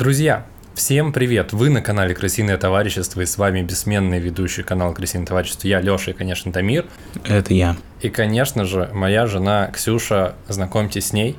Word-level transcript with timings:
Друзья, 0.00 0.46
всем 0.74 1.12
привет! 1.12 1.52
Вы 1.52 1.68
на 1.68 1.82
канале 1.82 2.14
Крысиное 2.14 2.56
товарищество 2.56 3.20
и 3.20 3.26
с 3.26 3.36
вами 3.36 3.60
бессменный 3.60 4.18
ведущий 4.18 4.62
канал 4.62 4.94
Крысиное 4.94 5.26
товарищество. 5.26 5.68
Я 5.68 5.82
Лёша 5.82 6.12
и, 6.12 6.14
конечно, 6.14 6.50
Тамир. 6.50 6.86
Это 7.26 7.52
я. 7.52 7.76
И, 8.00 8.08
конечно 8.08 8.64
же, 8.64 8.88
моя 8.94 9.26
жена 9.26 9.66
Ксюша. 9.66 10.36
Знакомьтесь 10.48 11.08
с 11.08 11.12
ней. 11.12 11.36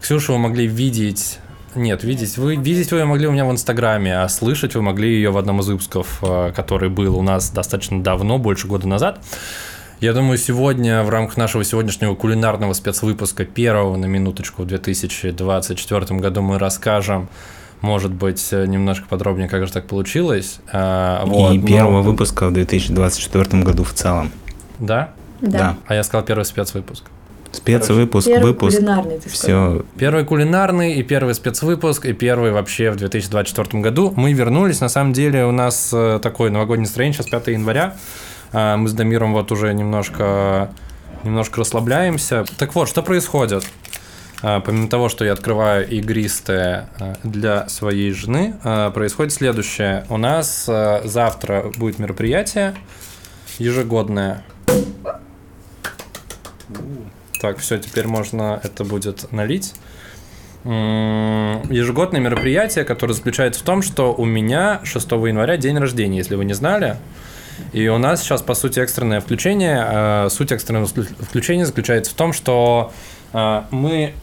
Ксюшу 0.00 0.32
вы 0.32 0.38
могли 0.38 0.66
видеть 0.66 1.38
нет, 1.74 2.02
видеть 2.02 2.38
вы, 2.38 2.56
видеть 2.56 2.92
вы 2.92 3.04
могли 3.04 3.26
у 3.26 3.32
меня 3.32 3.44
в 3.44 3.50
Инстаграме, 3.50 4.22
а 4.22 4.28
слышать 4.30 4.74
вы 4.74 4.80
могли 4.80 5.12
ее 5.14 5.30
в 5.30 5.36
одном 5.36 5.60
из 5.60 5.68
выпусков, 5.68 6.18
э, 6.22 6.50
который 6.56 6.88
был 6.88 7.18
у 7.18 7.22
нас 7.22 7.50
достаточно 7.50 8.02
давно, 8.02 8.38
больше 8.38 8.68
года 8.68 8.88
назад. 8.88 9.20
Я 10.00 10.14
думаю, 10.14 10.38
сегодня 10.38 11.02
в 11.02 11.10
рамках 11.10 11.36
нашего 11.36 11.62
сегодняшнего 11.62 12.14
кулинарного 12.14 12.72
спецвыпуска 12.72 13.44
первого 13.44 13.96
на 13.98 14.06
минуточку 14.06 14.62
в 14.62 14.66
2024 14.66 16.20
году 16.20 16.40
мы 16.40 16.58
расскажем 16.58 17.28
может 17.82 18.12
быть, 18.12 18.50
немножко 18.52 19.06
подробнее, 19.08 19.48
как 19.48 19.66
же 19.66 19.72
так 19.72 19.86
получилось. 19.86 20.60
А, 20.72 21.24
вот, 21.26 21.52
И 21.52 21.60
первого 21.60 22.02
но... 22.02 22.02
выпуска 22.02 22.48
в 22.48 22.52
2024 22.52 23.62
году 23.62 23.84
в 23.84 23.92
целом. 23.92 24.30
Да? 24.78 25.10
Да. 25.40 25.58
да. 25.58 25.76
А 25.86 25.94
я 25.94 26.02
сказал 26.04 26.24
первый 26.24 26.44
спецвыпуск. 26.44 27.04
Спецвыпуск, 27.52 28.26
первый 28.26 28.52
выпуск. 28.52 28.76
Кулинарный, 28.78 29.18
ты 29.18 29.28
Все. 29.28 29.84
Первый 29.98 30.24
кулинарный 30.24 30.94
и 30.94 31.02
первый 31.02 31.34
спецвыпуск, 31.34 32.06
и 32.06 32.12
первый 32.14 32.50
вообще 32.50 32.90
в 32.90 32.96
2024 32.96 33.82
году. 33.82 34.12
Мы 34.16 34.32
вернулись. 34.32 34.80
На 34.80 34.88
самом 34.88 35.12
деле 35.12 35.44
у 35.44 35.52
нас 35.52 35.90
э, 35.92 36.18
такое 36.22 36.50
новогоднее 36.50 36.86
настроение. 36.86 37.14
Сейчас 37.14 37.26
5 37.26 37.48
января. 37.48 37.96
Мы 38.52 38.86
с 38.86 38.92
Дамиром 38.92 39.32
вот 39.32 39.50
уже 39.50 39.72
немножко, 39.72 40.70
немножко 41.24 41.60
расслабляемся. 41.60 42.44
Так 42.58 42.74
вот, 42.74 42.86
что 42.86 43.02
происходит? 43.02 43.64
А, 44.42 44.60
помимо 44.60 44.88
того, 44.88 45.08
что 45.08 45.24
я 45.24 45.32
открываю 45.32 45.88
игристое 45.88 46.88
а, 46.98 47.14
для 47.22 47.68
своей 47.68 48.12
жены, 48.12 48.54
происходит 48.94 49.32
следующее. 49.32 50.04
У 50.08 50.16
нас 50.16 50.68
завтра 51.04 51.72
будет 51.76 51.98
мероприятие 51.98 52.74
ежегодное. 53.58 54.44
Так, 57.40 57.58
все, 57.58 57.78
теперь 57.78 58.06
можно 58.06 58.60
это 58.62 58.84
будет 58.84 59.30
налить. 59.32 59.74
Ежегодное 60.64 62.20
мероприятие, 62.20 62.84
которое 62.84 63.14
заключается 63.14 63.60
в 63.60 63.64
том, 63.64 63.82
что 63.82 64.14
у 64.14 64.24
меня 64.24 64.80
6 64.84 65.10
января 65.10 65.56
день 65.56 65.76
рождения, 65.78 66.18
если 66.18 66.36
вы 66.36 66.44
не 66.44 66.54
знали. 66.54 66.98
И 67.72 67.88
у 67.88 67.98
нас 67.98 68.22
сейчас, 68.22 68.42
по 68.42 68.54
сути, 68.54 68.80
экстренное 68.80 69.20
включение. 69.20 69.82
А, 69.84 70.28
суть 70.30 70.52
экстренного 70.52 70.86
включения 70.86 71.66
заключается 71.66 72.12
в 72.12 72.14
том, 72.14 72.32
что 72.32 72.92
а, 73.32 73.66
мы 73.70 74.14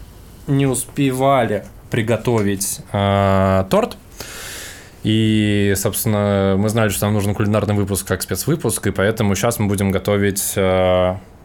не 0.49 0.65
успевали 0.65 1.65
приготовить 1.89 2.81
а, 2.91 3.65
торт. 3.69 3.97
И, 5.03 5.73
собственно, 5.77 6.55
мы 6.57 6.67
знали, 6.67 6.89
что 6.89 7.05
нам 7.05 7.13
нужен 7.13 7.33
кулинарный 7.33 7.73
выпуск 7.73 8.05
как 8.05 8.21
спецвыпуск, 8.21 8.87
и 8.87 8.91
поэтому 8.91 9.33
сейчас 9.35 9.57
мы 9.57 9.67
будем 9.67 9.91
готовить 9.91 10.57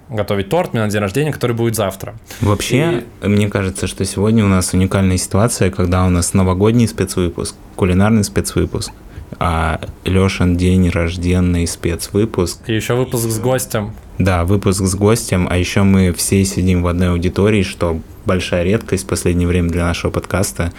готовить 0.08 0.48
торт 0.48 0.72
мне 0.72 0.82
на 0.82 0.88
день 0.88 1.00
рождения, 1.00 1.32
который 1.32 1.56
будет 1.56 1.76
завтра. 1.76 2.14
Вообще, 2.40 3.04
и... 3.22 3.26
мне 3.26 3.48
кажется, 3.48 3.86
что 3.86 4.04
сегодня 4.04 4.44
у 4.44 4.48
нас 4.48 4.72
уникальная 4.72 5.16
ситуация, 5.16 5.70
когда 5.70 6.04
у 6.04 6.10
нас 6.10 6.34
новогодний 6.34 6.86
спецвыпуск, 6.86 7.54
кулинарный 7.76 8.24
спецвыпуск, 8.24 8.92
а 9.38 9.80
Лешин 10.04 10.56
день 10.56 10.90
рожденный 10.90 11.66
спецвыпуск. 11.66 12.60
И 12.68 12.74
еще 12.74 12.94
выпуск 12.94 13.28
с 13.28 13.38
гостем. 13.38 13.94
Да, 14.18 14.44
выпуск 14.44 14.84
с 14.84 14.94
гостем, 14.94 15.48
а 15.50 15.56
еще 15.56 15.82
мы 15.82 16.12
все 16.12 16.44
сидим 16.44 16.82
в 16.82 16.86
одной 16.86 17.10
аудитории, 17.10 17.62
что 17.62 18.00
большая 18.24 18.64
редкость 18.64 19.04
в 19.04 19.08
последнее 19.08 19.48
время 19.48 19.70
для 19.70 19.84
нашего 19.84 20.10
подкаста. 20.10 20.72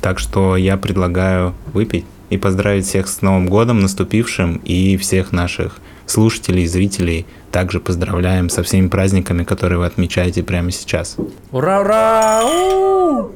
Так 0.00 0.18
что 0.18 0.56
я 0.56 0.76
предлагаю 0.76 1.54
выпить 1.72 2.04
и 2.30 2.38
поздравить 2.38 2.86
всех 2.86 3.08
с 3.08 3.22
Новым 3.22 3.48
годом 3.48 3.80
наступившим 3.80 4.56
и 4.64 4.96
всех 4.96 5.32
наших 5.32 5.78
слушателей, 6.06 6.66
зрителей 6.66 7.26
также 7.50 7.80
поздравляем 7.80 8.48
со 8.48 8.62
всеми 8.62 8.88
праздниками, 8.88 9.44
которые 9.44 9.78
вы 9.78 9.86
отмечаете 9.86 10.42
прямо 10.42 10.70
сейчас. 10.70 11.16
Ура, 11.50 11.80
ура! 11.80 13.30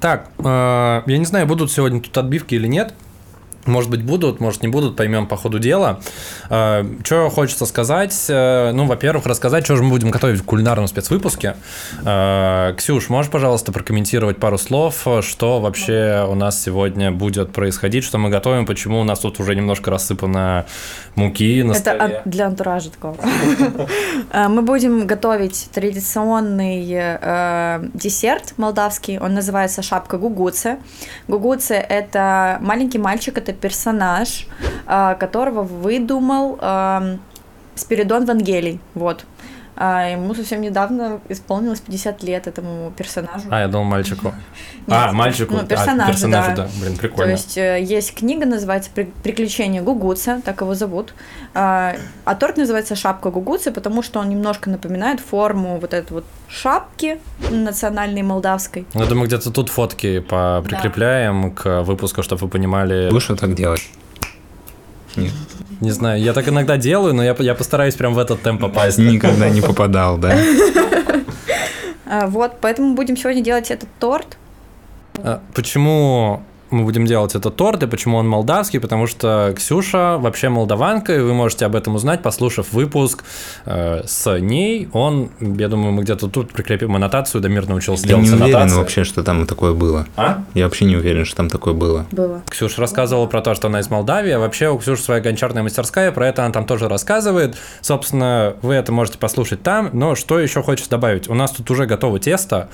Так, 0.00 0.30
э, 0.38 1.02
я 1.06 1.18
не 1.18 1.24
знаю, 1.24 1.46
будут 1.46 1.72
сегодня 1.72 2.00
тут 2.00 2.16
отбивки 2.16 2.54
или 2.54 2.68
нет. 2.68 2.94
Может 3.68 3.90
быть, 3.90 4.02
будут, 4.02 4.40
может, 4.40 4.62
не 4.62 4.68
будут, 4.68 4.96
поймем 4.96 5.26
по 5.26 5.36
ходу 5.36 5.58
дела. 5.58 6.00
Э, 6.50 6.84
что 7.04 7.28
хочется 7.28 7.66
сказать? 7.66 8.26
Э, 8.28 8.72
ну, 8.72 8.86
во-первых, 8.86 9.26
рассказать, 9.26 9.64
что 9.64 9.76
же 9.76 9.82
мы 9.82 9.90
будем 9.90 10.10
готовить 10.10 10.40
в 10.40 10.44
кулинарном 10.44 10.88
спецвыпуске. 10.88 11.56
Э, 12.04 12.74
Ксюш, 12.76 13.08
можешь, 13.10 13.30
пожалуйста, 13.30 13.70
прокомментировать 13.70 14.38
пару 14.38 14.58
слов, 14.58 15.06
что 15.20 15.60
вообще 15.60 16.26
у 16.28 16.34
нас 16.34 16.60
сегодня 16.60 17.12
будет 17.12 17.52
происходить, 17.52 18.04
что 18.04 18.18
мы 18.18 18.30
готовим, 18.30 18.66
почему 18.66 19.00
у 19.00 19.04
нас 19.04 19.20
тут 19.20 19.38
уже 19.38 19.54
немножко 19.54 19.90
рассыпано 19.90 20.64
муки 21.14 21.62
на 21.62 21.74
столе? 21.74 21.98
Это 21.98 22.22
для 22.24 22.46
антуража 22.46 22.90
такого. 22.90 23.16
Мы 24.32 24.62
будем 24.62 25.06
готовить 25.06 25.68
традиционный 25.74 26.86
десерт 27.94 28.54
молдавский, 28.56 29.18
он 29.18 29.34
называется 29.34 29.82
шапка 29.82 30.16
гугуцы. 30.16 30.78
Гугуцы– 31.28 31.74
это 31.88 32.58
маленький 32.60 32.98
мальчик, 32.98 33.36
это 33.36 33.52
персонаж, 33.60 34.46
а, 34.86 35.14
которого 35.14 35.62
выдумал 35.62 36.58
Спиридон 37.74 38.24
Вангелий. 38.24 38.80
Вот. 38.94 39.24
А 39.80 40.08
ему 40.08 40.34
совсем 40.34 40.60
недавно 40.60 41.20
исполнилось 41.28 41.78
50 41.78 42.24
лет 42.24 42.48
этому 42.48 42.92
персонажу. 42.96 43.44
А, 43.48 43.60
я 43.60 43.68
думал 43.68 43.84
мальчику. 43.84 44.34
А, 44.90 45.12
мальчику. 45.12 45.54
Ну, 45.54 45.66
персонажу, 45.66 46.10
а, 46.10 46.12
персонажу 46.12 46.56
да. 46.56 46.62
да. 46.64 46.68
Блин, 46.80 46.96
прикольно. 46.96 47.24
То 47.24 47.30
есть 47.30 47.58
э, 47.58 47.82
есть 47.82 48.14
книга, 48.14 48.46
называется 48.46 48.90
«Приключения 49.22 49.82
Гугуца», 49.82 50.40
так 50.42 50.62
его 50.62 50.74
зовут. 50.74 51.12
А, 51.52 51.94
а 52.24 52.34
торт 52.34 52.56
называется 52.56 52.96
«Шапка 52.96 53.30
Гугуцы», 53.30 53.70
потому 53.70 54.02
что 54.02 54.18
он 54.18 54.30
немножко 54.30 54.70
напоминает 54.70 55.20
форму 55.20 55.78
вот 55.78 55.92
этой 55.92 56.12
вот 56.12 56.24
шапки 56.48 57.20
национальной 57.50 58.22
молдавской. 58.22 58.86
Я 58.94 59.04
думаю, 59.04 59.26
где-то 59.26 59.50
тут 59.50 59.68
фотки 59.68 60.20
прикрепляем 60.20 61.50
да. 61.54 61.62
к 61.62 61.82
выпуску, 61.82 62.22
чтобы 62.22 62.46
вы 62.46 62.48
понимали. 62.48 63.10
Вот 63.12 63.38
так 63.38 63.54
делать? 63.54 63.82
Нет. 65.16 65.32
Не 65.80 65.90
знаю, 65.90 66.20
я 66.20 66.32
так 66.32 66.48
иногда 66.48 66.76
делаю, 66.76 67.14
но 67.14 67.22
я, 67.22 67.36
я 67.38 67.54
постараюсь 67.54 67.94
прям 67.94 68.14
в 68.14 68.18
этот 68.18 68.42
темп 68.42 68.60
попасть. 68.60 68.98
Никогда 68.98 69.48
не 69.48 69.60
попадал, 69.60 70.18
да? 70.18 70.36
А, 72.10 72.26
вот, 72.26 72.56
поэтому 72.60 72.94
будем 72.94 73.16
сегодня 73.16 73.42
делать 73.42 73.70
этот 73.70 73.88
торт. 74.00 74.38
А, 75.18 75.42
почему 75.54 76.42
мы 76.70 76.84
будем 76.84 77.06
делать 77.06 77.34
этот 77.34 77.56
торт, 77.56 77.82
и 77.82 77.86
почему 77.86 78.16
он 78.18 78.28
молдавский, 78.28 78.80
потому 78.80 79.06
что 79.06 79.52
Ксюша 79.56 80.18
вообще 80.18 80.48
молдаванка, 80.48 81.14
и 81.14 81.20
вы 81.20 81.34
можете 81.34 81.66
об 81.66 81.74
этом 81.74 81.94
узнать, 81.94 82.22
послушав 82.22 82.72
выпуск 82.72 83.24
э, 83.64 84.02
с 84.06 84.38
ней. 84.38 84.88
Он, 84.92 85.30
я 85.40 85.68
думаю, 85.68 85.92
мы 85.92 86.02
где-то 86.02 86.28
тут 86.28 86.52
прикрепим 86.52 86.94
аннотацию, 86.94 87.40
Дамир 87.40 87.68
научился 87.68 88.04
я 88.04 88.08
делать 88.10 88.26
Я 88.26 88.30
не 88.32 88.36
уверен 88.36 88.56
аннотации. 88.56 88.78
вообще, 88.78 89.04
что 89.04 89.22
там 89.22 89.46
такое 89.46 89.72
было. 89.72 90.06
А? 90.16 90.44
Я 90.54 90.64
вообще 90.64 90.84
не 90.84 90.96
уверен, 90.96 91.24
что 91.24 91.36
там 91.36 91.48
такое 91.48 91.74
было. 91.74 92.06
Было. 92.10 92.42
Ксюша 92.48 92.80
рассказывала 92.80 93.26
про 93.26 93.40
то, 93.40 93.54
что 93.54 93.68
она 93.68 93.80
из 93.80 93.90
Молдавии, 93.90 94.32
а 94.32 94.38
вообще 94.38 94.68
у 94.68 94.78
Ксюши 94.78 95.02
своя 95.02 95.20
гончарная 95.20 95.62
мастерская, 95.62 96.12
про 96.12 96.28
это 96.28 96.44
она 96.44 96.52
там 96.52 96.66
тоже 96.66 96.88
рассказывает. 96.88 97.56
Собственно, 97.80 98.56
вы 98.62 98.74
это 98.74 98.92
можете 98.92 99.18
послушать 99.18 99.62
там, 99.62 99.90
но 99.92 100.14
что 100.14 100.38
еще 100.38 100.62
хочется 100.62 100.90
добавить? 100.90 101.28
У 101.28 101.34
нас 101.34 101.50
тут 101.52 101.70
уже 101.70 101.86
готово 101.86 102.18
тесто. 102.18 102.68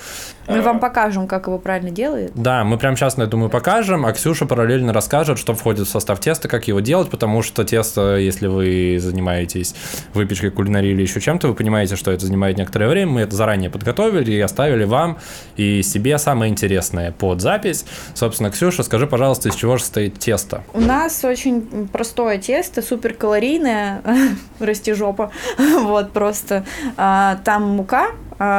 Мы 0.46 0.60
вам 0.60 0.80
покажем, 0.80 1.26
как 1.26 1.46
его 1.46 1.58
правильно 1.58 1.90
делают. 1.90 2.32
Да, 2.34 2.64
мы 2.64 2.78
прямо 2.78 2.96
сейчас, 2.96 3.16
я 3.18 3.26
думаю, 3.26 3.50
покажем, 3.50 4.04
а 4.06 4.12
Ксюша 4.12 4.46
параллельно 4.46 4.92
расскажет, 4.92 5.38
что 5.38 5.54
входит 5.54 5.86
в 5.86 5.90
состав 5.90 6.20
теста, 6.20 6.48
как 6.48 6.68
его 6.68 6.80
делать, 6.80 7.10
потому 7.10 7.42
что 7.42 7.64
тесто, 7.64 8.16
если 8.16 8.46
вы 8.46 8.98
занимаетесь 9.00 9.74
выпечкой, 10.12 10.50
кулинарией 10.50 10.94
или 10.94 11.02
еще 11.02 11.20
чем-то, 11.20 11.48
вы 11.48 11.54
понимаете, 11.54 11.96
что 11.96 12.10
это 12.10 12.26
занимает 12.26 12.58
некоторое 12.58 12.88
время. 12.88 13.12
Мы 13.12 13.20
это 13.22 13.34
заранее 13.34 13.70
подготовили 13.70 14.32
и 14.32 14.40
оставили 14.40 14.84
вам 14.84 15.18
и 15.56 15.82
себе 15.82 16.18
самое 16.18 16.50
интересное 16.50 17.12
под 17.12 17.40
запись. 17.40 17.84
Собственно, 18.14 18.50
Ксюша, 18.50 18.82
скажи, 18.82 19.06
пожалуйста, 19.06 19.48
из 19.48 19.54
чего 19.54 19.76
же 19.76 19.82
состоит 19.82 20.18
тесто? 20.18 20.62
У 20.72 20.80
нас 20.80 21.24
очень 21.24 21.88
простое 21.88 22.38
тесто, 22.38 22.82
супер 22.82 23.14
калорийное, 23.14 24.02
растяжопа, 24.58 25.30
вот 25.58 26.12
просто. 26.12 26.64
А, 26.96 27.38
там 27.44 27.62
мука, 27.62 28.08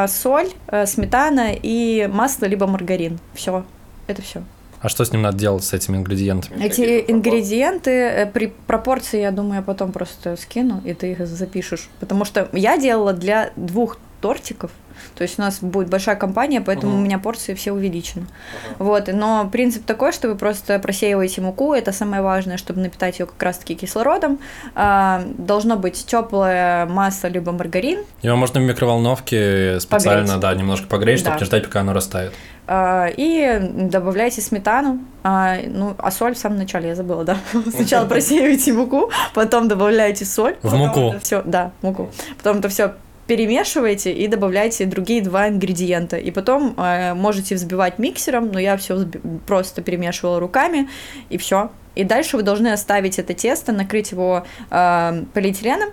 соль, 0.08 0.50
э, 0.68 0.86
сметана 0.86 1.52
и 1.54 2.10
масло 2.12 2.46
либо 2.46 2.68
маргарин. 2.68 3.20
Все, 3.34 3.66
это 4.08 4.22
все. 4.22 4.44
А 4.82 4.90
что 4.90 5.04
с 5.04 5.12
ним 5.12 5.24
надо 5.24 5.38
делать, 5.38 5.64
с 5.64 5.74
этими 5.74 5.98
ингредиентами? 5.98 6.64
Эти 6.64 7.04
ингредиенты, 7.08 7.90
э, 7.90 8.26
при 8.28 8.54
пропорции, 8.68 9.20
я 9.20 9.32
думаю, 9.32 9.56
я 9.56 9.62
потом 9.62 9.92
просто 9.92 10.36
скину, 10.38 10.82
и 10.86 10.94
ты 10.94 11.12
их 11.12 11.26
запишешь. 11.26 11.90
Потому 12.00 12.24
что 12.24 12.50
я 12.54 12.78
делала 12.78 13.14
для 13.14 13.52
двух 13.56 13.98
тортиков. 14.22 14.72
То 15.16 15.24
есть 15.24 15.40
у 15.40 15.42
нас 15.42 15.60
будет 15.62 15.90
большая 15.90 16.16
компания, 16.16 16.62
поэтому 16.62 16.92
Мгм. 16.94 17.02
у 17.02 17.06
меня 17.06 17.20
порции 17.20 17.54
все 17.54 17.72
увеличены. 17.72 18.26
Вот, 18.80 19.08
но 19.12 19.50
принцип 19.52 19.86
такой, 19.86 20.12
что 20.12 20.28
вы 20.28 20.36
просто 20.36 20.78
просеиваете 20.80 21.42
муку, 21.42 21.74
это 21.74 21.92
самое 21.92 22.22
важное, 22.22 22.58
чтобы 22.58 22.82
напитать 22.82 23.20
ее 23.20 23.26
как 23.26 23.42
раз-таки 23.42 23.76
кислородом. 23.76 24.40
А, 24.76 25.24
должно 25.38 25.78
быть 25.78 26.06
теплое 26.06 26.86
масло 26.86 27.28
либо 27.28 27.52
маргарин, 27.52 28.00
Его 28.22 28.36
можно 28.36 28.60
в 28.60 28.64
микроволновке 28.64 29.80
специально, 29.80 30.24
Погреть. 30.26 30.40
да, 30.42 30.54
немножко 30.56 30.88
погреть, 30.88 31.20
чтобы 31.20 31.36
Да. 31.36 31.40
не 31.40 31.46
ждать, 31.46 31.64
пока 31.66 31.82
оно 31.82 31.94
растает. 31.94 32.34
А, 32.68 33.08
и 33.16 33.60
добавляйте 33.74 34.42
сметану, 34.42 35.00
а, 35.24 35.58
ну, 35.68 35.94
а 36.00 36.10
соль 36.12 36.34
в 36.34 36.38
самом 36.38 36.58
начале, 36.58 36.90
я 36.90 36.96
забыла, 36.96 37.24
да. 37.24 37.38
Сначала 37.72 38.06
просеиваете 38.10 38.74
муку, 38.74 39.12
потом 39.34 39.68
добавляете 39.68 40.26
соль. 40.26 40.56
В 40.64 40.74
муку. 40.76 41.16
Все, 41.22 41.42
да, 41.46 41.72
муку. 41.84 42.10
Потом 42.38 42.58
это 42.58 42.70
все 42.70 42.96
перемешиваете 43.28 44.14
и 44.14 44.28
добавляете 44.28 44.86
другие 44.86 45.22
два 45.22 45.50
ингредиента. 45.50 46.18
И 46.18 46.32
потом 46.32 46.76
э, 46.78 47.14
можете 47.14 47.56
взбивать 47.56 48.00
миксером, 48.00 48.52
но 48.52 48.60
я 48.60 48.78
все 48.78 49.06
просто 49.48 49.82
перемешивала 49.82 50.40
руками, 50.40 50.90
и 51.30 51.38
все. 51.38 51.72
И 51.96 52.04
дальше 52.04 52.38
вы 52.38 52.44
должны 52.44 52.70
оставить 52.70 53.20
это 53.20 53.34
тесто, 53.34 53.72
накрыть 53.72 54.12
его 54.12 54.46
э, 54.70 55.24
полиэтиленом 55.34 55.90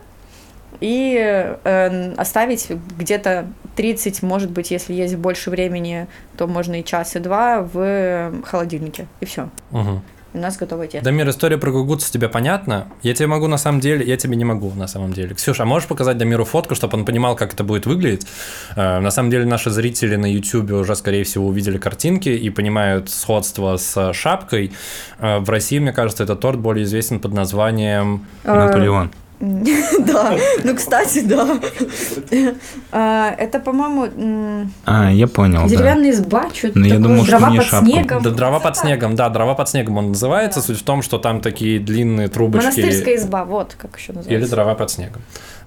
и 0.80 1.16
э, 1.16 2.12
оставить 2.14 2.68
где-то 2.98 3.46
30, 3.76 4.22
может 4.22 4.50
быть, 4.50 4.70
если 4.70 4.92
есть 4.94 5.16
больше 5.16 5.50
времени, 5.50 6.06
то 6.36 6.46
можно 6.46 6.80
и 6.80 6.84
час, 6.84 7.16
и 7.16 7.18
два 7.18 7.62
в 7.62 8.32
холодильнике. 8.44 9.06
И 9.20 9.24
все. 9.24 9.48
Мгм. 9.70 10.02
У 10.34 10.38
нас 10.38 10.56
готовое 10.56 10.86
тесто. 10.86 11.04
Дамир, 11.04 11.28
история 11.28 11.58
про 11.58 11.70
гугутс 11.70 12.10
тебе 12.10 12.28
понятна? 12.28 12.86
Я 13.02 13.12
тебе 13.12 13.26
могу 13.26 13.48
на 13.48 13.58
самом 13.58 13.80
деле, 13.80 14.06
я 14.06 14.16
тебе 14.16 14.34
не 14.36 14.44
могу 14.44 14.72
на 14.74 14.86
самом 14.86 15.12
деле. 15.12 15.34
Ксюша, 15.34 15.64
а 15.64 15.66
можешь 15.66 15.86
показать 15.86 16.16
Дамиру 16.16 16.46
фотку, 16.46 16.74
чтобы 16.74 16.96
он 16.96 17.04
понимал, 17.04 17.36
как 17.36 17.52
это 17.52 17.64
будет 17.64 17.84
выглядеть? 17.84 18.26
Э, 18.74 19.00
На 19.00 19.10
самом 19.10 19.30
деле 19.30 19.44
наши 19.44 19.70
зрители 19.70 20.16
на 20.16 20.26
YouTube 20.26 20.70
уже, 20.72 20.96
скорее 20.96 21.24
всего, 21.24 21.46
увидели 21.46 21.76
картинки 21.76 22.30
и 22.30 22.48
понимают 22.48 23.10
сходство 23.10 23.76
с 23.76 24.12
шапкой. 24.14 24.72
Э, 25.18 25.38
В 25.40 25.50
России, 25.50 25.78
мне 25.78 25.92
кажется, 25.92 26.24
этот 26.24 26.40
торт 26.40 26.58
более 26.58 26.84
известен 26.84 27.20
под 27.20 27.34
названием... 27.34 28.26
Наполеон. 28.44 29.10
Да, 30.06 30.36
ну, 30.62 30.74
кстати, 30.76 31.20
да. 31.20 31.58
А, 32.92 33.34
Это, 33.38 33.58
по-моему, 33.58 34.68
А, 34.86 35.10
я 35.10 35.26
понял, 35.26 35.66
деревянная 35.66 36.10
изба, 36.10 36.48
что-то 36.54 36.78
я 36.78 36.94
такое, 36.96 37.08
думал, 37.08 37.24
дрова 37.24 37.50
под 37.56 37.66
снегом. 37.66 38.22
Да, 38.22 38.30
дрова 38.30 38.60
под 38.60 38.76
снегом, 38.76 39.16
да, 39.16 39.28
дрова 39.28 39.54
под 39.54 39.68
снегом 39.68 39.98
он 39.98 40.08
называется. 40.08 40.62
Суть 40.62 40.78
в 40.78 40.84
том, 40.84 41.02
что 41.02 41.18
там 41.18 41.40
такие 41.40 41.80
длинные 41.80 42.28
трубочки. 42.28 42.66
Монастырская 42.66 43.16
изба, 43.16 43.44
вот 43.44 43.74
как 43.76 43.98
еще 43.98 44.12
называется. 44.12 44.44
Или 44.44 44.48
дрова 44.48 44.74
под 44.74 44.90
снегом. 44.90 45.22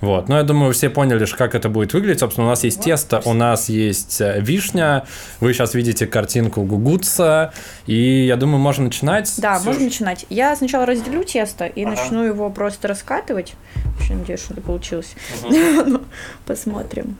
Вот. 0.06 0.30
Но 0.30 0.38
я 0.38 0.44
думаю, 0.44 0.72
все 0.72 0.92
поняли, 0.92 1.26
как 1.26 1.56
это 1.56 1.68
будет 1.68 1.94
выглядеть. 1.94 2.20
Собственно, 2.20 2.46
у 2.46 2.50
нас 2.52 2.64
есть 2.64 2.80
тесто, 2.80 3.24
у 3.26 3.34
нас 3.34 3.70
есть 3.70 4.22
э, 4.22 4.40
вишня. 4.40 5.06
Вы 5.40 5.52
сейчас 5.52 5.74
видите 5.74 6.06
картинку 6.06 6.62
гугутса. 6.62 7.52
И 7.88 8.28
я 8.28 8.36
думаю, 8.36 8.60
можно 8.60 8.84
начинать. 8.84 9.34
Да, 9.38 9.56
Ксюш? 9.56 9.66
можно 9.66 9.86
начинать. 9.86 10.28
Я 10.30 10.56
сначала 10.56 10.86
разделю 10.86 11.24
тесто 11.24 11.66
и 11.66 11.86
начну 11.86 12.24
его 12.24 12.52
просто 12.52 12.88
раскатывать. 12.88 13.56
Очень 14.00 14.20
надеюсь, 14.20 14.42
что 14.42 14.54
это 14.54 14.62
получилось. 14.62 15.16
Ну, 15.50 16.02
Посмотрим. 16.46 17.18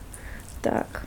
Так. 0.62 1.02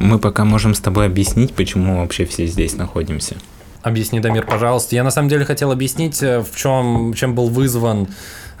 Мы 0.00 0.18
пока 0.18 0.46
можем 0.46 0.74
с 0.74 0.80
тобой 0.80 1.04
объяснить, 1.04 1.52
почему 1.52 1.92
мы 1.92 2.00
вообще 2.00 2.24
все 2.24 2.46
здесь 2.46 2.74
находимся. 2.74 3.36
Объясни, 3.82 4.20
Дамир, 4.20 4.46
пожалуйста. 4.46 4.96
Я 4.96 5.04
на 5.04 5.10
самом 5.10 5.28
деле 5.28 5.44
хотел 5.44 5.72
объяснить, 5.72 6.22
э, 6.22 6.40
в 6.40 6.56
чем, 6.56 7.12
чем 7.12 7.34
был 7.34 7.48
вызван 7.48 8.08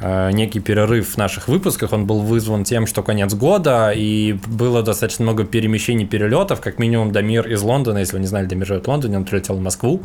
некий 0.00 0.60
перерыв 0.60 1.14
в 1.14 1.16
наших 1.16 1.48
выпусках. 1.48 1.92
Он 1.92 2.06
был 2.06 2.20
вызван 2.20 2.64
тем, 2.64 2.86
что 2.86 3.02
конец 3.02 3.34
года, 3.34 3.92
и 3.94 4.36
было 4.46 4.82
достаточно 4.82 5.24
много 5.24 5.44
перемещений, 5.44 6.06
перелетов. 6.06 6.60
Как 6.60 6.78
минимум, 6.78 7.12
Дамир 7.12 7.48
из 7.48 7.62
Лондона, 7.62 7.98
если 7.98 8.14
вы 8.14 8.20
не 8.20 8.26
знали, 8.26 8.46
Дамир 8.46 8.66
живет 8.66 8.86
в 8.86 8.88
Лондоне, 8.88 9.16
он 9.16 9.24
прилетел 9.24 9.56
в 9.56 9.60
Москву. 9.60 10.02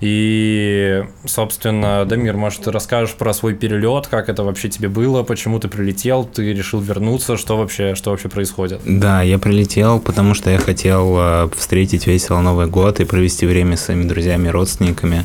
И, 0.00 1.04
собственно, 1.24 2.04
Дамир, 2.04 2.36
может, 2.36 2.62
ты 2.62 2.70
расскажешь 2.70 3.14
про 3.14 3.32
свой 3.32 3.54
перелет, 3.54 4.06
как 4.06 4.28
это 4.28 4.44
вообще 4.44 4.68
тебе 4.68 4.88
было, 4.88 5.22
почему 5.22 5.58
ты 5.58 5.68
прилетел, 5.68 6.24
ты 6.24 6.52
решил 6.52 6.80
вернуться, 6.80 7.36
что 7.36 7.56
вообще, 7.56 7.94
что 7.94 8.10
вообще 8.10 8.28
происходит? 8.28 8.80
Да, 8.84 9.22
я 9.22 9.38
прилетел, 9.38 10.00
потому 10.00 10.34
что 10.34 10.50
я 10.50 10.58
хотел 10.58 11.16
э, 11.18 11.48
встретить 11.56 12.06
весело 12.06 12.40
Новый 12.40 12.66
год 12.66 13.00
и 13.00 13.04
провести 13.04 13.46
время 13.46 13.76
с 13.76 13.84
своими 13.84 14.04
друзьями 14.04 14.48
и 14.48 14.50
родственниками. 14.50 15.24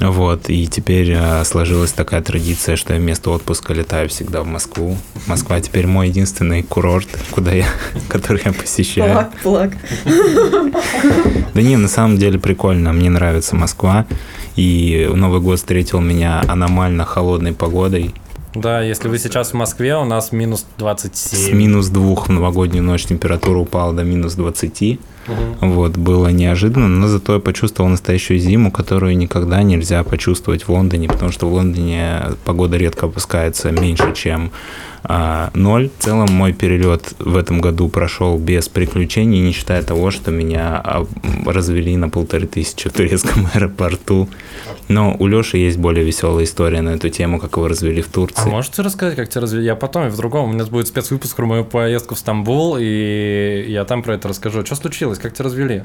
Вот, 0.00 0.48
и 0.48 0.66
теперь 0.66 1.12
э, 1.12 1.44
сложилась 1.44 1.92
такая 1.92 2.22
традиция, 2.22 2.76
что 2.76 2.94
я 2.94 2.98
вместо 2.98 3.30
отпуска 3.30 3.74
летаю 3.74 4.08
всегда 4.08 4.42
в 4.42 4.46
Москву. 4.46 4.96
Москва 5.26 5.60
теперь 5.60 5.86
мой 5.86 6.08
единственный 6.08 6.62
курорт, 6.62 7.08
куда 7.30 7.52
я, 7.52 7.66
который 8.08 8.40
я 8.44 8.52
посещаю. 8.52 9.12
Плак, 9.12 9.32
плак. 9.42 9.72
Да 11.52 11.62
не, 11.62 11.76
на 11.76 11.88
самом 11.88 12.16
деле 12.16 12.38
прикольно, 12.38 12.92
мне 12.92 13.10
нравится 13.10 13.56
Москва. 13.56 14.06
И 14.56 15.10
Новый 15.12 15.40
год 15.40 15.58
встретил 15.58 16.00
меня 16.00 16.42
аномально 16.48 17.04
холодной 17.04 17.52
погодой. 17.52 18.14
Да, 18.54 18.82
если 18.82 19.08
вы 19.08 19.18
сейчас 19.18 19.50
в 19.50 19.54
Москве, 19.54 19.96
у 19.96 20.04
нас 20.04 20.32
минус 20.32 20.66
27. 20.78 21.38
С 21.38 21.52
минус 21.52 21.88
двух 21.88 22.28
в 22.28 22.32
новогоднюю 22.32 22.82
ночь 22.82 23.04
температура 23.04 23.58
упала 23.58 23.92
до 23.92 24.02
минус 24.02 24.34
20. 24.34 24.98
Мгм. 25.26 25.74
Вот, 25.74 25.96
было 25.96 26.28
неожиданно, 26.28 26.88
но 26.88 27.08
зато 27.08 27.34
я 27.34 27.38
почувствовал 27.40 27.90
настоящую 27.90 28.38
зиму, 28.38 28.70
которую 28.70 29.16
никогда 29.16 29.62
нельзя 29.62 30.02
почувствовать 30.02 30.62
в 30.64 30.68
Лондоне, 30.70 31.08
потому 31.08 31.30
что 31.30 31.48
в 31.48 31.52
Лондоне 31.52 32.22
погода 32.44 32.76
редко 32.76 33.06
опускается 33.06 33.70
меньше, 33.70 34.12
чем 34.14 34.50
а, 35.02 35.50
ноль. 35.54 35.90
В 35.98 36.02
целом 36.02 36.32
мой 36.32 36.52
перелет 36.52 37.14
в 37.18 37.36
этом 37.36 37.60
году 37.60 37.88
прошел 37.88 38.38
без 38.38 38.68
приключений, 38.68 39.40
не 39.40 39.52
считая 39.52 39.82
того, 39.82 40.10
что 40.10 40.30
меня 40.30 40.80
а, 40.84 41.06
развели 41.46 41.96
на 41.96 42.08
полторы 42.08 42.46
тысячи 42.46 42.88
в 42.88 42.92
турецком 42.92 43.48
аэропорту. 43.54 44.28
Но 44.88 45.16
у 45.18 45.26
Леши 45.26 45.56
есть 45.58 45.78
более 45.78 46.04
веселая 46.04 46.44
история 46.44 46.82
на 46.82 46.90
эту 46.90 47.08
тему, 47.08 47.38
как 47.38 47.56
его 47.56 47.68
развели 47.68 48.02
в 48.02 48.08
А 48.08 48.12
Турции. 48.12 48.48
можете 48.48 48.82
рассказать, 48.82 49.16
как 49.16 49.28
тебя 49.28 49.42
развели? 49.42 49.64
Я 49.64 49.76
потом, 49.76 50.06
и 50.06 50.10
в 50.10 50.16
другом. 50.16 50.50
У 50.50 50.52
нас 50.52 50.68
будет 50.68 50.88
спецвыпуск 50.88 51.36
про 51.36 51.46
мою 51.46 51.64
поездку 51.64 52.14
в 52.14 52.18
Стамбул, 52.18 52.76
и 52.78 53.64
я 53.68 53.84
там 53.84 54.02
про 54.02 54.14
это 54.14 54.28
расскажу. 54.28 54.64
Что 54.66 54.74
случилось? 54.74 55.18
Как 55.18 55.32
тебя 55.32 55.44
развели? 55.46 55.84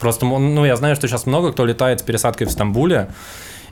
Просто, 0.00 0.26
ну, 0.26 0.64
я 0.64 0.74
знаю, 0.76 0.96
что 0.96 1.06
сейчас 1.06 1.26
много 1.26 1.52
кто 1.52 1.64
летает 1.64 2.00
с 2.00 2.02
пересадкой 2.02 2.48
в 2.48 2.50
Стамбуле, 2.50 3.08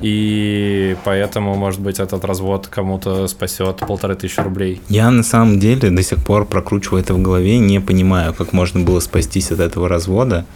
и 0.00 0.97
поэтому, 1.05 1.55
может 1.55 1.81
быть, 1.81 2.00
этот 2.00 2.25
развод 2.25 2.67
кому-то 2.69 3.29
спасет 3.29 3.76
полторы 3.76 4.14
тысячи 4.14 4.41
рублей. 4.41 4.81
Я 4.88 5.11
на 5.11 5.23
самом 5.23 5.58
деле 5.58 5.91
до 5.91 6.02
сих 6.02 6.25
пор 6.25 6.47
прокручиваю 6.47 7.02
это 7.02 7.14
в 7.14 7.23
голове, 7.23 7.58
не 7.58 7.81
понимаю, 7.81 8.32
как 8.35 8.52
можно 8.52 8.81
было 8.81 9.00
спастись 9.00 9.50
от 9.50 9.61
этого 9.61 9.88
развода, 9.88 10.47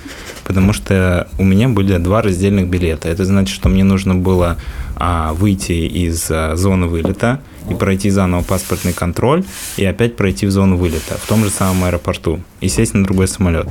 потому 0.45 0.73
что 0.73 1.29
у 1.39 1.45
меня 1.45 1.69
были 1.69 1.99
два 1.99 2.23
раздельных 2.23 2.69
билета. 2.69 3.09
Это 3.09 3.25
значит, 3.25 3.55
что 3.55 3.69
мне 3.69 3.85
нужно 3.85 4.15
было 4.15 4.57
а, 4.97 5.33
выйти 5.35 5.73
из 5.73 6.31
а, 6.31 6.57
зоны 6.57 6.87
вылета 6.87 7.41
и 7.69 7.75
пройти 7.75 8.11
заново 8.11 8.43
паспортный 8.43 8.93
контроль, 8.93 9.45
и 9.77 9.85
опять 9.85 10.17
пройти 10.17 10.47
в 10.47 10.51
зону 10.51 10.77
вылета 10.77 11.17
в 11.19 11.27
том 11.27 11.45
же 11.45 11.51
самом 11.51 11.85
аэропорту 11.85 12.41
и 12.61 12.69
сесть 12.69 12.95
на 12.95 13.05
другой 13.05 13.29
самолет. 13.29 13.69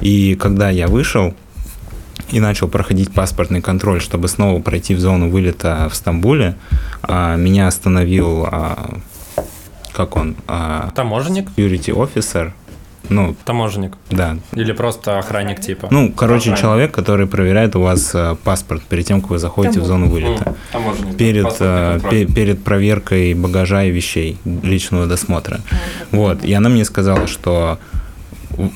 И 0.00 0.34
когда 0.34 0.70
я 0.70 0.88
вышел, 0.88 1.34
и 2.32 2.40
начал 2.40 2.68
проходить 2.68 3.12
паспортный 3.12 3.60
контроль, 3.60 4.00
чтобы 4.00 4.28
снова 4.28 4.60
пройти 4.60 4.94
в 4.94 5.00
зону 5.00 5.28
вылета 5.30 5.88
в 5.90 5.94
Стамбуле, 5.94 6.56
а, 7.02 7.36
меня 7.36 7.66
остановил, 7.66 8.46
а, 8.50 8.98
как 9.92 10.16
он, 10.16 10.36
а, 10.46 10.90
Таможенник? 10.94 11.48
security 11.56 11.92
officer, 11.94 12.52
ну, 13.08 13.34
Таможенник. 13.44 13.94
да, 14.10 14.36
Или 14.52 14.72
просто 14.72 15.18
охранник 15.18 15.60
типа? 15.60 15.88
ну, 15.90 16.12
короче, 16.12 16.50
Охранник. 16.52 16.60
человек, 16.60 16.92
который 16.92 17.26
проверяет 17.26 17.74
у 17.74 17.80
вас 17.80 18.10
э, 18.14 18.36
паспорт 18.44 18.82
перед 18.82 19.04
тем, 19.06 19.20
как 19.20 19.30
вы 19.30 19.38
заходите 19.38 19.80
в 19.80 19.84
зону 19.84 20.08
вылета. 20.08 20.54
Таможенник. 20.72 21.16
Перед, 21.16 21.56
э, 21.58 21.98
пе- 22.08 22.26
перед 22.26 22.62
проверкой 22.62 23.34
багажа 23.34 23.82
и 23.84 23.90
вещей 23.90 24.38
личного 24.44 25.06
досмотра. 25.06 25.60
Вот, 26.12 26.44
и 26.44 26.52
она 26.52 26.68
мне 26.68 26.84
сказала, 26.84 27.26
что 27.26 27.78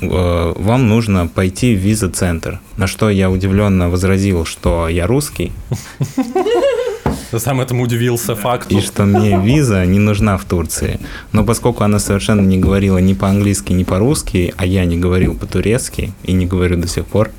вам 0.01 0.89
нужно 0.89 1.27
пойти 1.27 1.75
в 1.75 1.79
виза-центр. 1.79 2.61
На 2.77 2.87
что 2.87 3.11
я 3.11 3.31
удивленно 3.31 3.91
возразил, 3.91 4.45
что 4.45 4.89
я 4.89 5.07
русский, 5.07 5.53
сам 7.39 7.61
этому 7.61 7.83
удивился 7.83 8.35
факту. 8.35 8.77
и 8.77 8.81
что 8.81 9.05
мне 9.05 9.39
виза 9.41 9.85
не 9.87 9.99
нужна 9.99 10.37
в 10.37 10.45
Турции. 10.45 11.01
Но 11.33 11.45
поскольку 11.45 11.85
она 11.85 11.99
совершенно 11.99 12.41
не 12.41 12.59
говорила 12.59 12.99
ни 12.99 13.15
по-английски, 13.15 13.73
ни 13.73 13.85
по-русски, 13.85 14.55
а 14.57 14.67
я 14.67 14.85
не 14.85 14.97
говорил 14.97 15.35
по-турецки 15.35 16.13
и 16.23 16.33
не 16.33 16.47
говорю 16.47 16.77
до 16.77 16.89
сих 16.89 17.07
пор, 17.07 17.31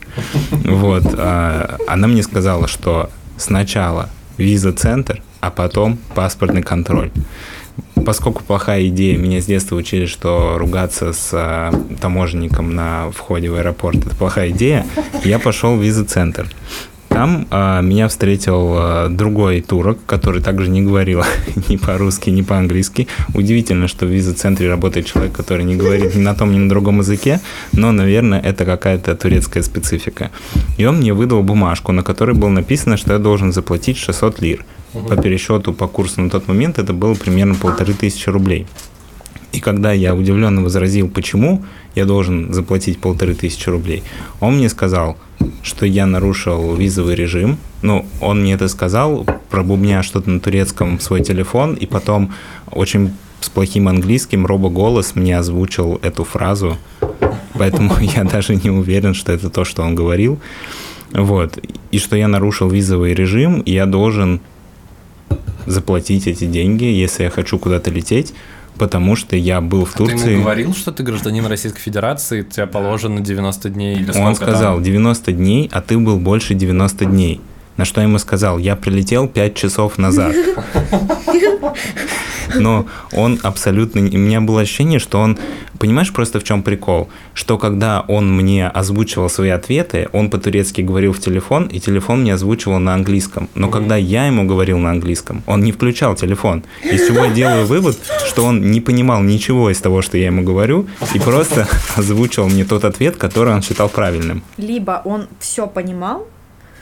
вот, 0.51 1.03
а, 1.17 1.77
она 1.87 2.07
мне 2.07 2.23
сказала, 2.23 2.67
что 2.67 3.09
сначала 3.37 4.09
виза-центр, 4.37 5.21
а 5.41 5.51
потом 5.51 5.97
паспортный 6.13 6.63
контроль. 6.63 7.11
Поскольку 8.05 8.43
плохая 8.43 8.87
идея, 8.87 9.17
меня 9.17 9.41
с 9.41 9.45
детства 9.45 9.75
учили, 9.75 10.05
что 10.05 10.57
ругаться 10.57 11.11
с 11.11 11.29
а, 11.33 11.71
таможенником 11.99 12.75
на 12.75 13.09
входе 13.11 13.49
в 13.49 13.55
аэропорт 13.55 14.05
это 14.05 14.15
плохая 14.15 14.51
идея, 14.51 14.85
я 15.23 15.39
пошел 15.39 15.75
в 15.75 15.81
виза-центр. 15.81 16.47
Там 17.15 17.47
э, 17.49 17.81
меня 17.81 18.09
встретил 18.09 18.75
э, 18.77 19.07
другой 19.09 19.61
турок, 19.61 19.99
который 20.05 20.41
также 20.41 20.69
не 20.69 20.81
говорил 20.81 21.23
ни 21.69 21.77
по-русски, 21.77 22.29
ни 22.29 22.41
по-английски. 22.41 23.07
Удивительно, 23.33 23.87
что 23.87 24.05
в 24.05 24.09
виза-центре 24.09 24.69
работает 24.69 25.05
человек, 25.05 25.31
который 25.31 25.63
не 25.63 25.77
говорит 25.77 26.13
ни 26.13 26.19
на 26.19 26.35
том, 26.35 26.51
ни 26.51 26.57
на 26.57 26.67
другом 26.67 26.99
языке, 26.99 27.39
но, 27.71 27.93
наверное, 27.93 28.41
это 28.41 28.65
какая-то 28.65 29.15
турецкая 29.15 29.63
специфика. 29.63 30.29
И 30.77 30.83
он 30.83 30.97
мне 30.97 31.13
выдал 31.13 31.41
бумажку, 31.41 31.93
на 31.93 32.03
которой 32.03 32.35
было 32.35 32.49
написано, 32.49 32.97
что 32.97 33.13
я 33.13 33.19
должен 33.19 33.53
заплатить 33.53 33.97
600 33.97 34.41
лир. 34.41 34.65
По 35.09 35.17
пересчету 35.17 35.73
по 35.73 35.87
курсу 35.87 36.21
на 36.21 36.29
тот 36.29 36.47
момент 36.47 36.79
это 36.79 36.93
было 36.93 37.15
примерно 37.15 37.55
полторы 37.55 37.93
тысячи 37.93 38.29
рублей. 38.29 38.65
И 39.51 39.59
когда 39.59 39.91
я 39.93 40.15
удивленно 40.15 40.61
возразил, 40.63 41.09
почему 41.09 41.63
я 41.95 42.05
должен 42.05 42.53
заплатить 42.53 42.99
полторы 42.99 43.35
тысячи 43.35 43.69
рублей, 43.69 44.03
он 44.39 44.57
мне 44.57 44.69
сказал, 44.69 45.17
что 45.63 45.85
я 45.85 46.05
нарушил 46.05 46.75
визовый 46.75 47.15
режим. 47.15 47.57
Ну, 47.81 48.05
он 48.21 48.41
мне 48.41 48.53
это 48.53 48.67
сказал, 48.67 49.25
пробубня 49.49 50.03
что-то 50.03 50.29
на 50.29 50.39
турецком 50.39 50.97
в 50.97 51.03
свой 51.03 51.23
телефон, 51.23 51.75
и 51.75 51.85
потом 51.85 52.33
очень 52.71 53.13
с 53.39 53.49
плохим 53.49 53.87
английским 53.87 54.45
робоголос 54.45 55.15
мне 55.15 55.37
озвучил 55.37 55.99
эту 56.01 56.23
фразу. 56.23 56.77
Поэтому 57.53 57.97
я 57.99 58.23
даже 58.23 58.55
не 58.55 58.69
уверен, 58.69 59.13
что 59.13 59.31
это 59.31 59.49
то, 59.49 59.63
что 59.63 59.83
он 59.83 59.95
говорил. 59.95 60.39
Вот. 61.11 61.59
И 61.91 61.99
что 61.99 62.17
я 62.17 62.27
нарушил 62.27 62.69
визовый 62.69 63.13
режим, 63.13 63.61
и 63.61 63.71
я 63.71 63.85
должен 63.85 64.41
заплатить 65.65 66.27
эти 66.27 66.45
деньги, 66.45 66.83
если 66.83 67.23
я 67.23 67.29
хочу 67.29 67.57
куда-то 67.57 67.91
лететь 67.91 68.33
потому 68.77 69.15
что 69.15 69.35
я 69.35 69.61
был 69.61 69.85
в 69.85 69.95
А 69.95 69.97
Турции. 69.97 70.17
Ты 70.17 70.31
ему 70.31 70.43
говорил, 70.43 70.73
что 70.73 70.91
ты 70.91 71.03
гражданин 71.03 71.45
Российской 71.45 71.79
Федерации, 71.79 72.41
тебя 72.43 72.67
положено 72.67 73.21
90 73.21 73.69
дней 73.69 73.95
или 73.95 74.11
Он 74.17 74.35
сказал 74.35 74.75
там? 74.75 74.83
90 74.83 75.31
дней, 75.31 75.69
а 75.71 75.81
ты 75.81 75.97
был 75.97 76.19
больше 76.19 76.53
90 76.53 77.05
дней. 77.05 77.41
На 77.77 77.85
что 77.85 78.01
я 78.01 78.07
ему 78.07 78.19
сказал, 78.19 78.57
я 78.57 78.75
прилетел 78.75 79.27
5 79.27 79.55
часов 79.55 79.97
назад. 79.97 80.35
Но 82.55 82.85
он 83.11 83.39
абсолютно... 83.43 84.01
У 84.01 84.17
меня 84.17 84.41
было 84.41 84.61
ощущение, 84.61 84.99
что 84.99 85.19
он... 85.19 85.37
Понимаешь 85.77 86.13
просто 86.13 86.39
в 86.39 86.43
чем 86.45 86.63
прикол? 86.63 87.09
Что 87.33 87.57
когда 87.57 88.05
он 88.07 88.33
мне 88.33 88.67
озвучивал 88.67 89.29
свои 89.29 89.49
ответы, 89.49 90.07
он 90.13 90.29
по-турецки 90.29 90.79
говорил 90.79 91.11
в 91.11 91.19
телефон, 91.19 91.65
и 91.65 91.81
телефон 91.81 92.21
мне 92.21 92.33
озвучивал 92.33 92.79
на 92.79 92.93
английском. 92.93 93.49
Но 93.55 93.69
когда 93.69 93.97
я 93.97 94.27
ему 94.27 94.45
говорил 94.45 94.77
на 94.77 94.91
английском, 94.91 95.43
он 95.45 95.63
не 95.63 95.73
включал 95.73 96.15
телефон. 96.15 96.63
Из 96.81 97.07
чего 97.07 97.25
я 97.25 97.31
делаю 97.31 97.65
вывод, 97.65 97.97
что 98.25 98.45
он 98.45 98.71
не 98.71 98.79
понимал 98.79 99.21
ничего 99.21 99.69
из 99.69 99.79
того, 99.79 100.01
что 100.01 100.17
я 100.17 100.27
ему 100.27 100.43
говорю, 100.43 100.87
и 101.13 101.19
просто 101.19 101.67
озвучивал 101.97 102.47
мне 102.47 102.63
тот 102.63 102.85
ответ, 102.85 103.17
который 103.17 103.53
он 103.53 103.61
считал 103.61 103.89
правильным. 103.89 104.43
Либо 104.55 105.01
он 105.03 105.27
все 105.39 105.67
понимал, 105.67 106.25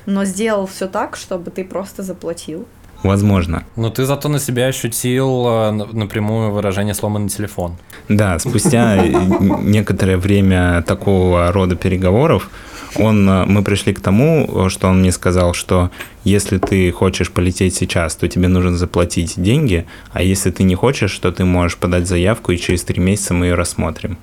но 0.06 0.26
сделал 0.26 0.66
все 0.68 0.88
так, 0.88 1.16
чтобы 1.16 1.52
ты 1.52 1.64
просто 1.64 2.04
заплатил. 2.04 2.66
Возможно. 3.04 3.64
Но 3.76 3.90
ты 3.90 4.06
зато 4.06 4.30
на 4.30 4.40
себя 4.40 4.68
ощутил 4.68 5.46
э, 5.48 5.72
на- 5.72 5.86
напрямую 5.88 6.52
выражение 6.52 6.94
сломанный 6.94 7.28
телефон. 7.30 7.76
Да, 8.08 8.40
спустя 8.40 9.06
некоторое 9.08 10.18
время 10.18 10.82
такого 10.84 11.52
рода 11.52 11.76
переговоров 11.76 12.50
он, 12.96 13.30
э, 13.30 13.46
мы 13.46 13.62
пришли 13.64 13.94
к 13.94 14.00
тому, 14.00 14.70
что 14.70 14.88
он 14.88 15.00
мне 15.00 15.12
сказал, 15.12 15.54
что 15.54 15.92
если 16.24 16.58
ты 16.60 16.92
хочешь 16.92 17.32
полететь 17.32 17.76
сейчас, 17.76 18.16
то 18.16 18.28
тебе 18.28 18.48
нужно 18.48 18.78
заплатить 18.78 19.34
деньги, 19.36 19.86
а 20.12 20.22
если 20.22 20.52
ты 20.52 20.64
не 20.64 20.76
хочешь, 20.76 21.18
то 21.20 21.32
ты 21.32 21.44
можешь 21.44 21.78
подать 21.78 22.08
заявку, 22.08 22.52
и 22.52 22.58
через 22.58 22.84
три 22.84 23.02
месяца 23.02 23.34
мы 23.34 23.48
ее 23.48 23.56
рассмотрим. 23.56 24.18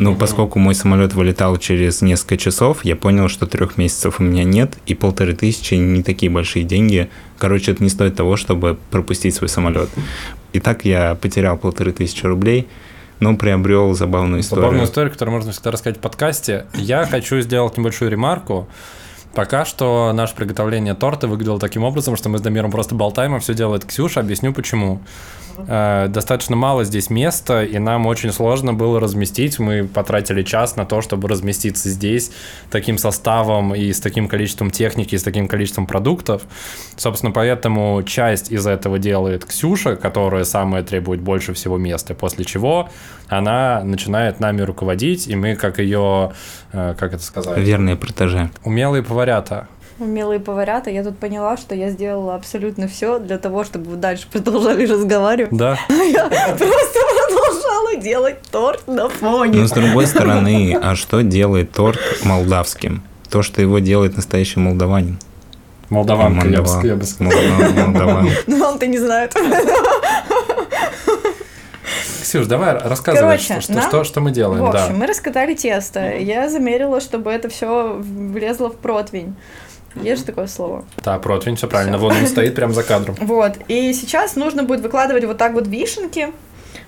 Ну, 0.00 0.14
поскольку 0.14 0.60
мой 0.60 0.76
самолет 0.76 1.12
вылетал 1.12 1.56
через 1.56 2.02
несколько 2.02 2.36
часов, 2.36 2.84
я 2.84 2.94
понял, 2.94 3.28
что 3.28 3.46
трех 3.46 3.76
месяцев 3.76 4.20
у 4.20 4.22
меня 4.22 4.44
нет, 4.44 4.78
и 4.86 4.94
полторы 4.94 5.34
тысячи 5.34 5.74
не 5.74 6.04
такие 6.04 6.30
большие 6.30 6.64
деньги. 6.64 7.10
Короче, 7.36 7.72
это 7.72 7.82
не 7.82 7.88
стоит 7.88 8.14
того, 8.14 8.36
чтобы 8.36 8.78
пропустить 8.92 9.34
свой 9.34 9.48
самолет. 9.48 9.88
И 10.52 10.60
так 10.60 10.84
я 10.84 11.16
потерял 11.16 11.58
полторы 11.58 11.90
тысячи 11.90 12.24
рублей, 12.24 12.68
но 13.18 13.36
приобрел 13.36 13.92
забавную 13.92 14.42
историю. 14.42 14.66
Забавную 14.66 14.86
историю, 14.86 15.12
которую 15.12 15.34
можно 15.34 15.50
всегда 15.50 15.72
рассказать 15.72 15.98
в 15.98 16.00
подкасте. 16.00 16.66
Я 16.74 17.04
хочу 17.04 17.40
сделать 17.40 17.76
небольшую 17.76 18.08
ремарку. 18.08 18.68
Пока 19.34 19.64
что 19.64 20.12
наше 20.14 20.32
приготовление 20.36 20.94
торта 20.94 21.26
выглядело 21.26 21.58
таким 21.58 21.82
образом, 21.82 22.16
что 22.16 22.28
мы 22.28 22.38
с 22.38 22.40
Дамиром 22.40 22.70
просто 22.70 22.94
болтаем, 22.94 23.34
а 23.34 23.40
все 23.40 23.52
делает 23.52 23.84
Ксюша. 23.84 24.20
Объясню 24.20 24.52
почему. 24.52 25.00
Э, 25.66 26.06
Достаточно 26.08 26.56
мало 26.56 26.84
здесь 26.84 27.10
места, 27.10 27.64
и 27.64 27.78
нам 27.78 28.06
очень 28.06 28.32
сложно 28.32 28.74
было 28.74 29.00
разместить. 29.00 29.58
Мы 29.58 29.84
потратили 29.84 30.42
час 30.42 30.76
на 30.76 30.84
то, 30.84 31.00
чтобы 31.00 31.28
разместиться 31.28 31.88
здесь 31.88 32.30
таким 32.70 32.98
составом 32.98 33.74
и 33.74 33.92
с 33.92 34.00
таким 34.00 34.28
количеством 34.28 34.70
техники, 34.70 35.14
и 35.14 35.18
с 35.18 35.22
таким 35.22 35.48
количеством 35.48 35.86
продуктов. 35.86 36.42
Собственно, 36.96 37.32
поэтому 37.32 38.02
часть 38.04 38.50
из 38.52 38.66
этого 38.66 38.98
делает 38.98 39.44
Ксюша, 39.44 39.96
которая 39.96 40.44
самая 40.44 40.82
требует 40.82 41.20
больше 41.20 41.52
всего 41.54 41.78
места, 41.78 42.14
после 42.14 42.44
чего 42.44 42.88
она 43.28 43.82
начинает 43.84 44.40
нами 44.40 44.62
руководить, 44.62 45.28
и 45.28 45.36
мы 45.36 45.54
как 45.54 45.78
ее, 45.78 46.32
э, 46.72 46.94
как 46.98 47.12
это 47.14 47.22
сказать, 47.22 47.58
Верные 47.58 47.96
протеже. 47.96 48.50
умелые 48.64 49.02
поварята. 49.02 49.68
Милые 49.98 50.38
поварята, 50.38 50.90
я 50.90 51.02
тут 51.02 51.18
поняла, 51.18 51.56
что 51.56 51.74
я 51.74 51.90
сделала 51.90 52.36
абсолютно 52.36 52.86
все 52.86 53.18
для 53.18 53.36
того, 53.38 53.64
чтобы 53.64 53.90
вы 53.90 53.96
дальше 53.96 54.28
продолжали 54.30 54.86
разговаривать. 54.86 55.50
Да. 55.56 55.76
Я 55.88 56.28
просто 56.28 57.00
продолжала 57.26 57.96
делать 57.96 58.36
торт 58.52 58.86
на 58.86 59.08
фоне. 59.08 59.60
Но 59.60 59.66
с 59.66 59.72
другой 59.72 60.06
стороны, 60.06 60.78
а 60.80 60.94
что 60.94 61.22
делает 61.22 61.72
торт 61.72 61.98
молдавским? 62.22 63.02
То, 63.28 63.42
что 63.42 63.60
его 63.60 63.80
делает 63.80 64.14
настоящий 64.16 64.60
молдаванин. 64.60 65.18
Молдаванка, 65.90 66.46
я 66.46 66.62
бы, 66.62 66.68
Молдава- 66.68 66.86
я 66.86 66.94
бы 66.96 67.04
сказал. 67.04 67.32
Молдава- 67.32 67.86
Молдаван. 67.86 68.28
Ну, 68.46 68.64
он-то 68.64 68.86
не 68.86 68.98
знает. 68.98 69.34
Ксюш, 72.22 72.46
давай 72.46 72.76
рассказывай, 72.78 73.38
Короче, 73.38 73.60
что, 73.62 73.72
нам- 73.72 73.88
что, 73.88 74.04
что 74.04 74.20
мы 74.20 74.30
делаем. 74.30 74.64
В 74.66 74.70
да. 74.72 74.84
общем, 74.84 74.98
мы 74.98 75.06
раскатали 75.06 75.54
тесто. 75.54 76.14
Я 76.18 76.48
замерила, 76.50 77.00
чтобы 77.00 77.30
это 77.32 77.48
все 77.48 77.96
влезло 77.98 78.68
в 78.68 78.76
противень. 78.76 79.34
Есть 79.94 80.20
же 80.20 80.26
такое 80.26 80.46
слово? 80.46 80.84
Да, 81.04 81.18
противень, 81.18 81.56
все 81.56 81.66
правильно. 81.66 81.96
Всё. 81.98 82.08
Вон 82.08 82.16
он 82.16 82.26
стоит 82.26 82.54
прямо 82.54 82.72
за 82.72 82.82
кадром. 82.82 83.16
Вот. 83.20 83.52
И 83.68 83.92
сейчас 83.92 84.36
нужно 84.36 84.62
будет 84.62 84.80
выкладывать 84.80 85.24
вот 85.24 85.38
так 85.38 85.52
вот 85.54 85.66
вишенки, 85.66 86.28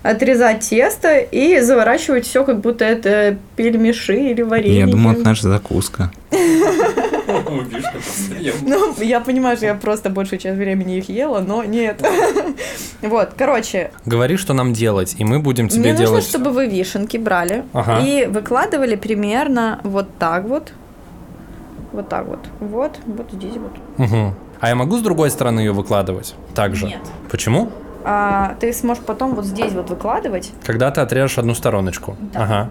отрезать 0.02 0.60
тесто 0.68 1.18
и 1.18 1.60
заворачивать 1.60 2.26
все, 2.26 2.44
как 2.44 2.60
будто 2.60 2.84
это 2.84 3.36
пельмеши 3.56 4.16
или 4.16 4.42
варенье. 4.42 4.80
Я 4.80 4.86
думал, 4.86 5.12
это 5.12 5.22
наша 5.24 5.48
закуска. 5.48 6.10
Ну, 8.62 8.94
я 9.00 9.20
понимаю, 9.20 9.56
что 9.56 9.66
я 9.66 9.74
просто 9.74 10.10
большую 10.10 10.38
часть 10.38 10.56
времени 10.56 10.98
их 10.98 11.08
ела, 11.08 11.40
но 11.40 11.64
нет. 11.64 12.04
Вот, 13.02 13.30
короче, 13.36 13.92
Говори, 14.04 14.36
что 14.36 14.52
нам 14.52 14.74
делать, 14.74 15.14
и 15.18 15.24
мы 15.24 15.38
будем 15.38 15.68
тебе 15.68 15.80
мне 15.80 15.92
нужно, 15.92 16.06
делать. 16.06 16.24
чтобы 16.24 16.50
вы 16.50 16.66
вишенки 16.66 17.16
брали 17.16 17.64
и 18.02 18.26
выкладывали 18.28 18.94
примерно 18.96 19.80
вот 19.84 20.06
так 20.18 20.44
вот. 20.44 20.72
Вот 21.92 22.08
так 22.08 22.26
вот. 22.26 22.40
Вот, 22.60 22.98
вот 23.06 23.26
здесь 23.32 23.54
вот. 23.56 23.72
Мгм. 23.98 24.34
А 24.60 24.68
я 24.68 24.74
могу 24.74 24.98
с 24.98 25.02
другой 25.02 25.30
стороны 25.30 25.60
ее 25.60 25.72
выкладывать? 25.72 26.34
Также. 26.54 26.86
Нет. 26.86 27.00
Почему? 27.30 27.70
А 28.04 28.54
ты 28.60 28.72
сможешь 28.72 29.02
потом 29.04 29.34
вот 29.34 29.44
здесь 29.44 29.72
вот 29.72 29.90
выкладывать, 29.90 30.52
Когда 30.64 30.90
ты 30.90 31.00
отрежешь 31.00 31.38
одну 31.38 31.54
стороночку. 31.54 32.16
Да. 32.32 32.42
Ага. 32.44 32.70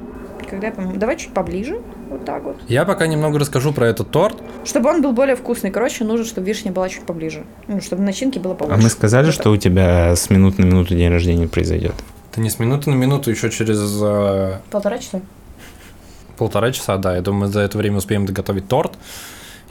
когда 0.49 0.67
я. 0.67 0.73
Давай 0.95 1.17
чуть 1.17 1.33
поближе, 1.33 1.79
вот 2.09 2.25
так 2.25 2.43
вот. 2.43 2.57
Я 2.67 2.85
пока 2.85 3.05
немного 3.05 3.37
расскажу 3.37 3.71
про 3.71 3.85
этот 3.87 4.09
торт. 4.09 4.37
Чтобы 4.65 4.89
он 4.89 5.01
был 5.03 5.11
более 5.11 5.35
вкусный. 5.35 5.69
Короче, 5.69 6.03
нужно, 6.03 6.25
чтобы 6.25 6.47
вишня 6.47 6.71
была 6.71 6.89
чуть 6.89 7.03
поближе. 7.03 7.43
Ну, 7.67 7.79
чтобы 7.81 8.01
начинки 8.01 8.39
было 8.39 8.53
А 8.53 8.55
побольше. 8.55 8.81
мы 8.81 8.89
сказали, 8.89 9.25
Вот 9.27 9.35
что 9.35 9.51
у 9.51 9.57
тебя 9.57 10.15
с 10.15 10.29
минуты 10.31 10.63
на 10.63 10.65
минуту 10.65 10.95
день 10.95 11.11
рождения 11.11 11.47
произойдет. 11.47 11.93
Это 12.31 12.41
не 12.41 12.49
с 12.49 12.57
минуты 12.59 12.89
на 12.89 12.95
минуту, 12.95 13.29
еще 13.29 13.49
через 13.51 13.79
э. 14.01 14.59
Полтора 14.71 14.97
часа. 14.97 15.21
Полтора 16.39 16.71
часа, 16.71 16.97
да. 16.97 17.15
Я 17.15 17.21
думаю, 17.21 17.51
за 17.51 17.59
это 17.59 17.77
время 17.77 17.97
успеем 17.97 18.25
доготовить 18.25 18.67
торт. 18.67 18.93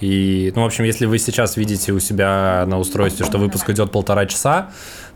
И, 0.00 0.52
ну, 0.54 0.62
в 0.62 0.66
общем, 0.66 0.84
если 0.84 1.06
вы 1.06 1.18
сейчас 1.18 1.56
видите 1.56 1.92
у 1.92 1.98
себя 2.00 2.64
на 2.66 2.78
устройстве, 2.78 3.26
что 3.26 3.38
выпуск 3.38 3.68
идет 3.70 3.90
полтора 3.90 4.26
часа, 4.26 4.70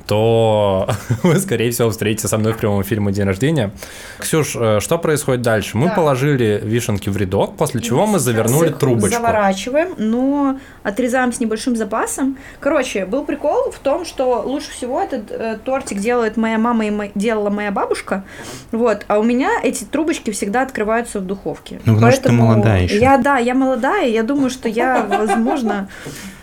то 0.06 0.88
вы, 1.22 1.38
скорее 1.38 1.70
всего, 1.70 1.88
встретитесь 1.90 2.28
со 2.28 2.36
мной 2.36 2.54
в 2.54 2.56
прямом 2.56 2.82
эфире 2.82 3.00
«Мой 3.00 3.12
день 3.12 3.24
рождения». 3.24 3.70
Ксюш, 4.18 4.56
э, 4.58 4.80
что 4.80 4.98
происходит 4.98 5.42
дальше? 5.42 5.76
Мы 5.76 5.86
Да. 5.86 5.94
положили 5.94 6.60
вишенки 6.62 7.08
в 7.08 7.16
рядок, 7.16 7.56
после 7.56 7.80
чего 7.80 8.06
мы 8.06 8.18
завернули 8.18 8.70
трубочку. 8.70 9.10
Заворачиваем, 9.10 9.94
но 9.98 10.58
отрезаем 10.82 11.32
с 11.32 11.38
небольшим 11.38 11.76
запасом. 11.76 12.36
Короче, 12.58 13.06
был 13.06 13.24
прикол 13.24 13.70
в 13.70 13.78
том, 13.78 14.04
что 14.04 14.42
лучше 14.44 14.72
всего 14.72 15.00
этот 15.00 15.30
э, 15.30 15.58
тортик 15.64 15.98
делает 16.00 16.36
моя 16.36 16.58
мама 16.58 16.86
и 16.86 16.90
мо- 16.90 17.10
делала 17.14 17.50
моя 17.50 17.70
бабушка. 17.70 18.24
Вот, 18.72 19.04
а 19.06 19.20
у 19.20 19.22
меня 19.22 19.50
эти 19.62 19.84
трубочки 19.84 20.32
всегда 20.32 20.62
открываются 20.62 21.20
в 21.20 21.24
духовке. 21.26 21.80
Ну, 21.84 21.94
потому 21.94 22.10
что 22.12 22.22
ты 22.24 22.32
молодая 22.32 22.82
ещё. 22.82 22.98
Я, 22.98 23.18
да, 23.18 23.38
я 23.38 23.54
молодая, 23.54 24.08
и 24.08 24.12
я 24.12 24.24
думаю, 24.24 24.50
что 24.50 24.68
я, 24.74 25.04
возможно, 25.08 25.88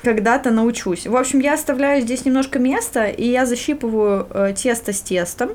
когда-то 0.03 0.51
научусь. 0.51 1.07
В 1.07 1.15
общем, 1.15 1.39
я 1.39 1.53
оставляю 1.53 2.01
здесь 2.01 2.25
немножко 2.25 2.59
места, 2.59 3.05
и 3.05 3.27
я 3.27 3.45
защипываю 3.45 4.27
э, 4.29 4.53
тесто 4.55 4.93
с 4.93 5.01
тестом, 5.01 5.49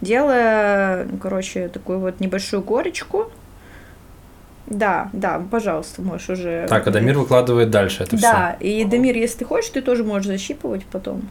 делая, 0.00 1.04
ну, 1.04 1.18
короче, 1.18 1.68
такую 1.68 1.98
вот 2.00 2.20
небольшую 2.20 2.62
горечку. 2.62 3.30
Да, 4.66 5.10
да, 5.12 5.40
пожалуйста, 5.50 6.02
можешь 6.02 6.28
уже. 6.28 6.66
Так, 6.68 6.86
Адамир 6.86 7.16
выкладывает 7.18 7.70
дальше 7.70 8.02
это 8.02 8.16
все. 8.16 8.26
Да, 8.26 8.56
и 8.58 8.84
Дамир, 8.84 9.16
если 9.16 9.38
ты 9.38 9.44
хочешь, 9.44 9.70
ты 9.70 9.80
тоже 9.80 10.02
можешь 10.02 10.26
защипывать 10.26 10.84
потом. 10.86 11.22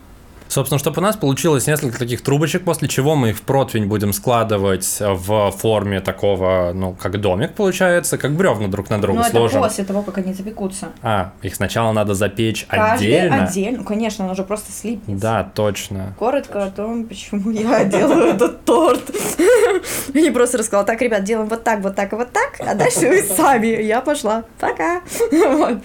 Собственно, 0.48 0.80
чтобы 0.80 1.00
у 1.00 1.04
нас 1.04 1.18
получилось 1.18 1.68
несколько 1.68 1.98
таких 2.00 2.22
трубочек, 2.22 2.64
после 2.64 2.88
чего 2.88 3.16
мы 3.16 3.30
их 3.32 3.38
в 3.38 3.42
противень 3.42 3.88
будем 3.88 4.14
складывать 4.14 4.98
в 5.00 5.52
форме 5.52 6.00
такого, 6.02 6.72
ну, 6.74 6.94
как 6.94 7.20
домик 7.20 7.54
получается, 7.54 8.18
как 8.18 8.36
бревна 8.36 8.68
друг 8.68 8.90
на 8.90 9.00
друга 9.02 9.20
Но 9.20 9.24
сложим. 9.25 9.60
это 9.60 9.68
после 9.70 9.84
того, 9.86 10.02
как 10.04 10.18
они 10.20 10.34
запекутся. 10.34 10.90
А, 11.02 11.34
их 11.42 11.56
сначала 11.56 11.92
надо 11.92 12.14
запечь 12.14 12.66
Каждый 12.70 13.08
отдельно. 13.08 13.44
отдельно. 13.46 13.78
Ну, 13.80 13.84
конечно, 13.84 14.25
оно 14.25 14.34
же 14.36 14.44
просто 14.44 14.72
слипнется. 14.72 15.22
Да, 15.22 15.44
точно. 15.56 16.14
Коротко 16.20 16.64
о 16.66 16.72
том, 16.72 17.06
почему 17.06 17.52
я 17.52 17.84
делаю 17.86 18.28
этот 18.36 18.64
торт. 18.66 19.02
Я 20.14 20.22
не 20.22 20.32
просто 20.32 20.58
рассказала, 20.58 20.86
так, 20.86 21.02
ребят, 21.02 21.24
делаем 21.24 21.50
вот 21.50 21.64
так, 21.64 21.82
вот 21.82 21.96
так 21.96 22.14
и 22.14 22.16
вот 22.16 22.32
так, 22.32 22.60
а 22.60 22.75
дальше 22.75 23.08
вы 23.10 23.22
сами. 23.22 23.82
Я 23.82 24.02
пошла. 24.02 24.44
Пока. 24.60 25.02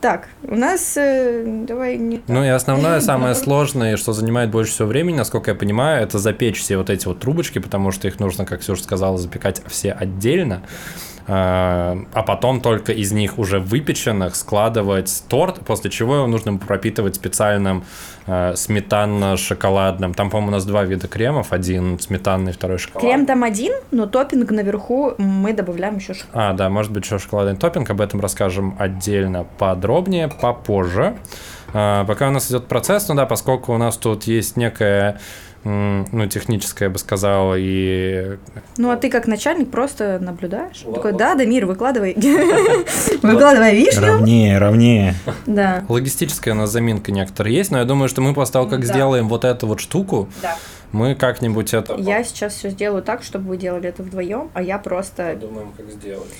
Так, 0.00 0.28
у 0.42 0.54
нас... 0.54 0.96
э, 0.96 1.44
давай 1.66 1.96
не 1.96 2.20
Ну 2.28 2.44
и 2.44 2.48
основное, 2.48 3.00
самое 3.00 3.34
сложное, 3.34 3.96
что 3.96 4.12
занимает 4.12 4.50
больше 4.50 4.72
всего 4.72 4.88
времени, 4.88 5.16
насколько 5.16 5.50
я 5.50 5.54
понимаю, 5.54 6.02
это 6.02 6.18
запечь 6.18 6.60
все 6.60 6.76
вот 6.76 6.90
эти 6.90 7.06
вот 7.06 7.20
трубочки, 7.20 7.58
потому 7.58 7.92
что 7.92 8.06
их 8.08 8.20
нужно, 8.20 8.44
как 8.44 8.60
Ксюша 8.60 8.82
сказала, 8.82 9.16
запекать 9.18 9.62
все 9.66 9.92
отдельно. 9.92 10.62
А 11.28 11.76
а 12.12 12.22
потом 12.22 12.60
только 12.60 12.92
из 12.92 13.12
них 13.12 13.38
уже 13.38 13.58
выпеченных 13.58 14.36
складывать 14.36 15.24
торт, 15.28 15.60
после 15.64 15.90
чего 15.90 16.16
его 16.16 16.26
нужно 16.26 16.56
пропитывать 16.56 17.16
специальным 17.16 17.84
э, 18.26 18.54
сметанно-шоколадным. 18.54 20.14
Там, 20.14 20.30
по-моему, 20.30 20.48
у 20.48 20.52
нас 20.52 20.64
два 20.64 20.84
вида 20.84 21.08
кремов, 21.08 21.52
один 21.52 21.98
сметанный, 21.98 22.52
второй 22.52 22.78
шоколадный. 22.78 23.10
Крем 23.10 23.26
там 23.26 23.44
один, 23.44 23.72
но 23.90 24.06
топпинг 24.06 24.50
наверху 24.50 25.14
мы 25.18 25.52
добавляем 25.52 25.96
еще 25.96 26.14
шоколад. 26.14 26.52
А, 26.52 26.52
да, 26.54 26.68
может 26.68 26.92
быть, 26.92 27.04
еще 27.04 27.18
шоколадный 27.18 27.56
топпинг. 27.56 27.90
Об 27.90 28.00
этом 28.00 28.20
расскажем 28.20 28.76
отдельно 28.78 29.46
подробнее 29.58 30.28
попозже. 30.28 31.16
А, 31.72 32.04
пока 32.04 32.28
у 32.28 32.30
нас 32.30 32.50
идет 32.50 32.68
процесс, 32.68 33.08
ну 33.08 33.14
да, 33.14 33.26
поскольку 33.26 33.74
у 33.74 33.78
нас 33.78 33.96
тут 33.96 34.24
есть 34.24 34.56
некая 34.56 35.20
ну, 35.66 36.28
техническая, 36.28 36.88
я 36.88 36.92
бы 36.92 36.98
сказал, 36.98 37.54
и... 37.56 38.38
Ну, 38.76 38.90
а 38.90 38.96
ты 38.96 39.10
как 39.10 39.26
начальник 39.26 39.68
просто 39.68 40.20
наблюдаешь. 40.20 40.84
Такой, 40.94 41.12
да, 41.12 41.34
Дамир, 41.34 41.66
выкладывай. 41.66 42.14
Выкладывай 43.22 43.74
вишню. 43.74 44.06
Ровнее, 44.06 44.58
ровнее. 44.58 45.14
Да. 45.46 45.84
Логистическая 45.88 46.54
у 46.54 46.56
нас 46.56 46.70
заминка 46.70 47.10
некоторая 47.10 47.52
есть, 47.52 47.72
но 47.72 47.78
я 47.78 47.84
думаю, 47.84 48.08
что 48.08 48.20
мы 48.20 48.32
после 48.32 48.52
того, 48.52 48.68
как 48.68 48.84
сделаем 48.84 49.28
вот 49.28 49.44
эту 49.44 49.66
вот 49.66 49.80
штуку, 49.80 50.28
мы 50.92 51.16
как-нибудь 51.16 51.74
это... 51.74 51.96
Я 51.96 52.22
сейчас 52.22 52.54
все 52.54 52.70
сделаю 52.70 53.02
так, 53.02 53.24
чтобы 53.24 53.48
вы 53.48 53.56
делали 53.56 53.88
это 53.88 54.04
вдвоем, 54.04 54.50
а 54.54 54.62
я 54.62 54.78
просто 54.78 55.34
Думаем, 55.34 55.72
как 55.76 55.90
сделать. 55.90 56.30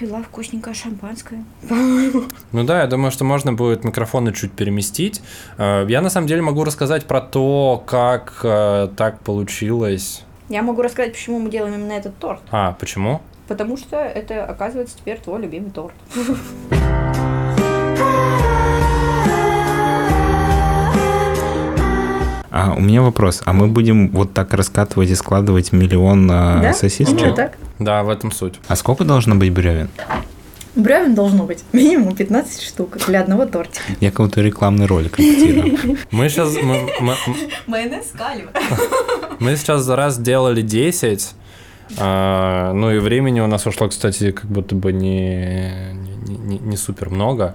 Пила 0.00 0.22
вкусненькое 0.22 0.74
шампанское. 0.74 1.44
Ну 1.68 2.64
да, 2.64 2.80
я 2.80 2.86
думаю, 2.86 3.10
что 3.10 3.24
можно 3.24 3.52
будет 3.52 3.84
микрофоны 3.84 4.32
чуть 4.32 4.52
переместить. 4.52 5.20
Э, 5.58 5.84
Я 5.88 6.00
на 6.00 6.08
самом 6.08 6.26
деле 6.26 6.40
могу 6.40 6.64
рассказать 6.64 7.04
про 7.04 7.20
то, 7.20 7.82
как 7.86 8.40
э, 8.42 8.88
так 8.96 9.20
получилось. 9.20 10.24
Я 10.48 10.62
могу 10.62 10.80
рассказать, 10.82 11.12
почему 11.12 11.38
мы 11.38 11.50
делаем 11.50 11.74
именно 11.74 11.92
этот 11.92 12.16
торт. 12.18 12.40
А, 12.50 12.72
почему? 12.80 13.20
Потому 13.46 13.76
что 13.76 13.96
это, 13.96 14.46
оказывается, 14.46 14.96
теперь 14.96 15.20
твой 15.20 15.42
любимый 15.42 15.70
торт. 15.70 15.94
А 22.50 22.74
у 22.76 22.80
меня 22.80 23.00
вопрос. 23.02 23.42
А 23.44 23.52
мы 23.52 23.68
будем 23.68 24.08
вот 24.10 24.32
так 24.34 24.52
раскатывать 24.54 25.10
и 25.10 25.14
складывать 25.14 25.72
миллион 25.72 26.28
а, 26.30 26.60
Да? 26.60 26.72
сосисочек? 26.72 27.18
Что, 27.18 27.32
так? 27.32 27.52
Да, 27.78 28.02
в 28.02 28.08
этом 28.08 28.32
суть. 28.32 28.54
А 28.68 28.76
сколько 28.76 29.04
должно 29.04 29.36
быть 29.36 29.52
бревен? 29.52 29.88
Бревен 30.74 31.14
должно 31.14 31.44
быть 31.44 31.64
минимум 31.72 32.14
15 32.16 32.62
штук 32.62 32.98
для 33.06 33.20
одного 33.20 33.46
тортика. 33.46 33.84
Я 34.00 34.10
какой-то 34.10 34.40
рекламный 34.40 34.86
ролик 34.86 35.18
репетирую. 35.18 35.96
Мы 36.10 36.28
сейчас, 36.28 36.54
мы, 36.62 36.88
мы- 37.00 37.16
Майонез 37.66 38.12
калива. 38.16 38.50
мы 39.38 39.56
сейчас 39.56 39.82
за 39.82 39.96
раз 39.96 40.18
делали 40.18 40.62
10. 40.62 41.30
а, 41.98 42.72
ну 42.72 42.90
и 42.92 42.98
времени 42.98 43.40
у 43.40 43.46
нас 43.46 43.66
ушло, 43.66 43.88
кстати, 43.88 44.32
как 44.32 44.46
будто 44.50 44.74
бы 44.74 44.92
не, 44.92 45.72
не- 46.26 46.58
не 46.58 46.76
супер 46.76 47.10
много. 47.10 47.54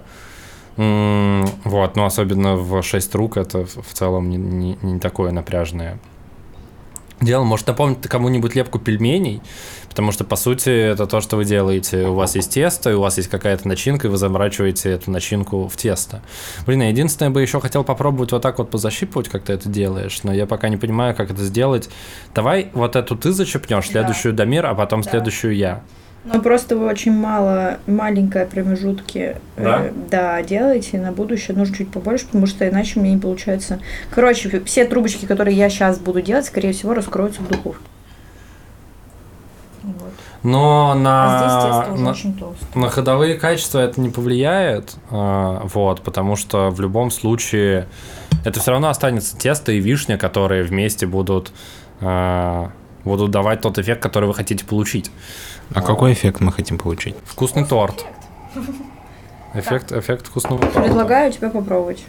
Вот, 0.76 1.96
ну 1.96 2.04
особенно 2.04 2.56
в 2.56 2.82
6 2.82 3.14
рук 3.14 3.36
это 3.36 3.64
в 3.64 3.92
целом 3.92 4.28
не, 4.30 4.36
не- 4.36 4.78
не 4.82 4.98
такое 4.98 5.30
напряжное 5.32 5.98
дело. 7.20 7.44
Может 7.44 7.66
напомнить 7.66 8.02
кому-нибудь 8.02 8.54
лепку 8.54 8.78
пельменей, 8.78 9.40
потому 9.88 10.12
что, 10.12 10.22
по 10.24 10.36
сути, 10.36 10.68
это 10.68 11.06
то, 11.06 11.22
что 11.22 11.36
вы 11.38 11.46
делаете. 11.46 12.08
У 12.08 12.14
вас 12.14 12.34
есть 12.34 12.52
тесто, 12.52 12.90
и 12.90 12.92
у 12.92 13.00
вас 13.00 13.16
есть 13.16 13.30
какая-то 13.30 13.66
начинка, 13.66 14.06
и 14.06 14.10
вы 14.10 14.18
заморачиваете 14.18 14.90
эту 14.90 15.10
начинку 15.10 15.66
в 15.66 15.76
тесто. 15.78 16.20
Блин, 16.66 16.82
я 16.82 16.88
единственное 16.90 17.30
бы 17.30 17.40
еще 17.40 17.58
хотел 17.58 17.84
попробовать 17.84 18.32
вот 18.32 18.42
так 18.42 18.58
вот 18.58 18.70
позащипывать, 18.70 19.30
как 19.30 19.44
ты 19.44 19.54
это 19.54 19.66
делаешь, 19.70 20.20
но 20.24 20.34
я 20.34 20.44
пока 20.44 20.68
не 20.68 20.76
понимаю, 20.76 21.16
как 21.16 21.30
это 21.30 21.42
сделать. 21.42 21.88
Давай 22.34 22.68
вот 22.74 22.96
эту 22.96 23.16
ты 23.16 23.32
зачипнешь, 23.32 23.86
следующую 23.88 24.34
Дамир, 24.34 24.66
а 24.66 24.74
потом 24.74 25.00
Да. 25.00 25.10
следующую 25.12 25.56
я. 25.56 25.82
Ну, 26.32 26.42
просто 26.42 26.76
вы 26.76 26.86
очень 26.86 27.12
мало, 27.12 27.78
маленькие 27.86 28.46
промежутки 28.46 29.36
Да? 29.56 29.84
э, 29.84 29.92
да, 30.10 30.42
делаете. 30.42 30.98
На 30.98 31.12
будущее 31.12 31.56
нужно 31.56 31.74
чуть 31.76 31.90
побольше, 31.90 32.26
потому 32.26 32.46
что 32.46 32.68
иначе 32.68 32.98
мне 32.98 33.12
не 33.14 33.20
получается. 33.20 33.78
Короче, 34.10 34.60
все 34.64 34.84
трубочки, 34.86 35.24
которые 35.24 35.56
я 35.56 35.70
сейчас 35.70 35.98
буду 35.98 36.20
делать, 36.22 36.44
скорее 36.46 36.72
всего, 36.72 36.94
раскроются 36.94 37.42
в 37.42 37.48
духовке. 37.48 37.80
Вот. 39.84 40.12
Но 40.42 40.94
на, 40.94 41.24
А 41.24 41.38
здесь 41.38 41.78
тесто 41.80 41.92
уже 41.94 42.02
на- 42.02 42.10
очень 42.10 42.34
толстое. 42.38 42.68
на 42.82 42.88
ходовые 42.88 43.34
качества 43.36 43.78
это 43.80 44.00
не 44.00 44.08
повлияет, 44.10 44.96
а, 45.10 45.62
вот, 45.72 46.02
потому 46.02 46.34
что 46.36 46.70
в 46.70 46.80
любом 46.80 47.10
случае 47.12 47.86
это 48.44 48.58
все 48.60 48.72
равно 48.72 48.88
останется 48.88 49.36
тесто 49.38 49.70
и 49.72 49.78
вишня, 49.78 50.18
которые 50.18 50.64
вместе 50.64 51.06
будут 51.06 51.52
а, 52.00 52.70
будут 53.06 53.30
давать 53.30 53.60
тот 53.62 53.78
эффект, 53.78 54.02
который 54.02 54.26
вы 54.26 54.34
хотите 54.34 54.64
получить. 54.64 55.10
А 55.72 55.80
какой 55.80 56.12
эффект 56.12 56.40
мы 56.40 56.52
хотим 56.52 56.76
получить? 56.76 57.14
Вкусный 57.24 57.64
торт. 57.64 58.04
Эффект, 59.54 59.92
эффект 59.92 60.26
вкусного 60.26 60.60
торта. 60.60 60.82
Предлагаю 60.82 61.32
тебе 61.32 61.48
попробовать. 61.48 62.04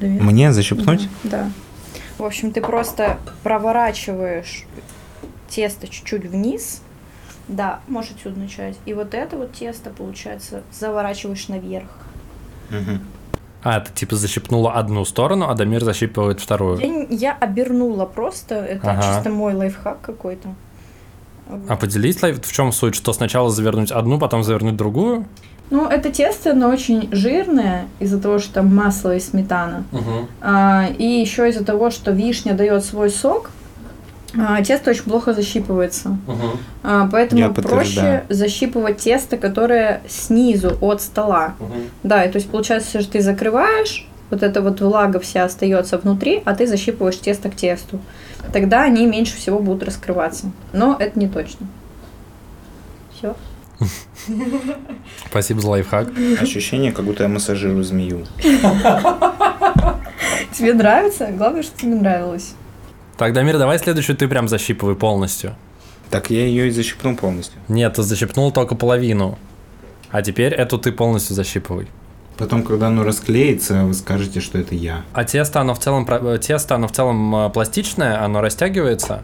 Давид? 0.00 0.20
Мне 0.20 0.52
зачерпнуть? 0.52 1.08
Да. 1.22 1.50
В 2.18 2.24
общем, 2.24 2.50
ты 2.50 2.60
просто 2.60 3.18
проворачиваешь 3.42 4.64
тесто 5.48 5.86
чуть-чуть 5.86 6.24
вниз. 6.24 6.82
Да, 7.46 7.80
можешь 7.86 8.12
отсюда 8.12 8.40
начать. 8.40 8.76
И 8.86 8.94
вот 8.94 9.14
это 9.14 9.36
вот 9.36 9.52
тесто, 9.52 9.90
получается, 9.90 10.62
заворачиваешь 10.72 11.48
наверх. 11.48 11.90
А, 13.68 13.80
ты 13.80 13.90
типа 13.92 14.14
защипнула 14.14 14.74
одну 14.74 15.04
сторону, 15.04 15.48
а 15.48 15.54
Дамир 15.54 15.82
защипывает 15.82 16.38
вторую. 16.40 16.78
Я, 16.78 17.06
я 17.10 17.32
обернула 17.32 18.04
просто, 18.06 18.54
это 18.54 18.92
Ага. 18.92 19.02
чисто 19.02 19.30
мой 19.30 19.54
лайфхак 19.54 20.00
какой-то. 20.02 20.50
А 21.68 21.74
поделись, 21.74 22.22
лайф- 22.22 22.40
в 22.46 22.52
чем 22.52 22.70
суть, 22.70 22.94
что 22.94 23.12
сначала 23.12 23.50
завернуть 23.50 23.90
одну, 23.90 24.20
потом 24.20 24.44
завернуть 24.44 24.76
другую? 24.76 25.26
Ну, 25.70 25.88
это 25.88 26.12
тесто, 26.12 26.52
оно 26.52 26.68
очень 26.68 27.08
жирное 27.10 27.86
из-за 27.98 28.20
того, 28.20 28.38
что 28.38 28.54
там 28.54 28.72
масло 28.72 29.16
и 29.16 29.18
сметана. 29.20 29.82
А, 30.40 30.86
и 30.96 31.04
еще 31.04 31.48
из-за 31.48 31.64
того, 31.64 31.90
что 31.90 32.12
вишня 32.12 32.54
дает 32.54 32.84
свой 32.84 33.10
сок, 33.10 33.50
тесто 34.64 34.90
очень 34.90 35.04
плохо 35.04 35.32
защипывается. 35.32 36.18
А, 36.82 37.08
поэтому 37.10 37.40
Я 37.40 37.48
проще 37.50 38.24
защипывать 38.28 38.98
тесто, 38.98 39.36
которое 39.36 40.02
снизу 40.08 40.76
от 40.80 41.02
стола. 41.02 41.54
Да, 42.02 42.24
и 42.24 42.30
то 42.30 42.36
есть 42.36 42.50
получается, 42.50 43.00
что 43.00 43.12
ты 43.12 43.20
закрываешь, 43.20 44.06
вот 44.30 44.42
эта 44.42 44.60
вот 44.60 44.80
влага 44.80 45.20
вся 45.20 45.44
остается 45.44 45.98
внутри, 45.98 46.42
а 46.44 46.54
ты 46.54 46.66
защипываешь 46.66 47.18
тесто 47.18 47.48
к 47.48 47.54
тесту. 47.54 48.00
Тогда 48.52 48.82
они 48.82 49.06
меньше 49.06 49.36
всего 49.36 49.58
будут 49.58 49.84
раскрываться. 49.84 50.50
Но 50.72 50.96
это 50.98 51.18
не 51.18 51.28
точно. 51.28 51.66
Все. 53.14 53.36
Спасибо 55.28 55.60
за 55.60 55.68
лайфхак. 55.70 56.08
Ощущение, 56.40 56.92
как 56.92 57.04
будто 57.04 57.22
я 57.22 57.28
массажирую 57.28 57.84
змею. 57.84 58.26
Тебе 60.52 60.74
нравится? 60.74 61.28
Главное, 61.32 61.62
что 61.62 61.78
тебе 61.78 61.94
нравилось. 61.94 62.54
Так, 63.18 63.32
Дамир, 63.32 63.58
давай 63.58 63.78
следующую 63.78 64.16
ты 64.16 64.28
прям 64.28 64.48
защипывай 64.48 64.94
полностью. 64.94 65.54
Так 66.10 66.30
я 66.30 66.46
ее 66.46 66.68
и 66.68 66.70
защипну 66.70 67.16
полностью. 67.16 67.58
Нет, 67.68 67.94
ты 67.94 68.02
защипнул 68.02 68.52
только 68.52 68.74
половину. 68.74 69.38
А 70.10 70.22
теперь 70.22 70.52
эту 70.52 70.78
ты 70.78 70.92
полностью 70.92 71.34
защипывай. 71.34 71.88
Потом, 72.36 72.62
когда 72.62 72.88
оно 72.88 73.02
расклеится, 73.02 73.84
вы 73.84 73.94
скажете, 73.94 74.40
что 74.40 74.58
это 74.58 74.74
я. 74.74 75.02
А 75.14 75.24
тесто, 75.24 75.60
оно 75.60 75.74
в 75.74 75.78
целом, 75.78 76.06
э, 76.08 76.38
тесто, 76.38 76.74
оно 76.74 76.86
в 76.86 76.92
целом 76.92 77.34
э, 77.34 77.50
пластичное, 77.50 78.22
оно 78.22 78.42
растягивается. 78.42 79.22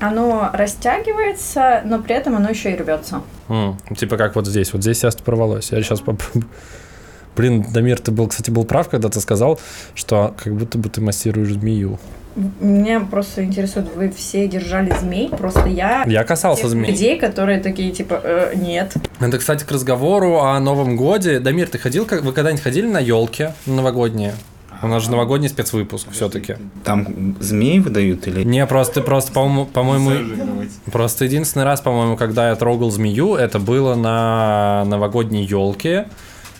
Оно 0.00 0.50
растягивается, 0.52 1.82
но 1.84 2.00
при 2.00 2.14
этом 2.14 2.36
оно 2.36 2.48
еще 2.48 2.72
и 2.72 2.76
рвется. 2.76 3.22
М, 3.48 3.78
типа 3.96 4.16
как 4.16 4.34
вот 4.34 4.46
здесь. 4.46 4.72
Вот 4.72 4.82
здесь 4.82 5.00
тесто 5.00 5.22
порвалось. 5.22 5.70
Я 5.70 5.82
сейчас 5.82 6.00
попробую. 6.00 6.46
Блин, 7.36 7.66
Дамир, 7.70 8.00
ты 8.00 8.10
был, 8.10 8.28
кстати, 8.28 8.50
был 8.50 8.64
прав, 8.64 8.88
когда 8.88 9.10
ты 9.10 9.20
сказал, 9.20 9.60
что 9.94 10.34
как 10.42 10.54
будто 10.54 10.78
бы 10.78 10.88
ты 10.88 11.02
массируешь 11.02 11.52
змею. 11.52 11.98
Меня 12.60 13.00
просто 13.00 13.44
интересует, 13.44 13.86
вы 13.96 14.10
все 14.10 14.46
держали 14.46 14.92
змей, 15.00 15.30
просто 15.30 15.66
я... 15.66 16.04
Я 16.06 16.22
касался 16.24 16.62
тех 16.62 16.70
змей. 16.70 16.90
людей, 16.90 17.18
которые 17.18 17.60
такие, 17.60 17.90
типа, 17.92 18.20
«Э, 18.22 18.52
нет. 18.54 18.94
Это, 19.20 19.38
кстати, 19.38 19.64
к 19.64 19.72
разговору 19.72 20.40
о 20.40 20.60
Новом 20.60 20.96
Годе. 20.96 21.40
Дамир, 21.40 21.68
ты 21.68 21.78
ходил, 21.78 22.04
вы 22.04 22.32
когда-нибудь 22.32 22.62
ходили 22.62 22.86
на 22.86 22.98
елке 22.98 23.54
новогодние? 23.64 24.34
У 24.82 24.88
нас 24.88 25.04
же 25.04 25.10
новогодний 25.10 25.48
спецвыпуск 25.48 26.08
все-таки. 26.12 26.56
Там 26.84 27.34
змеи 27.40 27.78
выдают 27.78 28.26
или... 28.26 28.44
Не, 28.44 28.66
просто, 28.66 29.00
просто, 29.00 29.32
по-моему, 29.32 29.64
по-моему, 29.64 30.66
просто 30.92 31.24
единственный 31.24 31.64
раз, 31.64 31.80
по-моему, 31.80 32.16
когда 32.16 32.50
я 32.50 32.54
трогал 32.56 32.90
змею, 32.90 33.36
это 33.36 33.58
было 33.58 33.94
на 33.94 34.84
новогодней 34.86 35.44
елке. 35.44 36.08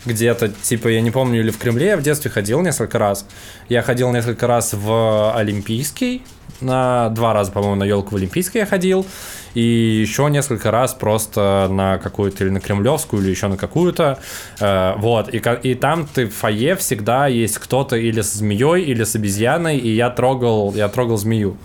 Где-то, 0.05 0.49
типа, 0.49 0.87
я 0.87 1.01
не 1.01 1.11
помню, 1.11 1.39
или 1.39 1.51
в 1.51 1.57
Кремле 1.57 1.87
я 1.87 1.97
в 1.97 2.01
детстве 2.01 2.31
ходил 2.31 2.61
несколько 2.61 2.97
раз. 2.99 3.25
Я 3.69 3.81
ходил 3.81 4.11
несколько 4.11 4.47
раз 4.47 4.73
в 4.73 5.35
Олимпийский. 5.35 6.23
На 6.61 7.09
два 7.09 7.33
раза, 7.33 7.51
по-моему, 7.51 7.75
на 7.75 7.83
елку 7.83 8.11
в 8.11 8.15
Олимпийский 8.15 8.59
я 8.59 8.65
ходил. 8.65 9.05
И 9.53 9.61
еще 9.61 10.29
несколько 10.29 10.71
раз 10.71 10.93
просто 10.93 11.67
на 11.69 11.97
какую-то 11.97 12.43
или 12.43 12.51
на 12.51 12.59
Кремлевскую, 12.59 13.21
или 13.21 13.31
еще 13.31 13.47
на 13.47 13.57
какую-то. 13.57 14.19
Э, 14.59 14.93
вот. 14.97 15.33
И, 15.33 15.41
и 15.63 15.75
там 15.75 16.07
ты 16.07 16.27
в 16.27 16.33
фойе 16.33 16.75
всегда 16.75 17.27
есть 17.27 17.57
кто-то 17.57 17.95
или 17.95 18.21
с 18.21 18.33
змеей, 18.33 18.83
или 18.83 19.03
с 19.03 19.15
обезьяной. 19.15 19.77
И 19.77 19.89
я 19.89 20.09
трогал, 20.09 20.73
я 20.75 20.89
трогал 20.89 21.17
змею. 21.17 21.57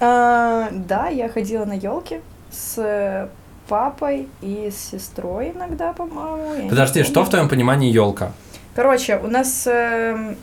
А, 0.00 0.68
да, 0.72 1.08
я 1.08 1.28
ходила 1.28 1.64
на 1.64 1.74
елке 1.74 2.20
с 2.50 3.28
папой 3.72 4.26
и 4.42 4.68
с 4.70 4.90
сестрой 4.90 5.52
иногда, 5.56 5.94
по-моему. 5.94 6.68
Подожди, 6.68 7.04
что 7.04 7.24
в 7.24 7.30
твоем 7.30 7.48
понимании 7.48 7.90
елка? 7.90 8.32
Короче, 8.76 9.16
у 9.16 9.28
нас... 9.28 9.66
эм, 9.66 10.36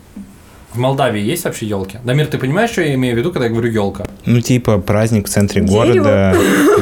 В 0.74 0.80
Молдавии 0.80 1.22
есть 1.22 1.46
вообще 1.46 1.68
елки? 1.68 2.00
Дамир, 2.04 2.26
ты 2.26 2.40
понимаешь, 2.40 2.72
что 2.72 2.82
я 2.82 2.96
имею 2.96 3.14
в 3.16 3.20
виду, 3.20 3.32
когда 3.32 3.46
я 3.46 3.52
говорю 3.52 3.70
елка? 3.72 4.06
Ну, 4.26 4.42
типа 4.42 4.80
праздник 4.80 5.28
в 5.28 5.30
центре 5.30 5.62
Дерево. 5.62 5.86
города, 5.86 6.36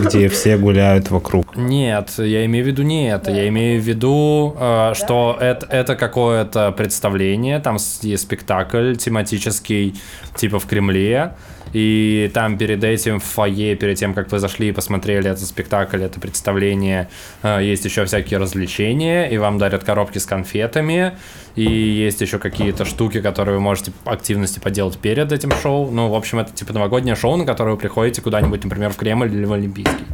где 0.05 0.29
все 0.29 0.57
гуляют 0.57 1.11
вокруг. 1.11 1.53
Нет, 1.57 2.11
я 2.17 2.45
имею 2.45 2.63
в 2.63 2.67
виду 2.69 2.83
не 2.83 3.09
это. 3.11 3.29
Я 3.31 3.49
имею 3.49 3.81
в 3.81 3.85
виду, 3.85 4.55
э, 4.57 4.93
что 4.95 5.37
это, 5.41 5.65
это 5.69 5.95
какое-то 5.97 6.71
представление, 6.71 7.59
там 7.59 7.75
есть 8.03 8.23
спектакль 8.23 8.95
тематический, 8.95 9.95
типа 10.35 10.59
в 10.59 10.65
Кремле. 10.65 11.33
И 11.73 12.31
там 12.33 12.57
перед 12.57 12.83
этим 12.83 13.19
в 13.19 13.23
фойе, 13.23 13.75
перед 13.75 13.97
тем, 13.97 14.13
как 14.13 14.31
вы 14.31 14.39
зашли 14.39 14.69
и 14.69 14.71
посмотрели 14.71 15.29
этот 15.29 15.45
спектакль, 15.45 16.01
это 16.03 16.19
представление, 16.19 17.09
э, 17.43 17.63
есть 17.63 17.85
еще 17.85 18.05
всякие 18.05 18.39
развлечения, 18.39 19.27
и 19.27 19.37
вам 19.37 19.57
дарят 19.57 19.83
коробки 19.83 20.17
с 20.17 20.25
конфетами, 20.25 21.13
и 21.55 21.63
есть 21.63 22.21
еще 22.21 22.39
какие-то 22.39 22.85
штуки, 22.85 23.21
которые 23.21 23.55
вы 23.55 23.61
можете 23.61 23.91
активности 24.05 24.59
поделать 24.59 24.97
перед 24.97 25.31
этим 25.31 25.51
шоу. 25.51 25.89
Ну, 25.91 26.09
в 26.09 26.15
общем, 26.15 26.39
это 26.39 26.53
типа 26.53 26.73
новогоднее 26.73 27.15
шоу, 27.15 27.35
на 27.35 27.45
которое 27.45 27.71
вы 27.71 27.77
приходите 27.77 28.21
куда-нибудь, 28.21 28.63
например, 28.63 28.91
в 28.91 28.95
Кремль 28.95 29.33
или 29.33 29.45
в 29.45 29.53
Олимпийский. 29.53 30.05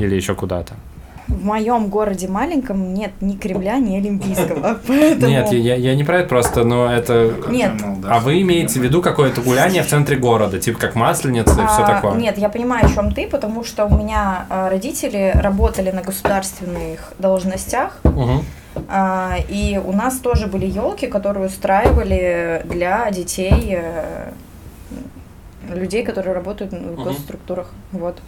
Или 0.00 0.16
еще 0.16 0.34
куда-то. 0.34 0.74
В 1.28 1.44
моем 1.44 1.88
городе 1.88 2.28
маленьком 2.28 2.92
нет 2.92 3.12
ни 3.20 3.36
Кремля, 3.36 3.78
ни 3.78 3.96
Олимпийского, 3.96 4.78
поэтому... 4.86 5.26
Нет, 5.28 5.52
я, 5.52 5.74
я 5.74 5.94
не 5.94 6.04
про 6.04 6.18
это 6.18 6.28
просто, 6.28 6.64
но 6.64 6.92
это... 6.92 7.32
Нет. 7.48 7.72
А 8.08 8.20
вы 8.20 8.42
имеете 8.42 8.78
в 8.80 8.82
виду 8.82 9.00
какое-то 9.00 9.40
гуляние 9.40 9.82
в 9.82 9.86
центре 9.86 10.16
города, 10.16 10.58
типа 10.60 10.78
как 10.78 10.94
Масленица 10.94 11.52
и 11.52 11.66
все 11.66 11.82
А, 11.82 11.94
такое? 11.94 12.14
Нет, 12.16 12.36
я 12.38 12.48
понимаю, 12.48 12.86
о 12.86 12.88
чем 12.88 13.12
ты, 13.12 13.26
потому 13.26 13.64
что 13.64 13.86
у 13.86 13.96
меня 13.96 14.46
а, 14.50 14.68
родители 14.68 15.32
работали 15.34 15.90
на 15.90 16.02
государственных 16.02 17.14
должностях, 17.18 18.00
а, 18.88 19.36
и 19.48 19.80
у 19.84 19.92
нас 19.92 20.18
тоже 20.18 20.46
были 20.46 20.66
елки, 20.66 21.06
которые 21.06 21.46
устраивали 21.46 22.62
для 22.64 23.10
детей, 23.10 23.78
э, 23.78 24.30
людей, 25.68 26.04
которые 26.04 26.34
работают 26.34 26.72
в 26.72 27.02
госструктурах. 27.02 27.70
Вот. 27.92 28.18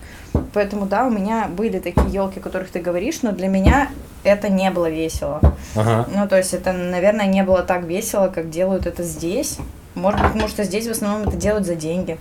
Поэтому 0.53 0.87
да, 0.87 1.07
у 1.07 1.11
меня 1.11 1.49
были 1.49 1.79
такие 1.79 2.09
елки, 2.11 2.41
о 2.41 2.43
которых 2.43 2.71
ты 2.71 2.81
говоришь, 2.81 3.23
но 3.23 3.33
для 3.33 3.49
меня 3.49 3.89
это 4.25 4.49
не 4.49 4.71
было 4.71 4.89
весело. 4.91 5.41
Ага. 5.75 6.07
Ну, 6.15 6.29
то 6.29 6.37
есть 6.37 6.55
это, 6.55 6.73
наверное, 6.73 7.27
не 7.27 7.43
было 7.43 7.63
так 7.63 7.85
весело, 7.85 8.29
как 8.29 8.51
делают 8.51 8.87
это 8.87 9.03
здесь. 9.03 9.59
Может 9.95 10.21
быть, 10.21 10.33
потому 10.33 10.49
что 10.49 10.65
здесь 10.65 10.87
в 10.87 10.91
основном 10.91 11.29
это 11.29 11.37
делают 11.39 11.65
за 11.67 11.75
деньги, 11.75 12.19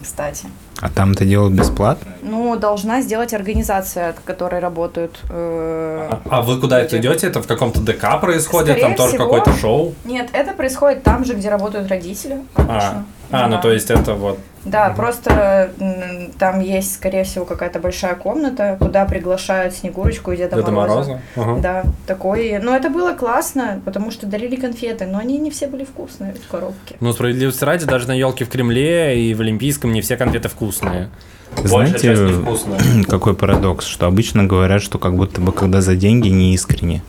кстати. 0.00 0.46
А 0.80 0.88
там 0.88 1.12
это 1.12 1.24
делают 1.24 1.52
бесплатно? 1.54 2.12
Ну, 2.22 2.56
должна 2.56 3.02
сделать 3.02 3.34
организация, 3.34 4.10
от 4.10 4.20
которой 4.20 4.60
работают. 4.60 5.18
э, 5.28 6.08
А, 6.10 6.20
а 6.30 6.42
вы 6.42 6.58
куда 6.60 6.80
это 6.80 6.98
идете? 6.98 7.26
Это 7.26 7.42
в 7.42 7.46
каком-то 7.46 7.80
ДК 7.80 8.18
происходит? 8.20 8.68
Скорее 8.70 8.80
там 8.82 8.94
тоже 8.94 9.10
всего. 9.14 9.24
какое-то 9.24 9.52
шоу? 9.58 9.94
Нет, 10.04 10.28
это 10.32 10.52
происходит 10.52 11.02
там 11.02 11.24
же, 11.24 11.34
где 11.34 11.50
работают 11.50 11.88
родители. 11.88 12.38
А, 12.54 12.62
обычно. 12.62 13.06
А 13.30 13.48
ну 13.48 13.60
то 13.60 13.70
есть 13.70 13.90
это 13.90 14.14
вот... 14.14 14.38
Да, 14.64 14.88
Мгм. 14.88 14.96
просто 14.96 15.70
там 16.38 16.60
есть, 16.60 16.94
скорее 16.94 17.24
всего, 17.24 17.46
какая-то 17.46 17.78
большая 17.80 18.14
комната, 18.14 18.76
куда 18.78 19.06
приглашают 19.06 19.74
Снегурочку 19.74 20.32
и 20.32 20.36
Деда, 20.36 20.56
Деда 20.56 20.70
Мороза. 20.70 21.10
Мороза? 21.12 21.20
Ага. 21.36 21.60
Да, 21.60 21.84
такой. 22.06 22.58
Но 22.62 22.76
это 22.76 22.90
было 22.90 23.14
классно, 23.14 23.80
потому 23.86 24.10
что 24.10 24.26
дарили 24.26 24.56
конфеты, 24.56 25.06
но 25.06 25.18
они 25.18 25.38
не 25.38 25.50
все 25.50 25.66
были 25.66 25.84
вкусные 25.84 26.34
в 26.34 26.46
коробке. 26.50 26.96
Ну, 27.00 27.12
справедливости 27.14 27.64
ради, 27.64 27.86
даже 27.86 28.06
на 28.06 28.12
елке 28.12 28.44
в 28.44 28.50
Кремле 28.50 29.18
и 29.18 29.32
в 29.34 29.40
Олимпийском 29.40 29.92
не 29.94 30.02
все 30.02 30.16
конфеты 30.18 30.50
вкусные. 30.50 31.08
Знаете, 31.56 32.16
какой 33.08 33.34
парадокс, 33.34 33.86
что 33.86 34.06
обычно 34.06 34.44
говорят, 34.44 34.82
что 34.82 34.98
как 34.98 35.16
будто 35.16 35.40
бы 35.40 35.52
когда 35.52 35.80
за 35.80 35.96
деньги 35.96 36.28
не 36.28 36.52
искренне. 36.54 37.02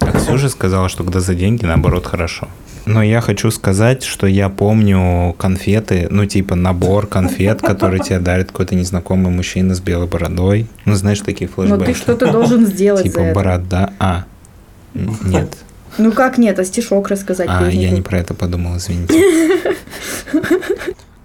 А 0.00 0.10
Ксюша 0.12 0.48
сказала, 0.48 0.88
что 0.88 1.04
когда 1.04 1.20
за 1.20 1.34
деньги, 1.34 1.64
наоборот, 1.64 2.04
хорошо. 2.06 2.48
Но 2.86 3.02
я 3.02 3.20
хочу 3.20 3.50
сказать, 3.50 4.04
что 4.04 4.28
я 4.28 4.48
помню 4.48 5.34
конфеты, 5.36 6.06
ну 6.08 6.24
типа 6.24 6.54
набор 6.54 7.08
конфет, 7.08 7.60
который 7.60 7.98
тебе 7.98 8.20
дарит 8.20 8.52
какой-то 8.52 8.76
незнакомый 8.76 9.32
мужчина 9.32 9.74
с 9.74 9.80
белой 9.80 10.06
бородой. 10.06 10.68
Ну 10.84 10.94
знаешь, 10.94 11.20
такие 11.20 11.50
Но 11.56 11.64
ты 11.64 11.76
флешбеки. 11.76 11.98
что-то 11.98 12.30
должен 12.30 12.64
сделать 12.66 13.04
за 13.06 13.10
Типа 13.10 13.32
борода. 13.34 13.92
А, 13.98 14.24
нет. 14.94 15.58
Ну 15.98 16.12
как 16.12 16.38
нет, 16.38 16.58
а 16.58 16.64
стишок 16.64 17.08
рассказать 17.08 17.48
А, 17.50 17.68
я 17.68 17.90
не 17.90 18.02
про 18.02 18.18
это 18.18 18.34
подумал, 18.34 18.76
извините. 18.76 19.20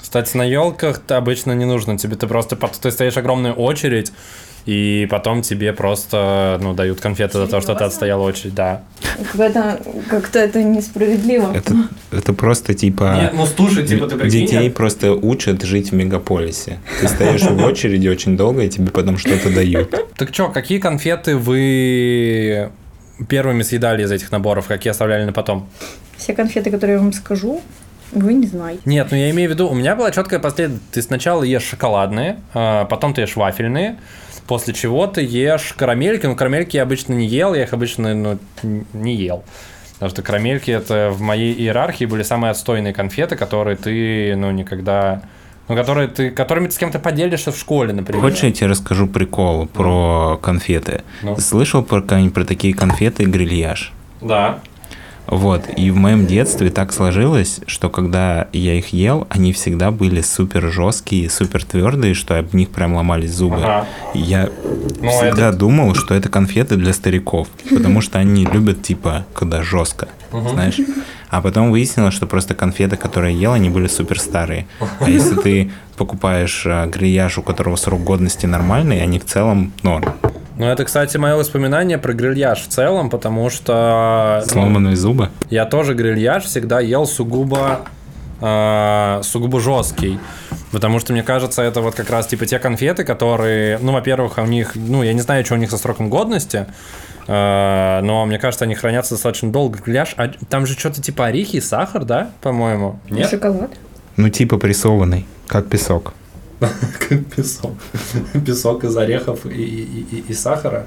Кстати, 0.01 0.35
на 0.35 0.43
елках 0.43 1.01
обычно 1.09 1.51
не 1.53 1.65
нужно. 1.65 1.97
Тебе 1.97 2.15
ты 2.15 2.27
просто 2.27 2.55
ты 2.55 2.91
стоишь 2.91 3.17
огромную 3.17 3.53
очередь, 3.53 4.11
и 4.65 5.07
потом 5.09 5.41
тебе 5.41 5.73
просто 5.73 6.59
ну, 6.61 6.73
дают 6.73 7.01
конфеты 7.01 7.37
за 7.39 7.47
то, 7.47 7.61
что 7.61 7.75
ты 7.75 7.83
отстоял 7.83 8.21
очередь, 8.21 8.55
да. 8.55 8.81
Это 9.37 9.81
как-то 10.09 10.39
это 10.39 10.61
несправедливо. 10.63 11.53
Это, 11.55 11.75
это 12.11 12.33
просто 12.33 12.73
типа... 12.73 13.17
Нет, 13.21 13.33
ну 13.33 13.45
слушай, 13.45 13.85
типа 13.85 14.07
ты 14.07 14.17
прикинь, 14.17 14.45
Детей 14.45 14.69
просто 14.71 15.13
учат 15.13 15.63
жить 15.63 15.91
в 15.91 15.95
мегаполисе. 15.95 16.79
Ты 16.99 17.07
стоишь 17.07 17.41
в 17.41 17.63
очереди 17.63 18.07
очень 18.07 18.37
долго, 18.37 18.63
и 18.63 18.69
тебе 18.69 18.91
потом 18.91 19.17
что-то 19.17 19.53
дают. 19.53 19.93
Так 20.17 20.31
чё, 20.31 20.49
какие 20.49 20.79
конфеты 20.79 21.37
вы 21.37 22.69
первыми 23.27 23.63
съедали 23.63 24.03
из 24.03 24.11
этих 24.11 24.31
наборов, 24.31 24.67
какие 24.67 24.91
оставляли 24.91 25.25
на 25.25 25.33
потом? 25.33 25.67
Все 26.17 26.33
конфеты, 26.33 26.71
которые 26.71 26.95
я 26.95 27.01
вам 27.01 27.13
скажу, 27.13 27.61
вы 28.11 28.33
не 28.33 28.47
знаете. 28.47 28.81
Нет, 28.85 29.07
ну 29.11 29.17
я 29.17 29.29
имею 29.31 29.49
в 29.49 29.53
виду, 29.53 29.67
у 29.69 29.73
меня 29.73 29.95
была 29.95 30.11
четкая 30.11 30.39
последовательность. 30.39 30.91
Ты 30.91 31.01
сначала 31.01 31.43
ешь 31.43 31.63
шоколадные, 31.63 32.39
а 32.53 32.85
потом 32.85 33.13
ты 33.13 33.21
ешь 33.21 33.35
вафельные, 33.35 33.97
после 34.47 34.73
чего 34.73 35.07
ты 35.07 35.21
ешь 35.21 35.73
карамельки. 35.77 36.25
Ну, 36.25 36.35
карамельки 36.35 36.77
я 36.77 36.83
обычно 36.83 37.13
не 37.13 37.27
ел, 37.27 37.53
я 37.53 37.63
их 37.63 37.73
обычно 37.73 38.13
ну, 38.13 38.39
не 38.93 39.15
ел. 39.15 39.43
Потому 39.93 40.09
что 40.09 40.21
карамельки 40.23 40.71
это 40.71 41.11
в 41.11 41.21
моей 41.21 41.53
иерархии 41.53 42.05
были 42.05 42.23
самые 42.23 42.51
отстойные 42.51 42.93
конфеты, 42.93 43.35
которые 43.35 43.77
ты, 43.77 44.35
ну, 44.35 44.51
никогда... 44.51 45.21
Ну, 45.67 45.75
которые 45.75 46.07
ты, 46.07 46.31
которыми 46.31 46.65
ты 46.67 46.73
с 46.73 46.77
кем-то 46.77 46.99
поделишься 46.99 47.51
в 47.51 47.57
школе, 47.57 47.93
например. 47.93 48.21
Хочешь, 48.21 48.43
я 48.43 48.51
тебе 48.51 48.67
расскажу 48.67 49.07
прикол 49.07 49.67
про 49.67 50.39
конфеты? 50.41 51.03
Ну. 51.21 51.37
Слышал 51.37 51.83
про, 51.83 52.01
про 52.01 52.45
такие 52.45 52.73
конфеты 52.73 53.25
грильяж? 53.25 53.93
Да. 54.21 54.59
Вот, 55.31 55.63
и 55.77 55.89
в 55.91 55.95
моем 55.95 56.27
детстве 56.27 56.69
так 56.69 56.91
сложилось, 56.91 57.61
что 57.65 57.89
когда 57.89 58.49
я 58.51 58.75
их 58.77 58.89
ел, 58.91 59.27
они 59.29 59.53
всегда 59.53 59.89
были 59.89 60.19
супер 60.21 60.69
жесткие, 60.69 61.29
супер 61.29 61.63
твердые, 61.63 62.13
что 62.13 62.37
об 62.37 62.53
них 62.53 62.69
прям 62.69 62.95
ломались 62.95 63.31
зубы. 63.31 63.55
Ага. 63.63 63.85
Я 64.13 64.49
Ну, 65.01 65.09
всегда 65.09 65.47
это- 65.49 65.57
думал, 65.57 65.95
что 65.95 66.15
это 66.15 66.27
конфеты 66.27 66.75
для 66.75 66.91
стариков, 66.93 67.47
потому 67.69 68.01
что 68.01 68.19
они 68.19 68.45
любят, 68.45 68.83
типа, 68.83 69.25
когда 69.33 69.63
жестко, 69.63 70.09
знаешь. 70.31 70.77
А 71.29 71.41
потом 71.41 71.71
выяснилось, 71.71 72.13
что 72.13 72.27
просто 72.27 72.53
конфеты, 72.53 72.97
которые 72.97 73.33
я 73.33 73.41
ел, 73.41 73.53
они 73.53 73.69
были 73.69 73.87
супер 73.87 74.19
старые. 74.19 74.67
А 74.99 75.09
если 75.09 75.35
ты 75.35 75.71
покупаешь 75.95 76.63
а, 76.65 76.85
грильяж, 76.87 77.37
у 77.37 77.41
которого 77.41 77.77
срок 77.77 78.03
годности 78.03 78.47
нормальный, 78.47 79.01
они 79.01 79.17
в 79.17 79.23
целом 79.25 79.71
норм. 79.81 80.13
Ну, 80.61 80.67
это, 80.67 80.85
кстати, 80.85 81.17
мое 81.17 81.35
воспоминание 81.37 81.97
про 81.97 82.13
грильяж 82.13 82.61
в 82.61 82.67
целом, 82.67 83.09
потому 83.09 83.49
что... 83.49 84.43
ну, 84.45 84.51
Сломанные 84.51 84.95
зубы. 84.95 85.29
Я 85.49 85.65
тоже 85.65 85.95
грильяж 85.95 86.43
всегда 86.43 86.79
ел 86.79 87.07
сугубо 87.07 87.79
э, 88.39 89.21
сугубо 89.23 89.59
жесткий. 89.59 90.19
Потому 90.71 90.99
что, 90.99 91.13
мне 91.13 91.23
кажется, 91.23 91.63
это 91.63 91.81
вот 91.81 91.95
как 91.95 92.11
раз 92.11 92.27
типа 92.27 92.45
те 92.45 92.59
конфеты, 92.59 93.03
которые, 93.03 93.79
ну, 93.81 93.91
во-первых, 93.91 94.37
у 94.37 94.45
них, 94.45 94.73
ну, 94.75 95.01
я 95.01 95.13
не 95.13 95.21
знаю, 95.21 95.43
что 95.43 95.55
у 95.55 95.57
них 95.57 95.71
со 95.71 95.79
сроком 95.79 96.11
годности, 96.11 96.67
э, 97.25 97.99
но 98.03 98.23
мне 98.27 98.37
кажется, 98.37 98.65
они 98.65 98.75
хранятся 98.75 99.15
достаточно 99.15 99.51
долго. 99.51 99.79
Грильяж, 99.79 100.13
а 100.17 100.27
там 100.47 100.67
же 100.67 100.77
что-то 100.77 101.01
типа 101.01 101.25
орехи 101.25 101.55
и 101.55 101.61
сахар, 101.61 102.05
да, 102.05 102.29
по-моему? 102.39 102.99
Нет? 103.09 103.31
Шоколад? 103.31 103.71
Ну, 104.15 104.29
типа 104.29 104.59
прессованный, 104.59 105.25
как 105.47 105.69
песок. 105.69 106.13
Как 107.09 107.25
песок. 107.35 107.73
Песок 108.45 108.83
из 108.83 108.95
орехов 108.95 109.45
и, 109.45 109.49
и, 109.49 110.05
и, 110.11 110.25
и 110.29 110.33
сахара. 110.33 110.85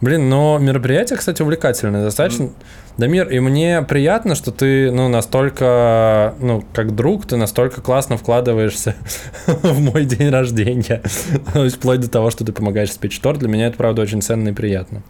Блин, 0.00 0.28
но 0.28 0.58
мероприятие, 0.58 1.16
кстати, 1.16 1.42
увлекательное 1.42 2.02
достаточно. 2.02 2.50
Дамир, 2.98 3.28
и 3.28 3.40
мне 3.40 3.82
приятно, 3.82 4.34
что 4.34 4.50
ты, 4.50 4.90
ну, 4.90 5.08
настолько, 5.08 6.34
ну, 6.40 6.62
как 6.74 6.94
друг, 6.94 7.26
ты 7.26 7.36
настолько 7.36 7.80
классно 7.80 8.18
вкладываешься 8.18 8.94
в 9.46 9.80
мой 9.80 10.04
день 10.04 10.28
рождения. 10.28 11.02
То 11.54 11.64
есть, 11.64 11.76
вплоть 11.76 12.00
до 12.00 12.10
того, 12.10 12.30
что 12.30 12.44
ты 12.44 12.52
помогаешь 12.52 12.92
спеть 12.92 13.18
торт. 13.22 13.38
Для 13.38 13.48
меня 13.48 13.68
это, 13.68 13.76
правда, 13.78 14.02
очень 14.02 14.20
ценно 14.20 14.50
и 14.50 14.52
приятно. 14.52 15.02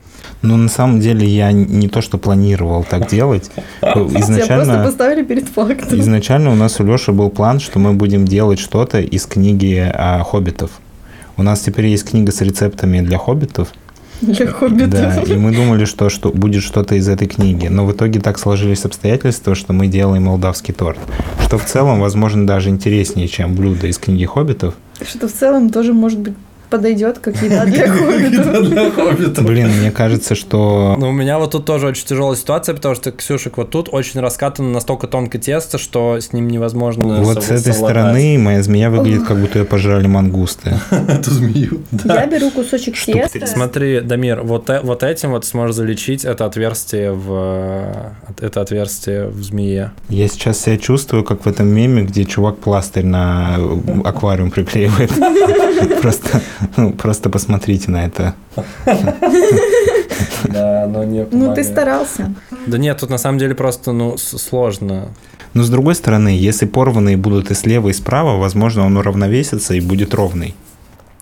Ну, 0.42 0.56
на 0.56 0.68
самом 0.68 1.00
деле, 1.00 1.26
я 1.26 1.50
не 1.50 1.88
то, 1.88 2.00
что 2.00 2.18
планировал 2.18 2.84
так 2.84 3.08
делать. 3.08 3.50
Тебя 3.80 3.92
просто 3.92 4.20
Изначально, 4.20 4.84
поставили 4.84 5.24
перед 5.24 5.48
фактом. 5.48 5.98
изначально 5.98 6.52
у 6.52 6.54
нас 6.54 6.78
у 6.78 6.84
Леши 6.84 7.12
был 7.12 7.30
план, 7.30 7.58
что 7.58 7.80
мы 7.80 7.94
будем 7.94 8.26
делать 8.26 8.60
что-то 8.60 9.00
из 9.00 9.26
книги 9.26 9.90
а, 9.92 10.22
хоббитов. 10.22 10.70
У 11.36 11.42
нас 11.42 11.60
теперь 11.60 11.86
есть 11.86 12.08
книга 12.08 12.30
с 12.30 12.40
рецептами 12.40 13.00
для 13.00 13.18
хоббитов. 13.18 13.72
Для 14.22 14.46
хоббитов. 14.46 14.90
Да, 14.90 15.22
и 15.22 15.36
мы 15.36 15.52
думали, 15.52 15.84
что, 15.84 16.08
что 16.08 16.30
будет 16.30 16.62
что-то 16.62 16.94
из 16.94 17.08
этой 17.08 17.26
книги. 17.26 17.66
Но 17.66 17.84
в 17.84 17.92
итоге 17.92 18.20
так 18.20 18.38
сложились 18.38 18.84
обстоятельства, 18.84 19.54
что 19.54 19.72
мы 19.72 19.88
делаем 19.88 20.24
молдавский 20.24 20.72
торт. 20.72 20.98
Что 21.44 21.58
в 21.58 21.64
целом, 21.64 22.00
возможно, 22.00 22.46
даже 22.46 22.70
интереснее, 22.70 23.26
чем 23.26 23.54
блюдо 23.54 23.88
из 23.88 23.98
книги 23.98 24.24
хоббитов. 24.24 24.74
Что 25.04 25.26
в 25.26 25.32
целом 25.32 25.70
тоже, 25.70 25.92
может 25.92 26.20
быть, 26.20 26.34
подойдет 26.72 27.18
как 27.18 27.36
еда 27.42 27.64
для 27.66 28.90
хоббитов. 28.90 29.44
Блин, 29.44 29.68
мне 29.78 29.90
кажется, 29.90 30.34
что 30.34 30.96
Ну, 30.98 31.10
у 31.10 31.12
меня 31.12 31.38
вот 31.38 31.52
тут 31.52 31.66
тоже 31.66 31.88
очень 31.88 32.06
тяжелая 32.06 32.34
ситуация, 32.34 32.74
потому 32.74 32.94
что, 32.94 33.12
Ксюшек, 33.12 33.58
вот 33.58 33.70
тут 33.70 33.90
очень 33.92 34.20
раскатано 34.20 34.70
настолько 34.70 35.06
тонкое 35.06 35.40
тесто, 35.40 35.76
что 35.76 36.18
с 36.18 36.32
ним 36.32 36.48
невозможно 36.48 37.22
вот 37.22 37.44
с 37.44 37.50
этой 37.50 37.74
стороны 37.74 38.38
моя 38.38 38.62
змея 38.62 38.90
выглядит, 38.90 39.24
как 39.24 39.38
будто 39.38 39.58
ее 39.58 39.64
пожрали 39.66 40.06
мангусты. 40.06 40.74
Эту 40.90 41.30
змею. 41.30 41.82
Я 42.04 42.26
беру 42.26 42.50
кусочек 42.50 42.96
теста. 42.98 43.46
Смотри, 43.46 44.00
Дамир, 44.00 44.42
вот, 44.42 44.70
э- 44.70 44.80
вот 44.82 45.02
этим 45.02 45.32
вот 45.32 45.44
сможешь 45.44 45.76
залечить 45.76 46.24
это 46.24 46.46
отверстие 46.46 47.12
в 47.12 47.28
э, 47.30 47.92
это 48.40 48.62
отверстие 48.62 49.26
в 49.26 49.42
змее. 49.42 49.92
Я 50.08 50.26
сейчас 50.28 50.60
себя 50.60 50.78
чувствую, 50.78 51.22
как 51.22 51.44
в 51.44 51.48
этом 51.48 51.68
меме, 51.68 52.02
где 52.02 52.24
чувак 52.24 52.58
пластырь 52.58 53.04
на 53.04 53.58
аквариум 54.04 54.50
приклеивает. 54.50 55.12
Просто, 56.02 56.40
ну, 56.76 56.92
просто 56.92 57.30
посмотрите 57.30 57.90
на 57.90 58.04
это. 58.06 58.34
Да, 60.44 60.86
но 60.86 61.04
не 61.04 61.26
Ну, 61.30 61.54
ты 61.54 61.64
старался. 61.64 62.34
Да 62.66 62.78
нет, 62.78 62.98
тут 62.98 63.10
на 63.10 63.18
самом 63.18 63.38
деле 63.38 63.54
просто, 63.54 63.92
ну, 63.92 64.16
сложно. 64.18 65.08
Но 65.54 65.62
с 65.62 65.70
другой 65.70 65.94
стороны, 65.94 66.28
если 66.28 66.66
порванные 66.66 67.16
будут 67.16 67.50
и 67.50 67.54
слева, 67.54 67.88
и 67.88 67.92
справа, 67.92 68.38
возможно, 68.38 68.86
он 68.86 68.96
уравновесится 68.96 69.74
и 69.74 69.80
будет 69.80 70.14
ровный. 70.14 70.54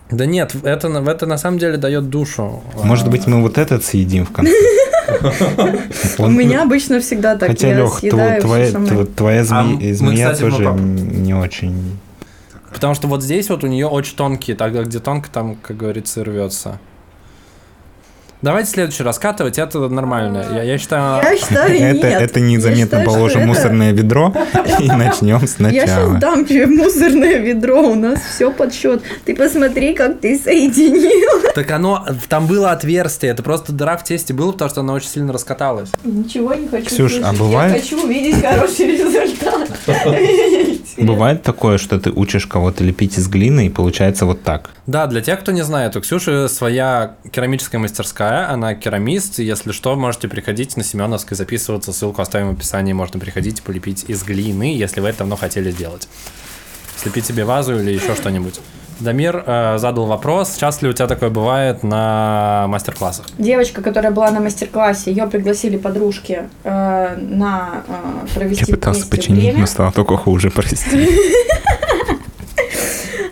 Да 0.09 0.25
нет, 0.25 0.55
это, 0.63 0.89
на- 0.89 1.09
это 1.09 1.25
на 1.25 1.37
самом 1.37 1.57
деле 1.59 1.77
дает 1.77 2.09
душу. 2.09 2.61
Может 2.83 3.07
А, 3.07 3.11
быть, 3.11 3.27
мы 3.27 3.41
вот 3.41 3.57
этот 3.57 3.85
съедим 3.85 4.25
в 4.25 4.31
конце. 4.31 4.51
У 6.17 6.27
меня 6.27 6.63
обычно 6.63 6.99
всегда 6.99 7.35
так. 7.35 7.49
Хотя, 7.49 7.73
Лех, 7.73 7.99
твоя, 9.15 9.41
А 9.41 9.63
змея 9.93 10.35
тоже 10.35 10.73
не 10.73 11.33
очень. 11.33 11.97
Потому 12.71 12.93
что 12.93 13.07
вот 13.07 13.21
здесь 13.21 13.49
вот 13.49 13.63
у 13.63 13.67
нее 13.67 13.87
очень 13.87 14.15
тонкие, 14.15 14.55
тогда 14.55 14.83
где 14.83 14.99
тонко, 14.99 15.29
там, 15.29 15.55
как 15.55 15.77
говорится, 15.77 16.23
рвется. 16.23 16.79
Давайте 18.41 18.71
следующий 18.71 19.03
раскатывать, 19.03 19.59
это 19.59 19.77
нормально. 19.87 20.45
Я, 20.53 20.63
я 20.63 20.77
считаю... 20.77 21.21
Я 21.23 21.37
считаю, 21.37 21.71
Это, 21.75 22.07
нет. 22.07 22.21
это 22.21 22.39
Я 22.39 22.45
незаметно 22.45 22.83
считаю, 22.85 23.03
что 23.03 23.11
положим 23.13 23.39
в 23.41 23.43
это- 23.43 23.47
мусорное 23.47 23.91
ведро 23.91 24.33
и 24.79 24.87
начнем 24.87 25.35
Я 25.35 25.39
сейчас 25.39 25.51
сначала. 25.55 26.17
дам 26.17 26.45
тебе 26.45 26.65
мусорное 26.65 27.37
ведро, 27.37 27.81
у 27.81 27.95
нас 27.95 28.19
все 28.21 28.51
под 28.51 28.73
счет. 28.73 29.03
Ты 29.25 29.35
посмотри, 29.35 29.93
как 29.93 30.19
ты 30.19 30.37
соединил. 30.39 31.41
Так 31.53 31.69
оно, 31.71 32.05
там 32.29 32.47
было 32.47 32.71
отверстие, 32.71 33.31
это 33.33 33.43
просто 33.43 33.73
дыра 33.73 33.97
в 33.97 34.05
тесте 34.05 34.33
было, 34.33 34.53
потому 34.53 34.69
что 34.69 34.79
она 34.81 34.93
очень 34.93 35.09
сильно 35.09 35.33
раскаталась. 35.33 35.89
Ничего 36.05 36.53
не 36.53 36.67
хочу 36.69 36.85
Ксюш, 36.87 37.11
а 37.17 37.33
слышать. 37.33 37.39
бывает- 37.39 37.73
Я 37.75 37.81
хочу 37.81 38.03
увидеть 38.05 38.41
хороший 38.41 38.85
результат. 38.97 39.69
Бывает 40.97 41.41
такое, 41.43 41.77
что 41.77 41.99
ты 41.99 42.09
учишь 42.11 42.45
кого-то 42.47 42.83
лепить 42.83 43.17
из 43.17 43.27
глины, 43.27 43.67
и 43.67 43.69
получается 43.69 44.25
вот 44.25 44.43
так. 44.43 44.69
Да, 44.87 45.07
для 45.07 45.21
тех, 45.21 45.39
кто 45.39 45.51
не 45.51 45.61
знает, 45.63 45.95
у 45.95 46.01
Ксюши 46.01 46.47
своя 46.49 47.15
керамическая 47.31 47.79
мастерская, 47.79 48.30
она 48.31 48.75
керамист, 48.75 49.39
и 49.39 49.43
если 49.43 49.71
что, 49.71 49.95
можете 49.95 50.27
приходить 50.27 50.77
на 50.77 50.83
Семеновской, 50.83 51.37
записываться, 51.37 51.93
ссылку 51.93 52.21
оставим 52.21 52.49
в 52.49 52.57
описании, 52.57 52.93
можно 52.93 53.19
приходить 53.19 53.59
и 53.59 53.61
полепить 53.61 54.05
из 54.07 54.23
глины, 54.23 54.75
если 54.75 55.01
вы 55.01 55.09
это 55.09 55.19
давно 55.19 55.35
хотели 55.35 55.71
сделать. 55.71 56.07
Слепить 56.97 57.25
себе 57.25 57.45
вазу 57.45 57.79
или 57.79 57.91
еще 57.91 58.15
что-нибудь. 58.15 58.59
Дамир 59.01 59.43
э, 59.45 59.77
задал 59.79 60.05
вопрос, 60.05 60.57
часто 60.59 60.85
ли 60.85 60.91
у 60.91 60.93
тебя 60.93 61.07
такое 61.07 61.29
бывает 61.29 61.81
на 61.83 62.65
мастер-классах? 62.67 63.25
Девочка, 63.37 63.81
которая 63.81 64.11
была 64.11 64.29
на 64.31 64.39
мастер-классе, 64.39 65.11
ее 65.11 65.27
пригласили 65.27 65.77
подружки 65.77 66.43
э, 66.63 67.17
на 67.17 67.83
э, 67.87 68.35
провести 68.35 68.65
Я 68.67 68.75
пытался 68.75 69.07
починить, 69.07 69.45
время. 69.45 69.59
но 69.61 69.65
стало 69.65 69.91
только 69.91 70.17
хуже, 70.17 70.51
прости. 70.51 70.77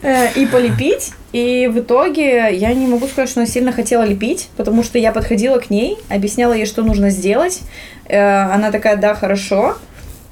Э, 0.10 0.32
и 0.36 0.48
полепить. 0.48 1.12
И 1.34 1.70
в 1.72 1.80
итоге 1.80 2.50
я 2.56 2.74
не 2.74 2.88
могу 2.88 3.06
сказать, 3.08 3.30
что 3.30 3.42
она 3.42 3.48
сильно 3.48 3.72
хотела 3.72 4.02
лепить, 4.02 4.50
потому 4.58 4.82
что 4.84 4.98
я 4.98 5.12
подходила 5.12 5.60
к 5.60 5.70
ней, 5.70 6.00
объясняла 6.10 6.54
ей, 6.54 6.66
что 6.66 6.82
нужно 6.82 7.12
сделать. 7.12 7.62
Э, 8.06 8.52
Она 8.52 8.72
такая, 8.72 8.98
да, 8.98 9.14
хорошо. 9.14 9.78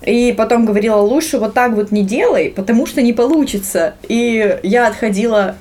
И 0.02 0.34
потом 0.36 0.66
говорила, 0.66 0.98
лучше 0.98 1.38
вот 1.38 1.54
так 1.54 1.74
вот 1.74 1.92
не 1.92 2.04
делай, 2.04 2.50
потому 2.50 2.88
что 2.88 3.04
не 3.04 3.13
получится. 3.13 3.94
И 4.08 4.60
я 4.63 4.88
отходила 4.88 5.58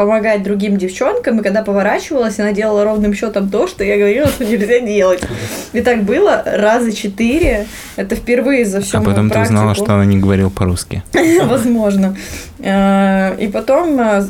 помогать 0.00 0.42
другим 0.42 0.78
девчонкам, 0.78 1.40
и 1.40 1.42
когда 1.42 1.62
поворачивалась, 1.62 2.38
она 2.40 2.52
делала 2.52 2.84
ровным 2.84 3.12
счетом 3.12 3.50
то, 3.50 3.66
что 3.66 3.84
я 3.84 3.98
говорила, 3.98 4.28
что 4.28 4.46
нельзя 4.46 4.80
делать. 4.80 5.20
И 5.74 5.82
так 5.82 6.04
было 6.04 6.42
раза 6.46 6.90
четыре. 6.90 7.66
Это 7.96 8.16
впервые 8.16 8.64
за 8.64 8.80
всю 8.80 8.96
А 8.96 9.00
мою 9.00 9.10
потом 9.10 9.28
ты 9.28 9.38
узнала, 9.40 9.66
практику. 9.66 9.84
что 9.84 9.94
она 9.94 10.06
не 10.06 10.18
говорила 10.18 10.48
по-русски. 10.48 11.02
Возможно. 11.44 12.16
Э, 12.60 13.36
И 13.38 13.48
потом, 13.48 14.00
э, 14.00 14.22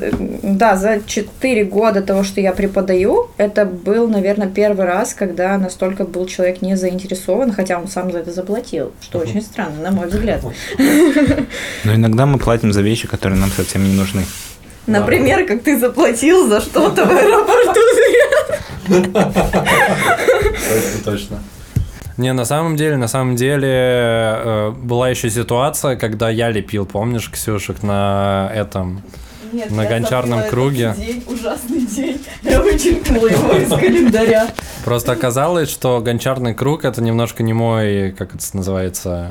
да, 0.42 0.74
за 0.74 1.00
4 1.06 1.64
года 1.64 2.02
того, 2.02 2.24
что 2.24 2.40
я 2.40 2.50
преподаю, 2.52 3.28
это 3.36 3.64
был, 3.64 4.08
наверное, 4.08 4.48
первый 4.48 4.86
раз, 4.86 5.14
когда 5.14 5.56
настолько 5.56 6.04
был 6.04 6.26
человек 6.26 6.62
не 6.62 6.76
заинтересован, 6.76 7.52
хотя 7.52 7.78
он 7.78 7.86
сам 7.86 8.10
за 8.10 8.18
это 8.18 8.32
заплатил, 8.32 8.90
что 9.00 9.20
очень 9.20 9.40
странно, 9.42 9.82
на 9.82 9.90
мой 9.92 10.08
взгляд. 10.08 10.42
Но 11.84 11.94
иногда 11.94 12.26
мы 12.26 12.38
платим 12.38 12.72
за 12.72 12.82
вещи, 12.82 13.06
которые 13.06 13.38
нам 13.38 13.50
совсем 13.50 13.84
не 13.84 13.94
нужны. 13.94 14.22
Например, 14.90 15.46
как 15.46 15.62
ты 15.62 15.78
заплатил 15.78 16.48
за 16.48 16.60
что-то 16.60 17.04
в 17.04 17.10
аэропорту. 17.10 17.80
Точно, 20.68 21.04
точно. 21.04 21.38
Не, 22.16 22.32
на 22.32 22.44
самом 22.44 22.76
деле, 22.76 22.96
на 22.96 23.08
самом 23.08 23.36
деле 23.36 23.68
э, 23.72 24.70
была 24.76 25.08
еще 25.08 25.30
ситуация, 25.30 25.96
когда 25.96 26.28
я 26.28 26.50
лепил, 26.50 26.84
помнишь, 26.84 27.30
Ксюшек, 27.30 27.82
на 27.82 28.50
этом, 28.54 29.02
Нет, 29.52 29.70
На 29.70 29.84
я 29.84 29.88
гончарном 29.88 30.42
круге. 30.50 30.94
день. 30.98 31.24
Я 32.50 32.60
вычеркнула 32.60 33.26
его 33.28 33.52
из 33.54 33.68
календаря. 33.68 34.48
Просто 34.84 35.12
оказалось, 35.12 35.70
что 35.70 36.00
гончарный 36.00 36.54
круг 36.54 36.84
это 36.84 37.02
немножко 37.02 37.42
не 37.42 37.52
мой, 37.52 38.12
как 38.16 38.34
это 38.34 38.44
называется, 38.56 39.30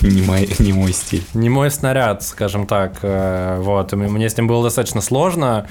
Не 0.00 0.22
мой, 0.22 0.48
не 0.58 0.72
мой 0.72 0.92
стиль. 0.92 1.22
не 1.34 1.48
мой 1.48 1.70
снаряд, 1.70 2.22
скажем 2.22 2.66
так. 2.66 2.94
э, 3.02 3.58
Вот, 3.60 3.92
и 3.92 3.96
мне 3.96 4.28
с 4.28 4.36
ним 4.36 4.48
было 4.48 4.64
достаточно 4.64 5.00
сложно 5.00 5.66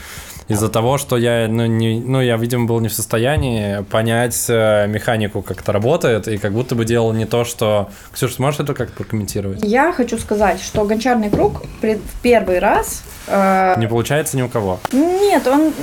из-за 0.51 0.69
того, 0.69 0.97
что 0.97 1.17
я, 1.17 1.47
ну, 1.47 1.65
не, 1.65 1.99
ну, 1.99 2.21
я, 2.21 2.37
видимо, 2.37 2.65
был 2.65 2.79
не 2.79 2.89
в 2.89 2.93
состоянии 2.93 3.83
понять 3.83 4.45
э, 4.49 4.87
механику, 4.87 5.41
как 5.41 5.61
это 5.61 5.71
работает, 5.71 6.27
и 6.27 6.37
как 6.37 6.53
будто 6.53 6.75
бы 6.75 6.85
делал 6.85 7.13
не 7.13 7.25
то, 7.25 7.45
что... 7.45 7.89
Ксюша, 8.11 8.35
сможешь 8.35 8.59
это 8.59 8.73
как 8.73 8.91
прокомментировать? 8.91 9.59
Я 9.63 9.93
хочу 9.93 10.17
сказать, 10.17 10.61
что 10.61 10.83
гончарный 10.85 11.29
круг 11.29 11.63
в 11.81 12.21
первый 12.21 12.59
раз 12.59 13.03
э, 13.27 13.75
Не 13.77 13.87
получается 13.87 14.37
ни 14.37 14.41
у 14.41 14.49
кого. 14.49 14.79
Нет, 14.91 15.47
он 15.47 15.73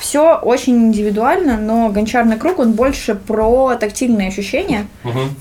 все 0.00 0.36
очень 0.36 0.88
индивидуально, 0.88 1.58
но 1.58 1.88
гончарный 1.90 2.38
круг 2.38 2.58
он 2.58 2.72
больше 2.72 3.14
про 3.14 3.76
тактильные 3.76 4.28
ощущения. 4.28 4.86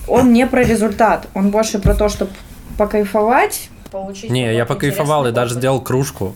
Он 0.08 0.34
не 0.34 0.46
про 0.46 0.64
результат, 0.64 1.28
он 1.34 1.52
больше 1.52 1.80
про 1.80 1.96
то, 1.96 2.10
чтобы 2.10 2.32
покайфовать. 2.78 3.70
Получить 3.92 4.30
Не, 4.30 4.54
я 4.54 4.66
покайфовал 4.66 5.28
и 5.28 5.32
даже 5.32 5.56
сделал 5.56 5.82
кружку. 5.82 6.36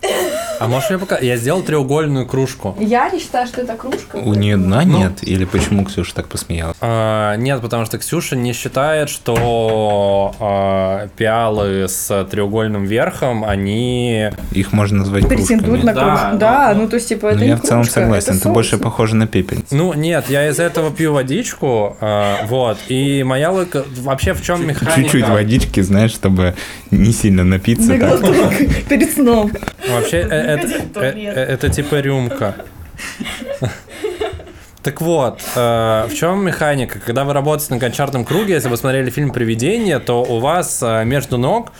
А 0.60 0.66
может 0.66 0.90
я 0.90 0.98
пока... 0.98 1.18
Я 1.18 1.36
сделал 1.36 1.62
треугольную 1.62 2.26
кружку. 2.26 2.76
Я 2.78 3.08
не 3.10 3.20
считаю, 3.20 3.46
что 3.46 3.60
это 3.60 3.74
кружка. 3.74 4.16
У 4.16 4.34
нее 4.34 4.56
дна 4.56 4.84
нет? 4.84 5.22
Или 5.22 5.44
почему 5.44 5.84
Ксюша 5.84 6.14
так 6.14 6.28
посмеялась? 6.28 6.76
А, 6.80 7.36
нет, 7.36 7.60
потому 7.60 7.84
что 7.84 7.98
Ксюша 7.98 8.36
не 8.36 8.52
считает, 8.52 9.08
что 9.08 10.34
а, 10.40 11.08
пиалы 11.16 11.86
с 11.88 12.26
треугольным 12.30 12.84
верхом, 12.84 13.44
они... 13.44 14.30
Их 14.52 14.72
можно 14.72 14.98
назвать 14.98 15.28
Претендуют 15.28 15.84
на 15.84 15.92
кружками. 15.92 15.98
Да, 15.98 16.16
кружку. 16.16 16.32
ну, 16.32 16.38
Да, 16.38 16.74
ну 16.74 16.88
то 16.88 16.96
есть, 16.96 17.08
типа, 17.08 17.26
это 17.26 17.36
Ну, 17.36 17.42
не 17.42 17.48
я 17.50 17.56
в 17.56 17.62
целом 17.62 17.82
кружка, 17.82 18.00
согласен. 18.00 18.32
это 18.34 18.42
Ты 18.42 18.48
больше 18.48 18.70
соус. 18.70 18.82
похожа 18.82 19.16
на 19.16 19.26
пепельницу. 19.26 19.74
Ну, 19.74 19.92
нет, 19.92 20.24
я 20.28 20.48
из 20.48 20.58
этого 20.58 20.90
пью 20.90 21.12
водичку, 21.12 21.96
а, 22.00 22.38
вот, 22.46 22.78
и 22.88 23.22
моя 23.22 23.50
логика... 23.50 23.84
Вообще 23.98 24.32
в 24.32 24.42
чем 24.42 24.66
механика? 24.66 25.00
Чуть-чуть 25.00 25.28
водички, 25.28 25.80
знаешь, 25.80 26.12
чтобы 26.12 26.54
не 26.90 27.12
сильно 27.12 27.44
напиться. 27.44 27.92
На 27.92 27.98
так. 27.98 28.20
глоток 28.20 28.54
перед 28.88 29.12
сном. 29.12 29.52
Вообще, 29.88 30.18
э, 30.18 30.47
это, 30.48 31.00
э, 31.00 31.12
э, 31.14 31.30
это 31.32 31.68
типа 31.68 31.96
рюмка. 32.00 32.54
Так 34.80 35.00
вот, 35.02 35.40
э, 35.56 36.06
в 36.08 36.14
чем 36.14 36.46
механика? 36.46 37.00
Когда 37.00 37.24
вы 37.24 37.32
работаете 37.34 37.74
на 37.74 37.78
гончарном 37.80 38.24
круге, 38.24 38.54
если 38.54 38.68
вы 38.68 38.76
смотрели 38.76 39.10
фильм 39.10 39.30
«Привидение», 39.32 39.98
то 39.98 40.22
у 40.22 40.38
вас 40.38 40.78
э, 40.82 41.04
между 41.04 41.36
ног 41.36 41.72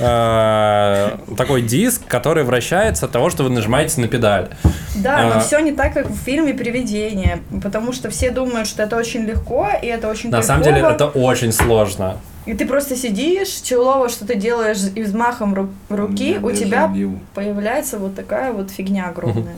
э, 0.00 1.10
такой 1.36 1.62
диск, 1.62 2.02
который 2.06 2.44
вращается 2.44 3.06
от 3.06 3.12
того, 3.12 3.28
что 3.28 3.42
вы 3.42 3.50
нажимаете 3.50 4.00
на 4.00 4.08
педаль. 4.08 4.48
Да, 4.94 5.24
но 5.24 5.32
А. 5.36 5.40
все 5.40 5.58
не 5.58 5.72
так, 5.72 5.92
как 5.92 6.08
в 6.08 6.16
фильме 6.16 6.54
«Привидение», 6.54 7.40
потому 7.62 7.92
что 7.92 8.08
все 8.08 8.30
думают, 8.30 8.68
что 8.68 8.84
это 8.84 8.96
очень 8.96 9.24
легко, 9.24 9.68
и 9.82 9.86
это 9.86 10.08
очень 10.08 10.30
На 10.30 10.40
самом 10.40 10.62
деле 10.62 10.80
кайфово. 10.80 10.94
это 10.94 11.06
очень 11.06 11.52
сложно. 11.52 12.16
И 12.46 12.54
ты 12.54 12.66
просто 12.66 12.94
сидишь, 12.96 13.48
челово 13.62 14.08
что-то 14.08 14.34
делаешь 14.34 14.78
и 14.94 15.02
взмахом 15.02 15.54
ру- 15.54 15.72
руки, 15.88 16.38
у 16.38 16.50
тебя 16.52 16.86
появляется 17.34 17.98
вот 17.98 18.14
такая 18.14 18.52
вот 18.52 18.70
фигня 18.70 19.08
огромная. 19.08 19.56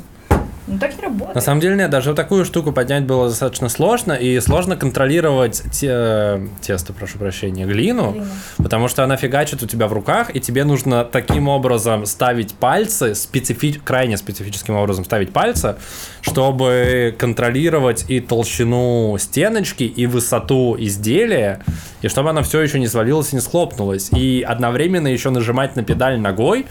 Ну 0.77 0.81
так 0.81 0.95
не 0.99 1.05
работает. 1.05 1.35
На 1.35 1.41
самом 1.41 1.61
деле 1.63 1.75
нет, 1.75 1.89
даже 1.89 2.11
вот 2.11 2.17
такую 2.17 2.45
штуку 2.45 2.71
поднять 2.71 3.05
было 3.05 3.31
достаточно 3.31 3.71
сложно, 3.71 4.13
и 4.13 4.39
сложно 4.41 4.77
контролировать 4.77 5.63
те- 5.73 6.47
тесто, 6.61 6.93
прошу 6.93 7.17
прощения, 7.17 7.65
глину, 7.65 8.11
Глина. 8.13 8.27
потому 8.59 8.89
что 8.89 9.03
она 9.03 9.17
фигачит 9.17 9.63
у 9.63 9.67
тебя 9.67 9.87
в 9.87 9.95
руках, 9.95 10.35
и 10.37 10.41
тебе 10.41 10.65
нужно 10.65 11.05
таким 11.05 11.49
образом 11.49 12.05
ставить 12.05 12.53
пальцы, 12.55 13.15
специфи- 13.15 13.81
крайне 13.83 14.19
специфическим 14.19 14.75
образом 14.77 15.07
ставить 15.07 15.33
пальцы, 15.33 15.77
чтобы 16.21 17.15
контролировать 17.19 18.05
и 18.09 18.21
толщину 18.21 19.17
стеночки, 19.19 19.85
и 19.85 20.07
высоту 20.07 20.77
изделия, 20.79 21.61
и 22.03 22.09
чтобы 22.09 22.31
она 22.31 22.43
все 22.43 22.61
еще 22.61 22.79
не 22.79 22.87
свалилась 22.89 23.33
и 23.33 23.37
не 23.37 23.41
схлопнулась. 23.41 24.11
И 24.13 24.45
одновременно 24.47 25.09
еще 25.09 25.31
нажимать 25.31 25.75
на 25.75 25.83
педаль 25.83 26.19
ногой, 26.21 26.67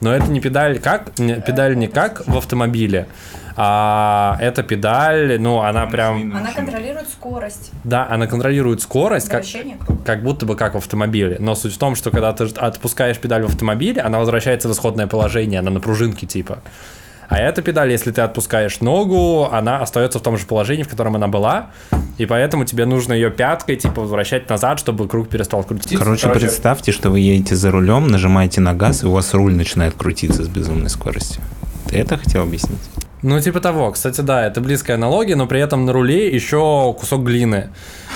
но 0.00 0.12
это 0.14 0.26
не 0.30 0.40
педаль 0.40 0.80
как, 0.80 1.16
не- 1.18 1.40
педаль 1.40 1.76
не 1.76 1.86
как 1.86 2.26
в 2.26 2.36
автомобиле, 2.36 3.06
а 3.56 4.36
это 4.40 4.62
педаль, 4.62 5.40
ну, 5.40 5.60
она 5.60 5.86
прям, 5.86 6.34
Она 6.34 6.52
контролирует 6.52 7.08
скорость 7.08 7.72
да, 7.84 8.06
она 8.08 8.26
контролирует 8.26 8.80
скорость, 8.80 9.28
как, 9.28 9.44
как 10.04 10.22
будто 10.22 10.46
бы 10.46 10.56
как 10.56 10.74
в 10.74 10.78
автомобиле. 10.78 11.36
Но 11.38 11.54
суть 11.54 11.74
в 11.74 11.78
том, 11.78 11.94
что 11.94 12.10
когда 12.10 12.32
ты 12.32 12.44
отпускаешь 12.44 13.18
педаль 13.18 13.42
в 13.42 13.46
автомобиле, 13.46 14.00
она 14.00 14.18
возвращается 14.18 14.68
в 14.68 14.72
исходное 14.72 15.06
положение, 15.06 15.60
она 15.60 15.70
на 15.70 15.80
пружинке 15.80 16.26
типа. 16.26 16.58
А 17.28 17.38
эта 17.38 17.62
педаль, 17.62 17.90
если 17.90 18.10
ты 18.10 18.20
отпускаешь 18.20 18.80
ногу, 18.80 19.48
она 19.50 19.80
остается 19.80 20.18
в 20.18 20.22
том 20.22 20.36
же 20.36 20.46
положении, 20.46 20.82
в 20.82 20.88
котором 20.88 21.16
она 21.16 21.26
была, 21.26 21.70
и 22.18 22.26
поэтому 22.26 22.64
тебе 22.64 22.84
нужно 22.84 23.12
ее 23.12 23.30
пяткой 23.30 23.76
типа 23.76 24.02
возвращать 24.02 24.48
назад, 24.48 24.78
чтобы 24.78 25.08
круг 25.08 25.28
перестал 25.28 25.64
крутиться. 25.64 25.98
Короче, 25.98 26.28
представьте, 26.28 26.92
что 26.92 27.10
вы 27.10 27.20
едете 27.20 27.56
за 27.56 27.70
рулем, 27.70 28.08
нажимаете 28.08 28.60
на 28.60 28.74
газ, 28.74 29.02
и 29.02 29.06
у 29.06 29.10
вас 29.10 29.34
руль 29.34 29.54
начинает 29.54 29.94
крутиться 29.94 30.44
с 30.44 30.48
безумной 30.48 30.90
скоростью. 30.90 31.42
Ты 31.88 31.98
это 31.98 32.16
хотел 32.16 32.42
объяснить? 32.42 32.80
Ну, 33.26 33.40
типа 33.40 33.60
того. 33.60 33.90
Кстати, 33.90 34.20
да, 34.20 34.46
это 34.46 34.60
близкая 34.60 34.96
аналогия, 34.96 35.34
но 35.34 35.46
при 35.46 35.58
этом 35.58 35.86
на 35.86 35.92
руле 35.94 36.28
еще 36.28 36.94
кусок 36.98 37.22
глины, 37.24 37.70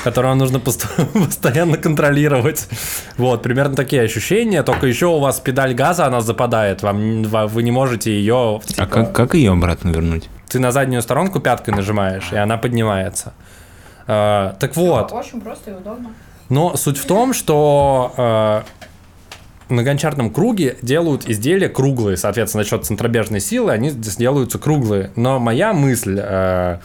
которого 0.05 0.35
нужно 0.35 0.59
пост- 0.61 0.87
постоянно 1.14 1.79
контролировать. 1.79 2.68
Вот, 3.16 3.42
примерно 3.42 3.75
такие 3.75 4.03
ощущения, 4.03 4.62
только 4.62 4.87
еще 4.87 5.07
у 5.07 5.18
вас 5.18 5.40
педаль 5.40 5.73
газа, 5.73 6.05
она 6.05 6.21
западает, 6.21 6.83
вам, 6.83 7.23
ва- 7.23 7.47
вы 7.47 7.62
не 7.62 7.71
можете 7.71 8.11
ее... 8.12 8.61
А 8.77 8.87
как, 8.87 9.14
как 9.14 9.35
ее 9.35 9.53
обратно 9.53 9.88
вернуть? 9.88 10.29
Ты 10.49 10.59
на 10.61 10.73
заднюю 10.73 11.01
сторонку 11.01 11.40
пяткой 11.40 11.73
нажимаешь, 11.75 12.29
и 12.33 12.37
она 12.37 12.59
поднимается. 12.59 13.33
А, 14.07 14.57
так 14.61 14.77
вот, 14.77 15.11
Очень 15.12 15.40
просто 15.40 15.71
и 15.71 15.75
удобно. 15.75 16.11
но 16.51 16.77
суть 16.77 16.99
в 16.99 17.07
том, 17.07 17.33
что 17.33 18.12
э, 18.18 18.62
на 19.68 19.83
гончарном 19.83 20.31
круге 20.31 20.76
делают 20.83 21.28
изделия 21.28 21.68
круглые, 21.68 22.16
соответственно, 22.16 22.64
за 22.64 22.70
счет 22.70 22.87
центробежной 22.87 23.40
силы 23.40 23.72
они 23.72 23.90
сделаются 23.90 24.59
круглые. 24.59 25.11
Но 25.16 25.38
моя 25.38 25.72
мысль 25.72 26.18
э, 26.20 26.78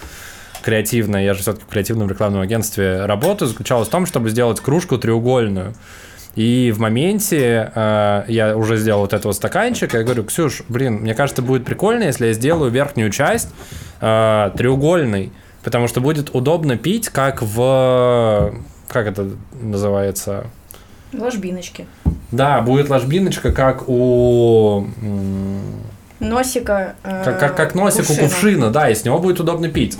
креативная, 0.63 1.23
я 1.23 1.33
же 1.33 1.41
все-таки 1.41 1.65
в 1.65 1.67
креативном 1.67 2.09
рекламном 2.09 2.41
агентстве 2.41 3.05
работаю, 3.05 3.47
заключалась 3.47 3.87
в 3.87 3.91
том, 3.91 4.05
чтобы 4.05 4.29
сделать 4.29 4.59
кружку 4.59 4.97
треугольную. 4.97 5.73
И 6.35 6.73
в 6.75 6.79
моменте 6.79 7.71
э, 7.73 8.23
я 8.27 8.57
уже 8.57 8.77
сделал 8.77 9.01
вот 9.01 9.13
этого 9.13 9.33
стаканчика, 9.33 9.99
я 9.99 10.03
говорю, 10.03 10.23
Ксюш, 10.23 10.63
блин, 10.67 10.95
мне 10.95 11.13
кажется, 11.13 11.41
будет 11.41 11.63
прикольно, 11.63 12.03
если 12.03 12.27
я 12.27 12.33
сделаю 12.33 12.71
верхнюю 12.71 13.11
часть 13.11 13.49
э, 14.01 14.51
треугольной, 14.57 15.31
потому 15.63 15.87
что 15.87 16.01
будет 16.01 16.33
удобно 16.33 16.75
пить, 16.77 17.09
как 17.09 17.41
в... 17.41 18.53
Как 18.87 19.07
это 19.07 19.29
называется? 19.61 20.45
Ложбиночки. 21.13 21.85
Да, 22.33 22.61
будет 22.61 22.89
ложбиночка, 22.89 23.51
как 23.51 23.87
у... 23.87 24.87
Носика. 26.19 26.95
э, 27.03 27.21
Как, 27.25 27.39
как, 27.39 27.55
как 27.57 27.75
носик 27.75 28.03
у 28.05 28.07
кувшина. 28.07 28.27
кувшина, 28.29 28.69
да, 28.69 28.89
и 28.89 28.95
с 28.95 29.03
него 29.03 29.19
будет 29.19 29.39
удобно 29.39 29.67
пить. 29.67 29.97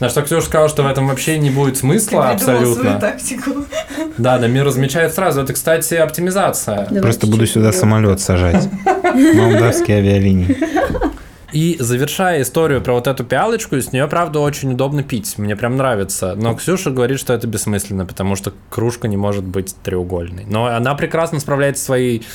На 0.00 0.08
что 0.08 0.22
Ксюша 0.22 0.46
сказал, 0.46 0.68
что 0.68 0.82
в 0.82 0.86
этом 0.86 1.06
вообще 1.06 1.38
не 1.38 1.50
будет 1.50 1.76
смысла 1.76 2.32
Ты 2.32 2.38
придумал 2.44 2.60
свою 2.60 2.72
абсолютно. 2.72 3.00
тактику. 3.00 3.50
Да, 4.18 4.38
да, 4.38 4.46
мир 4.46 4.68
замечает 4.70 5.14
сразу. 5.14 5.42
Это, 5.42 5.52
кстати, 5.52 5.94
оптимизация. 5.94 6.76
Давайте 6.86 7.00
Просто 7.02 7.26
буду 7.26 7.46
сюда 7.46 7.72
самолет 7.72 8.20
сажать. 8.20 8.66
Молдавские 9.04 9.98
авиалинии. 9.98 10.56
И 11.56 11.78
завершая 11.80 12.42
историю 12.42 12.82
про 12.82 12.92
вот 12.92 13.06
эту 13.06 13.24
пиалочку, 13.24 13.76
с 13.76 13.90
нее, 13.90 14.06
правда, 14.08 14.40
очень 14.40 14.72
удобно 14.72 15.02
пить. 15.02 15.38
Мне 15.38 15.56
прям 15.56 15.78
нравится. 15.78 16.34
Но 16.36 16.54
Ксюша 16.54 16.90
говорит, 16.90 17.18
что 17.18 17.32
это 17.32 17.46
бессмысленно, 17.46 18.04
потому 18.04 18.36
что 18.36 18.52
кружка 18.68 19.08
не 19.08 19.16
может 19.16 19.42
быть 19.42 19.74
треугольной. 19.82 20.44
Но 20.46 20.66
она 20.66 20.94
прекрасно 20.94 21.40
справляется 21.40 21.82
своей, 21.82 22.26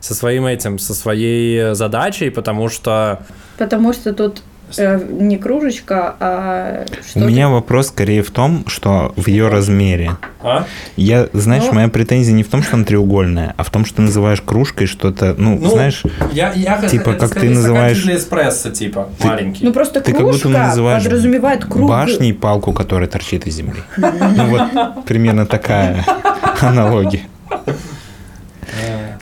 со 0.00 0.14
своим 0.14 0.46
этим, 0.46 0.78
со 0.78 0.94
своей 0.94 1.74
задачей, 1.74 2.30
потому 2.30 2.70
что... 2.70 3.20
Потому 3.58 3.92
что 3.92 4.14
тут 4.14 4.38
э, 4.38 4.49
не 4.78 5.36
кружечка, 5.38 6.14
а 6.20 6.84
У 6.88 7.02
что-то- 7.08 7.26
меня 7.26 7.48
вопрос 7.48 7.88
скорее 7.88 8.22
в 8.22 8.30
том, 8.30 8.64
что 8.66 9.12
в 9.16 9.26
ее 9.28 9.48
размере. 9.48 10.12
А? 10.42 10.64
Я, 10.96 11.28
знаешь, 11.32 11.64
Ну. 11.66 11.72
моя 11.74 11.88
претензия 11.88 12.32
не 12.34 12.42
в 12.42 12.48
том, 12.48 12.62
что 12.62 12.76
она 12.76 12.84
треугольная, 12.84 13.54
а 13.56 13.62
в 13.62 13.70
том, 13.70 13.84
что 13.84 13.96
ты 13.96 14.02
называешь 14.02 14.40
кружкой 14.40 14.86
что-то, 14.86 15.34
ну, 15.36 15.58
Ну, 15.58 15.70
знаешь, 15.70 16.02
Я, 16.32 16.52
я 16.54 16.80
Типа, 16.88 17.10
это 17.10 17.28
как 17.28 17.38
ты 17.40 17.48
называешь- 17.50 18.02
для 18.02 18.16
эспрессо, 18.16 18.70
типа, 18.70 19.08
маленький. 19.22 19.64
Ну 19.64 19.72
просто 19.72 20.00
ты 20.00 20.12
как 20.12 20.22
будто 20.22 20.40
кружка 20.42 20.58
называешь 20.66 21.02
подразумевает 21.04 21.64
круг. 21.64 21.88
башней 21.88 22.32
палку, 22.32 22.72
которая 22.72 23.08
торчит 23.08 23.46
из 23.46 23.54
земли. 23.56 23.80
Ну 23.96 24.46
вот 24.46 25.04
примерно 25.04 25.46
такая 25.46 26.04
аналогия. 26.60 27.22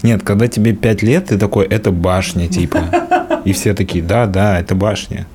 Нет, 0.03 0.23
когда 0.23 0.47
тебе 0.47 0.73
5 0.75 1.03
лет, 1.03 1.27
ты 1.27 1.39
такой, 1.39 1.67
это 1.67 1.91
башня, 1.91 2.49
типа. 2.49 2.79
И 3.45 3.53
все 3.53 3.75
такие, 3.75 4.05
да, 4.05 4.27
да, 4.27 4.61
это 4.61 4.75
башня. 4.75 5.27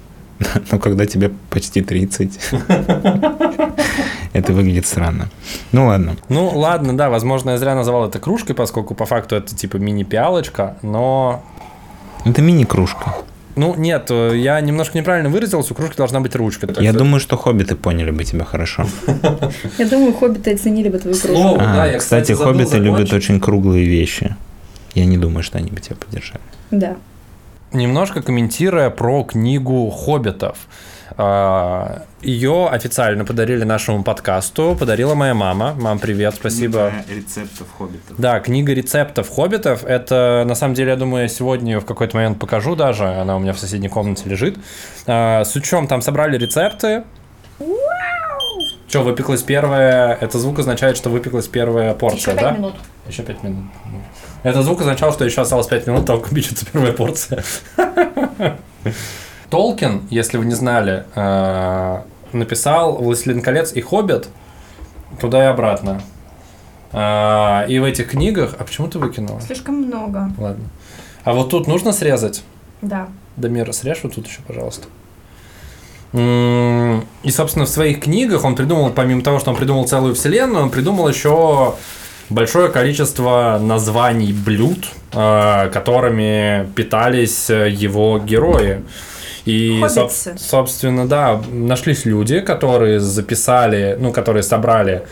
Но 0.71 0.79
когда 0.79 1.05
тебе 1.05 1.31
почти 1.49 1.81
30, 1.81 2.39
это 4.33 4.53
выглядит 4.53 4.85
странно. 4.85 5.29
Ну 5.71 5.87
ладно. 5.87 6.15
Ну, 6.29 6.49
ладно, 6.49 6.95
да, 6.97 7.09
возможно, 7.09 7.51
я 7.51 7.57
зря 7.57 7.75
назвал 7.75 8.07
это 8.07 8.19
кружкой, 8.19 8.55
поскольку 8.55 8.95
по 8.95 9.05
факту 9.05 9.35
это 9.35 9.55
типа 9.55 9.77
мини-пиалочка, 9.77 10.77
но... 10.81 11.43
Это 12.25 12.41
мини-кружка. 12.41 13.15
Ну, 13.55 13.75
нет, 13.75 14.07
э, 14.09 14.31
я 14.35 14.59
немножко 14.61 14.97
неправильно 14.97 15.29
выразился, 15.29 15.73
у 15.73 15.75
кружки 15.75 15.95
должна 15.95 16.19
быть 16.21 16.35
ручка. 16.35 16.67
Я 16.79 16.89
что- 16.89 16.99
думаю, 16.99 17.19
что 17.19 17.37
хоббиты 17.37 17.75
поняли 17.75 18.09
бы 18.09 18.23
тебя 18.23 18.45
хорошо. 18.45 18.87
Я 19.77 19.85
думаю, 19.85 20.13
хоббиты 20.13 20.53
оценили 20.53 20.89
бы 20.89 20.97
твою 20.97 21.15
кружку. 21.15 21.57
А, 21.59 21.97
кстати, 21.97 22.31
хоббиты 22.31 22.79
любят 22.79 23.13
очень 23.13 23.39
круглые 23.39 23.85
вещи. 23.85 24.35
Я 24.95 25.05
не 25.05 25.17
думаю, 25.17 25.43
что 25.43 25.57
они 25.57 25.69
бы 25.69 25.79
тебя 25.81 25.95
поддержали. 25.95 26.41
Да. 26.71 26.95
Немножко 27.73 28.21
комментируя 28.21 28.89
про 28.91 29.23
книгу 29.23 29.89
«Хоббитов». 29.89 30.57
А, 31.15 32.03
Ее 32.21 32.67
официально 32.69 33.25
подарили 33.25 33.63
нашему 33.63 34.03
подкасту, 34.03 34.75
подарила 34.79 35.15
моя 35.15 35.33
мама. 35.33 35.73
Мам, 35.79 35.99
привет, 35.99 36.35
спасибо. 36.35 36.91
рецептов 37.09 37.67
хоббитов. 37.77 38.15
Да, 38.19 38.39
книга 38.39 38.73
рецептов 38.73 39.27
хоббитов. 39.29 39.83
Это, 39.85 40.43
на 40.47 40.55
самом 40.55 40.73
деле, 40.75 40.91
я 40.91 40.95
думаю, 40.95 41.23
я 41.23 41.27
сегодня 41.27 41.73
ее 41.73 41.79
в 41.79 41.85
какой-то 41.85 42.15
момент 42.15 42.39
покажу 42.39 42.75
даже. 42.75 43.05
Она 43.05 43.35
у 43.35 43.39
меня 43.39 43.53
в 43.53 43.59
соседней 43.59 43.89
комнате 43.89 44.29
лежит. 44.29 44.57
А, 45.07 45.43
С 45.43 45.55
учем 45.55 45.87
там 45.87 46.01
собрали 46.01 46.37
рецепты. 46.37 47.03
Что, 48.87 49.01
выпеклась 49.01 49.41
первая... 49.41 50.15
Это 50.21 50.37
звук 50.37 50.59
означает, 50.59 50.95
что 50.97 51.09
выпеклась 51.09 51.47
первая 51.47 51.93
порция, 51.95 52.33
Еще 52.33 52.41
да? 52.41 52.49
пять 52.49 52.57
минут. 52.59 52.75
Еще 53.07 53.23
пять 53.23 53.43
минут. 53.43 53.65
Это 54.43 54.61
звук 54.61 54.81
означал, 54.81 55.13
что 55.13 55.23
еще 55.25 55.41
осталось 55.41 55.67
5 55.67 55.87
минут, 55.87 56.05
только 56.05 56.33
печется 56.33 56.65
первая 56.71 56.91
порция. 56.91 57.43
Толкин, 59.49 60.07
если 60.09 60.37
вы 60.37 60.45
не 60.45 60.53
знали, 60.55 61.05
э, 61.15 62.01
написал 62.33 62.97
«Властелин 62.97 63.41
колец» 63.41 63.71
и 63.73 63.81
«Хоббит» 63.81 64.27
туда 65.21 65.43
и 65.43 65.47
обратно. 65.47 66.01
А, 66.91 67.65
И 67.67 67.79
в 67.79 67.83
этих 67.83 68.09
книгах... 68.09 68.55
А 68.59 68.63
почему 68.63 68.87
ты 68.87 68.99
выкинула? 68.99 69.39
Слишком 69.41 69.75
много. 69.75 70.31
Ладно. 70.37 70.65
А 71.23 71.33
вот 71.33 71.49
тут 71.49 71.67
нужно 71.67 71.91
срезать? 71.91 72.43
Да. 72.81 73.07
Дамир, 73.37 73.71
срежь 73.73 73.99
вот 74.03 74.15
тут 74.15 74.27
еще, 74.27 74.41
пожалуйста. 74.45 74.87
И, 76.13 77.31
собственно, 77.31 77.65
в 77.65 77.69
своих 77.69 78.01
книгах 78.01 78.43
он 78.43 78.55
придумал, 78.55 78.91
помимо 78.91 79.23
того, 79.23 79.39
что 79.39 79.49
он 79.49 79.57
придумал 79.57 79.87
целую 79.87 80.13
вселенную, 80.13 80.63
он 80.65 80.69
придумал 80.69 81.07
еще 81.07 81.75
большое 82.33 82.69
количество 82.69 83.59
названий 83.61 84.33
блюд, 84.33 84.89
э, 85.13 85.69
которыми 85.71 86.67
питались 86.75 87.49
э, 87.49 87.69
его 87.69 88.19
герои. 88.19 88.81
И, 89.45 89.81
соб- 89.87 90.37
собственно, 90.37 91.07
да, 91.07 91.41
нашлись 91.51 92.05
люди, 92.05 92.39
которые 92.39 92.99
записали, 92.99 93.97
ну, 93.99 94.11
которые 94.11 94.43
собрали 94.43 95.03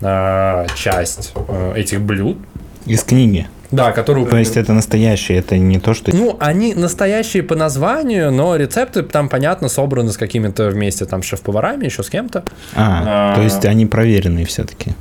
э, 0.00 0.66
часть 0.76 1.32
э, 1.48 1.72
этих 1.76 2.00
блюд. 2.00 2.38
Из 2.86 3.02
книги. 3.02 3.46
Да, 3.70 3.92
которые 3.92 4.26
То 4.26 4.36
есть 4.36 4.56
это 4.56 4.72
настоящее, 4.72 5.38
это 5.38 5.56
не 5.56 5.78
то, 5.78 5.94
что... 5.94 6.14
ну, 6.14 6.36
они 6.40 6.74
настоящие 6.74 7.44
по 7.44 7.54
названию, 7.54 8.32
но 8.32 8.56
рецепты 8.56 9.02
там, 9.02 9.28
понятно, 9.28 9.68
собраны 9.68 10.10
с 10.10 10.16
какими-то 10.16 10.70
вместе 10.70 11.04
там 11.04 11.22
шеф-поварами, 11.22 11.84
еще 11.84 12.02
с 12.02 12.10
кем-то. 12.10 12.42
А, 12.74 13.32
А. 13.32 13.36
то 13.36 13.42
есть 13.42 13.64
они 13.64 13.86
проверенные 13.86 14.44
все-таки. 14.44 14.94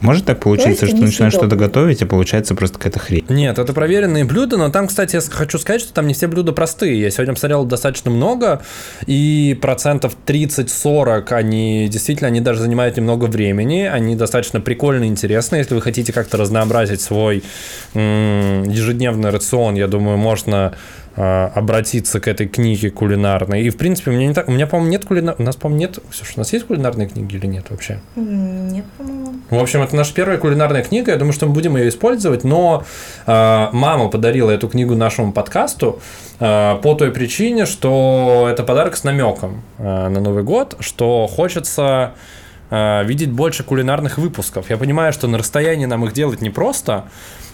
Может 0.00 0.26
так 0.26 0.40
получиться, 0.40 0.86
есть 0.86 0.96
что 0.96 1.04
начинаешь 1.04 1.32
что-то 1.32 1.56
готовить, 1.56 2.02
а 2.02 2.06
получается 2.06 2.54
просто 2.54 2.78
какая-то 2.78 2.98
хрень? 2.98 3.24
Нет, 3.28 3.58
это 3.58 3.72
проверенные 3.72 4.24
блюда, 4.24 4.56
но 4.56 4.68
там, 4.70 4.88
кстати, 4.88 5.16
я 5.16 5.22
хочу 5.22 5.58
сказать, 5.58 5.80
что 5.80 5.92
там 5.92 6.06
не 6.06 6.14
все 6.14 6.26
блюда 6.26 6.52
простые. 6.52 7.00
Я 7.00 7.10
сегодня 7.10 7.34
посмотрел 7.34 7.64
достаточно 7.64 8.10
много, 8.10 8.62
и 9.06 9.58
процентов 9.60 10.16
30-40 10.26 11.32
они 11.32 11.88
действительно, 11.88 12.28
они 12.28 12.40
даже 12.40 12.60
занимают 12.60 12.96
немного 12.96 13.24
времени, 13.24 13.82
они 13.82 14.16
достаточно 14.16 14.60
прикольные, 14.60 15.08
интересные. 15.08 15.60
Если 15.60 15.74
вы 15.74 15.80
хотите 15.80 16.12
как-то 16.12 16.36
разнообразить 16.36 17.00
свой 17.00 17.42
м, 17.94 18.64
ежедневный 18.64 19.30
рацион, 19.30 19.74
я 19.74 19.88
думаю, 19.88 20.18
можно 20.18 20.74
э, 21.16 21.22
обратиться 21.54 22.20
к 22.20 22.28
этой 22.28 22.46
книге 22.46 22.90
кулинарной. 22.90 23.62
И, 23.62 23.70
в 23.70 23.76
принципе, 23.76 24.10
у 24.10 24.14
меня, 24.14 24.26
не 24.26 24.34
так, 24.34 24.48
у 24.48 24.52
меня 24.52 24.66
по-моему, 24.66 24.90
нет 24.90 25.04
кулинарной... 25.06 25.42
У 25.42 25.46
нас, 25.46 25.56
по-моему, 25.56 25.80
нет... 25.80 25.98
Слушай, 26.12 26.34
у 26.36 26.40
нас 26.40 26.52
есть 26.52 26.66
кулинарные 26.66 27.08
книги 27.08 27.36
или 27.36 27.46
нет 27.46 27.66
вообще? 27.70 28.00
Нет, 28.16 28.84
по-моему. 28.98 29.25
В 29.48 29.58
общем, 29.60 29.80
это 29.82 29.94
наша 29.94 30.12
первая 30.12 30.38
кулинарная 30.38 30.82
книга. 30.82 31.12
Я 31.12 31.18
думаю, 31.18 31.32
что 31.32 31.46
мы 31.46 31.52
будем 31.52 31.76
ее 31.76 31.88
использовать. 31.88 32.42
Но 32.42 32.84
э, 33.26 33.68
мама 33.72 34.08
подарила 34.08 34.50
эту 34.50 34.68
книгу 34.68 34.96
нашему 34.96 35.32
подкасту 35.32 36.00
э, 36.40 36.76
по 36.82 36.94
той 36.94 37.12
причине, 37.12 37.64
что 37.64 38.48
это 38.50 38.64
подарок 38.64 38.96
с 38.96 39.04
намеком 39.04 39.62
э, 39.78 40.08
на 40.08 40.20
Новый 40.20 40.42
год, 40.42 40.76
что 40.80 41.28
хочется 41.28 42.14
э, 42.70 43.04
видеть 43.04 43.30
больше 43.30 43.62
кулинарных 43.62 44.18
выпусков. 44.18 44.68
Я 44.68 44.78
понимаю, 44.78 45.12
что 45.12 45.28
на 45.28 45.38
расстоянии 45.38 45.86
нам 45.86 46.04
их 46.04 46.12
делать 46.12 46.40
непросто, 46.40 47.04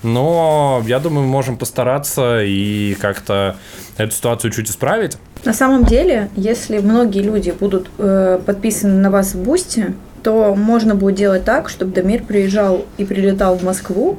но 0.02 0.82
я 0.86 0.98
думаю, 0.98 1.26
мы 1.26 1.30
можем 1.30 1.58
постараться 1.58 2.42
и 2.42 2.94
как-то 2.94 3.56
эту 3.98 4.12
ситуацию 4.12 4.50
чуть 4.50 4.70
исправить. 4.70 5.18
На 5.44 5.52
самом 5.52 5.84
деле, 5.84 6.30
если 6.36 6.78
многие 6.78 7.20
люди 7.20 7.50
будут 7.50 7.90
э, 7.98 8.40
подписаны 8.46 8.94
на 8.94 9.10
вас 9.10 9.34
в 9.34 9.42
Boosty, 9.42 9.94
то 10.22 10.54
можно 10.54 10.94
будет 10.94 11.16
делать 11.16 11.44
так, 11.44 11.68
чтобы 11.68 11.92
Дамир 11.92 12.22
приезжал 12.22 12.84
и 12.96 13.04
прилетал 13.04 13.56
в 13.56 13.64
Москву 13.64 14.18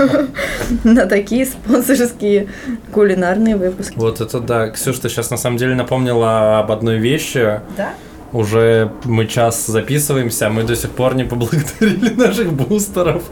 на 0.84 1.06
такие 1.06 1.46
спонсорские 1.46 2.48
кулинарные 2.92 3.56
выпуски. 3.56 3.94
Вот 3.96 4.20
это 4.20 4.40
да. 4.40 4.70
Ксюша, 4.70 5.02
ты 5.02 5.08
сейчас 5.08 5.30
на 5.30 5.36
самом 5.36 5.58
деле 5.58 5.74
напомнила 5.74 6.60
об 6.60 6.72
одной 6.72 6.98
вещи. 6.98 7.60
Да? 7.76 7.94
Уже 8.32 8.92
мы 9.04 9.26
час 9.26 9.66
записываемся, 9.66 10.48
а 10.48 10.50
мы 10.50 10.62
до 10.62 10.76
сих 10.76 10.90
пор 10.90 11.14
не 11.14 11.24
поблагодарили 11.24 12.14
наших 12.16 12.52
бустеров. 12.52 13.22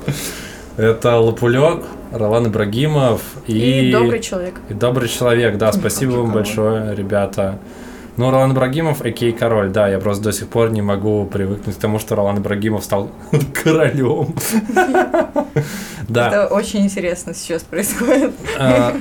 Это 0.76 1.16
Лапулек, 1.16 1.84
Ролан 2.12 2.48
Ибрагимов 2.48 3.22
и... 3.46 3.88
И 3.88 3.92
добрый 3.92 4.20
человек. 4.20 4.60
И 4.68 4.74
добрый 4.74 5.08
человек, 5.08 5.56
да, 5.56 5.72
спасибо 5.72 6.12
вам 6.12 6.32
большое, 6.32 6.94
ребята. 6.94 7.58
Ну, 8.16 8.30
Ролан 8.30 8.52
Ибрагимов, 8.52 9.02
Окей, 9.02 9.32
король, 9.32 9.70
да, 9.70 9.88
я 9.88 9.98
просто 9.98 10.24
до 10.24 10.32
сих 10.32 10.48
пор 10.48 10.70
не 10.70 10.80
могу 10.82 11.26
привыкнуть 11.26 11.76
к 11.76 11.78
тому, 11.78 11.98
что 11.98 12.14
Ролан 12.16 12.38
Ибрагимов 12.38 12.82
стал 12.84 13.10
королем. 13.62 14.34
Да. 16.08 16.28
Это 16.28 16.46
очень 16.54 16.82
интересно 16.84 17.34
сейчас 17.34 17.62
происходит. 17.64 18.30
А, 18.58 18.96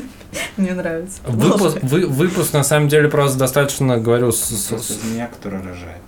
Мне 0.56 0.72
нравится. 0.72 1.18
Выпуск, 1.26 1.78
вы- 1.82 2.06
выпуск 2.06 2.52
на 2.52 2.62
самом 2.62 2.88
деле 2.88 3.08
просто 3.08 3.38
достаточно, 3.38 3.98
говорю, 3.98 4.30
с- 4.30 4.50
с- 4.50 5.04
меня, 5.04 5.26
который 5.26 5.58
рожает. 5.58 6.02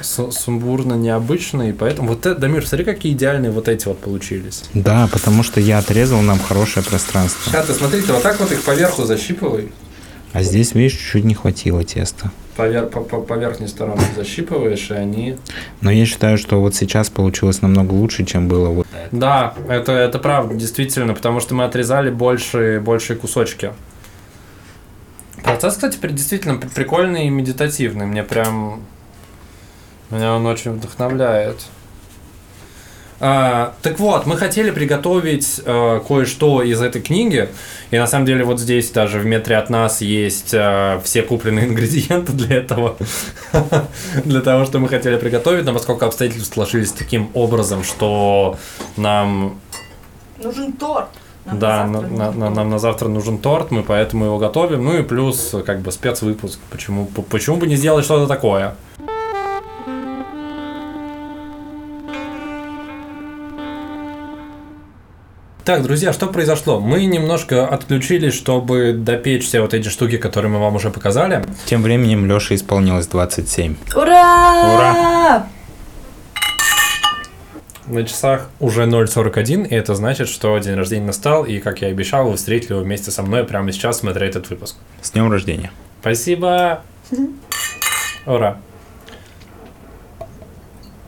с- 0.00 0.30
сумбурно 0.30 0.94
необычный, 0.94 1.72
поэтому 1.72 2.10
вот 2.10 2.26
это, 2.26 2.38
Дамир, 2.40 2.64
смотри, 2.66 2.84
какие 2.84 3.12
идеальные 3.12 3.50
вот 3.50 3.66
эти 3.68 3.88
вот 3.88 3.98
получились. 3.98 4.64
Да, 4.72 5.08
потому 5.12 5.42
что 5.42 5.58
я 5.60 5.78
отрезал 5.78 6.20
нам 6.20 6.38
хорошее 6.38 6.84
пространство. 6.86 7.50
Сейчас 7.50 7.66
ты 7.66 7.74
смотри, 7.74 8.02
ты 8.02 8.12
вот 8.12 8.22
так 8.22 8.38
вот 8.38 8.52
их 8.52 8.62
поверху 8.62 9.02
защипывай, 9.04 9.72
А 10.34 10.42
здесь, 10.42 10.74
видишь, 10.74 10.98
чуть 11.12 11.24
не 11.24 11.32
хватило 11.34 11.82
теста. 11.84 12.30
повер- 12.56 12.88
по, 12.90 13.00
по- 13.00 13.20
по 13.20 13.34
верхней 13.34 13.68
стороне 13.68 14.02
защипываешь, 14.16 14.90
и 14.90 14.94
они... 14.94 15.36
Но 15.80 15.90
я 15.92 16.04
считаю, 16.06 16.38
что 16.38 16.60
вот 16.60 16.74
сейчас 16.74 17.08
получилось 17.08 17.62
намного 17.62 17.92
лучше, 17.92 18.24
чем 18.24 18.48
было 18.48 18.68
вот. 18.68 18.86
Да, 19.12 19.54
это, 19.68 19.92
это 19.92 20.18
правда, 20.18 20.54
действительно, 20.54 21.14
потому 21.14 21.38
что 21.40 21.54
мы 21.54 21.64
отрезали 21.64 22.10
большие, 22.10 22.80
большие 22.80 23.16
кусочки. 23.16 23.72
Процесс, 25.44 25.74
кстати, 25.74 25.98
действительно 26.08 26.56
при- 26.56 26.68
прикольный 26.68 27.26
и 27.26 27.30
медитативный. 27.30 28.06
Мне 28.06 28.22
прям... 28.24 28.82
Меня 30.10 30.34
он 30.34 30.46
очень 30.46 30.72
вдохновляет. 30.72 31.56
А, 33.26 33.72
так 33.80 33.98
вот, 34.00 34.26
мы 34.26 34.36
хотели 34.36 34.70
приготовить 34.70 35.58
э, 35.64 36.00
кое-что 36.06 36.62
из 36.62 36.82
этой 36.82 37.00
книги. 37.00 37.48
И 37.90 37.96
на 37.98 38.06
самом 38.06 38.26
деле 38.26 38.44
вот 38.44 38.60
здесь 38.60 38.90
даже 38.90 39.18
в 39.18 39.24
метре 39.24 39.56
от 39.56 39.70
нас 39.70 40.02
есть 40.02 40.52
э, 40.52 41.00
все 41.04 41.22
купленные 41.22 41.64
ингредиенты 41.68 42.32
для 42.32 42.56
этого. 42.58 42.96
Для 44.26 44.42
того, 44.42 44.66
что 44.66 44.78
мы 44.78 44.88
хотели 44.90 45.16
приготовить. 45.16 45.64
Но 45.64 45.72
поскольку 45.72 46.04
обстоятельства 46.04 46.52
сложились 46.52 46.92
таким 46.92 47.30
образом, 47.32 47.82
что 47.82 48.58
нам 48.98 49.58
Нужен 50.42 50.72
торт. 50.74 51.08
да, 51.46 51.86
на- 51.86 52.02
на- 52.02 52.30
на- 52.30 52.50
нам 52.50 52.68
на 52.68 52.78
завтра 52.78 53.08
нужен 53.08 53.38
торт, 53.38 53.70
мы 53.70 53.82
поэтому 53.84 54.26
его 54.26 54.36
готовим. 54.38 54.84
Ну 54.84 54.98
и 54.98 55.02
плюс, 55.02 55.54
как 55.64 55.80
бы, 55.80 55.92
спецвыпуск. 55.92 56.58
Почему, 56.70 57.06
почему 57.06 57.56
бы 57.56 57.66
не 57.66 57.76
сделать 57.76 58.04
что-то 58.04 58.26
такое? 58.26 58.74
Так, 65.64 65.82
друзья, 65.82 66.12
что 66.12 66.26
произошло? 66.26 66.78
Мы 66.78 67.06
немножко 67.06 67.66
отключились, 67.66 68.34
чтобы 68.34 68.92
допечь 68.92 69.46
все 69.46 69.62
вот 69.62 69.72
эти 69.72 69.88
штуки, 69.88 70.18
которые 70.18 70.52
мы 70.52 70.58
вам 70.60 70.76
уже 70.76 70.90
показали. 70.90 71.42
Тем 71.64 71.82
временем 71.82 72.26
Лёше 72.26 72.54
исполнилось 72.54 73.06
27. 73.06 73.74
Ура! 73.96 74.74
Ура! 74.74 75.46
На 77.86 78.04
часах 78.04 78.50
уже 78.60 78.82
0.41, 78.84 79.66
и 79.66 79.74
это 79.74 79.94
значит, 79.94 80.28
что 80.28 80.58
день 80.58 80.74
рождения 80.74 81.06
настал, 81.06 81.44
и, 81.44 81.58
как 81.60 81.80
я 81.80 81.88
и 81.88 81.92
обещал, 81.92 82.28
вы 82.28 82.36
встретили 82.36 82.72
его 82.72 82.82
вместе 82.82 83.10
со 83.10 83.22
мной 83.22 83.44
прямо 83.44 83.72
сейчас, 83.72 84.00
смотря 84.00 84.26
этот 84.26 84.50
выпуск. 84.50 84.76
С 85.00 85.12
днем 85.12 85.30
рождения. 85.32 85.70
Спасибо! 86.02 86.82
Ура! 88.26 88.58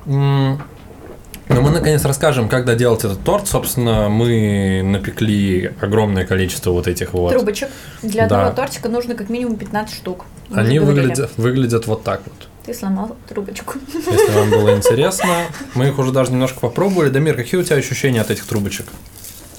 М, 0.06 0.62
Ну, 1.48 1.60
мы 1.62 1.70
наконец 1.70 2.04
расскажем, 2.04 2.48
как 2.48 2.64
доделать 2.64 3.04
этот 3.04 3.22
торт. 3.22 3.46
Собственно, 3.46 4.08
мы 4.08 4.82
напекли 4.84 5.70
огромное 5.80 6.26
количество 6.26 6.72
вот 6.72 6.88
этих 6.88 7.12
вот. 7.12 7.32
Трубочек. 7.32 7.68
Для 8.02 8.26
Да. 8.26 8.36
одного 8.38 8.56
тортика 8.56 8.88
нужно 8.88 9.14
как 9.14 9.28
минимум 9.30 9.56
15 9.56 9.94
штук. 9.96 10.24
Мы 10.48 10.58
Они 10.58 10.78
выглядят, 10.80 11.30
выглядят 11.36 11.86
вот 11.86 12.02
так 12.02 12.22
вот. 12.24 12.48
Ты 12.66 12.74
сломал 12.74 13.16
трубочку. 13.28 13.74
Если 13.94 14.32
вам 14.32 14.50
было 14.50 14.74
интересно, 14.76 15.28
мы 15.74 15.88
их 15.88 15.98
уже 16.00 16.10
даже 16.10 16.32
немножко 16.32 16.58
попробовали. 16.60 17.10
Дамир, 17.10 17.36
какие 17.36 17.60
у 17.60 17.62
тебя 17.62 17.76
ощущения 17.76 18.20
от 18.20 18.30
этих 18.30 18.44
трубочек? 18.44 18.86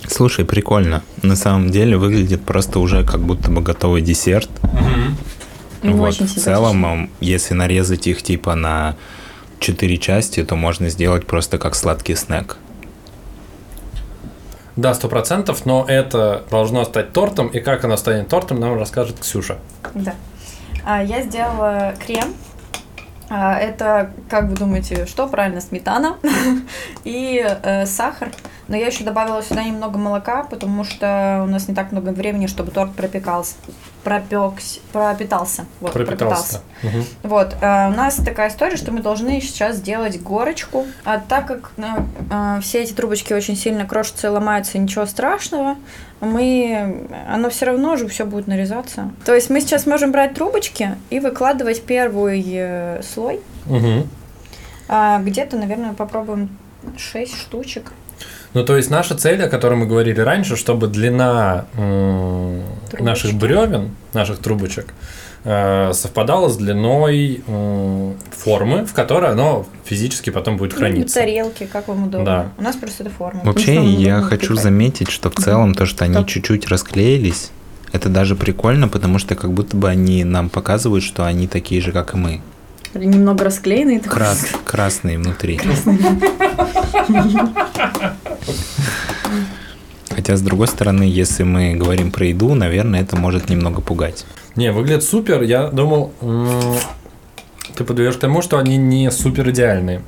Слушай, 0.10 0.44
прикольно. 0.44 1.04
На 1.22 1.36
самом 1.38 1.70
деле 1.70 1.98
выглядит 1.98 2.42
просто 2.44 2.80
уже 2.80 3.06
как 3.06 3.22
будто 3.22 3.50
бы 3.50 3.62
готовый 3.62 4.02
десерт. 4.02 4.50
Не 5.84 5.94
вот. 5.94 6.10
очень 6.10 6.28
В 6.28 6.34
целом, 6.34 6.86
м, 6.86 7.10
если 7.22 7.54
нарезать 7.54 8.08
их 8.08 8.24
типа 8.24 8.56
на 8.56 8.96
четыре 9.60 9.98
части, 9.98 10.44
то 10.44 10.56
можно 10.56 10.90
сделать 10.90 11.26
просто 11.26 11.58
как 11.58 11.76
сладкий 11.76 12.16
снэк. 12.16 12.58
Да, 14.76 14.94
сто 14.94 15.10
процентов, 15.10 15.66
но 15.66 15.86
это 15.88 16.44
должно 16.52 16.86
стать 16.86 17.12
тортом, 17.12 17.48
и 17.48 17.60
как 17.60 17.84
оно 17.84 17.98
станет 17.98 18.28
тортом, 18.28 18.60
нам 18.60 18.78
расскажет 18.78 19.20
Ксюша. 19.20 19.58
Да. 19.96 20.14
А, 20.86 21.04
я 21.04 21.24
сделала 21.24 21.96
крем. 22.06 22.36
А, 23.30 23.58
это, 23.58 24.12
как 24.30 24.46
вы 24.46 24.56
думаете, 24.56 25.08
что 25.08 25.28
правильно, 25.28 25.62
сметана 25.62 26.18
и 27.04 27.44
э, 27.44 27.86
сахар, 27.88 28.30
Но 28.68 28.76
я 28.76 28.88
еще 28.88 29.04
добавила 29.04 29.42
сюда 29.42 29.64
немного 29.64 29.98
молока, 29.98 30.44
потому 30.44 30.84
что 30.84 31.42
у 31.44 31.50
нас 31.50 31.68
не 31.68 31.76
так 31.76 31.92
много 31.92 32.10
времени, 32.10 32.48
чтобы 32.48 32.72
торт 32.72 32.94
пропекался, 32.94 33.56
пропекся, 34.04 34.80
пропитался. 34.92 35.66
Вот, 35.80 35.94
Пропитался. 35.94 36.62
Мгм. 36.84 37.06
Вот, 37.24 37.56
э, 37.62 37.88
у 37.88 37.92
нас 37.92 38.16
такая 38.16 38.50
история, 38.50 38.76
что 38.76 38.92
мы 38.92 39.02
должны 39.02 39.40
сейчас 39.42 39.78
сделать 39.78 40.22
горочку. 40.22 40.86
А 41.06 41.20
так 41.20 41.48
как 41.48 41.72
э, 41.78 41.84
э, 42.30 42.60
все 42.62 42.84
эти 42.84 42.94
трубочки 42.94 43.34
очень 43.34 43.56
сильно 43.56 43.86
крошатся 43.86 44.28
и 44.28 44.30
ломаются, 44.30 44.78
ничего 44.78 45.06
страшного, 45.06 45.76
мы, 46.20 47.08
оно 47.30 47.50
все 47.50 47.68
равно 47.68 47.96
же 47.96 48.08
все 48.08 48.26
будет 48.26 48.48
нарезаться. 48.48 49.12
То 49.26 49.34
есть 49.34 49.50
мы 49.50 49.62
сейчас 49.62 49.86
можем 49.86 50.12
брать 50.12 50.34
трубочки 50.34 50.96
и 51.10 51.20
выкладывать 51.20 51.84
первый 51.84 52.44
э, 52.46 53.02
слой. 53.04 53.40
Мгм. 53.66 54.10
А, 54.90 55.20
где-то, 55.20 55.58
наверное, 55.58 55.94
попробуем 55.94 56.58
6 56.98 57.36
штучек. 57.36 57.92
Ну, 58.58 58.66
то 58.66 58.76
есть 58.76 58.90
наша 58.90 59.14
цель, 59.16 59.44
о 59.44 59.50
которой 59.50 59.76
мы 59.76 59.86
говорили 59.86 60.20
раньше, 60.20 60.56
чтобы 60.56 60.88
длина 60.88 61.66
м, 61.78 62.64
наших 63.00 63.36
бревен, 63.36 63.92
наших 64.14 64.40
трубочек, 64.40 64.96
э, 65.44 65.94
совпадала 65.94 66.50
с 66.50 66.58
длиной 66.58 67.44
формы, 68.36 68.84
в 68.88 68.94
которой 68.94 69.30
оно 69.34 69.68
физически 69.86 70.32
потом 70.32 70.58
будет 70.58 70.72
Ну, 70.74 70.80
храниться. 70.80 71.20
тарелки, 71.20 71.70
как 71.72 71.88
вам 71.88 72.06
удобно. 72.08 72.26
Да. 72.26 72.50
У 72.58 72.64
нас 72.64 72.76
просто 72.76 73.04
это 73.04 73.14
форма. 73.14 73.42
Вообще, 73.44 73.76
я 73.86 74.22
хочу 74.22 74.56
запекать. 74.56 74.64
заметить, 74.64 75.10
что 75.12 75.30
в 75.30 75.36
целом 75.36 75.76
то, 75.76 75.86
что 75.86 76.06
они 76.06 76.26
чуть-чуть 76.26 76.68
расклеились, 76.68 77.52
это 77.92 78.10
даже 78.10 78.36
прикольно, 78.36 78.88
потому 78.88 79.20
что 79.20 79.36
как 79.36 79.52
будто 79.52 79.78
бы 79.78 79.88
они 79.88 80.24
нам 80.24 80.50
показывают, 80.50 81.04
что 81.04 81.26
они 81.28 81.48
такие 81.48 81.80
же, 81.80 81.92
как 81.92 82.16
и 82.16 82.18
мы. 82.18 82.42
Немного 82.94 83.44
расклеенные. 83.46 84.00
такой. 84.00 84.18
Крас- 84.18 84.48
красные 84.66 85.18
внутри. 85.18 85.60
Хотя, 90.10 90.36
с 90.36 90.42
другой 90.42 90.68
стороны, 90.68 91.04
если 91.04 91.44
мы 91.44 91.76
говорим 91.76 92.12
про 92.12 92.26
еду, 92.26 92.54
наверное, 92.56 93.02
это 93.02 93.16
может 93.16 93.50
немного 93.50 93.82
пугать. 93.82 94.26
Не, 94.56 94.72
выглядит 94.72 95.04
супер. 95.04 95.44
Я 95.44 95.68
думал, 95.68 96.12
ты 97.76 97.84
подведешь 97.84 98.16
к 98.16 98.20
тому, 98.20 98.42
что 98.42 98.58
они 98.58 98.78
не 98.78 99.12
супер 99.12 99.50
идеальные. 99.50 100.02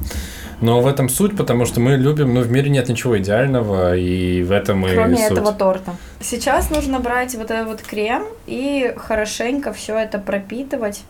Но 0.61 0.81
в 0.81 0.87
этом 0.87 1.07
суть, 1.07 1.37
потому 1.37 1.65
что 1.65 1.79
мы 1.79 1.95
любим, 1.95 2.33
ну, 2.33 2.41
в 2.41 2.51
мире 2.51 2.69
нет 2.69 2.89
ничего 2.89 3.17
идеального, 3.17 3.95
и 3.95 4.43
в 4.43 4.51
этом 4.51 4.85
и 4.85 4.93
Кроме 4.93 5.15
суть. 5.15 5.31
этого 5.37 5.53
торта. 5.53 5.95
Сейчас 6.19 6.69
нужно 6.69 6.99
брать 6.99 7.33
вот 7.35 7.49
этот 7.49 7.67
вот 7.67 7.81
крем 7.81 8.23
и 8.45 8.93
хорошенько 8.97 9.71
все 9.71 9.97
это 9.97 10.17
пропитывать. 10.19 11.03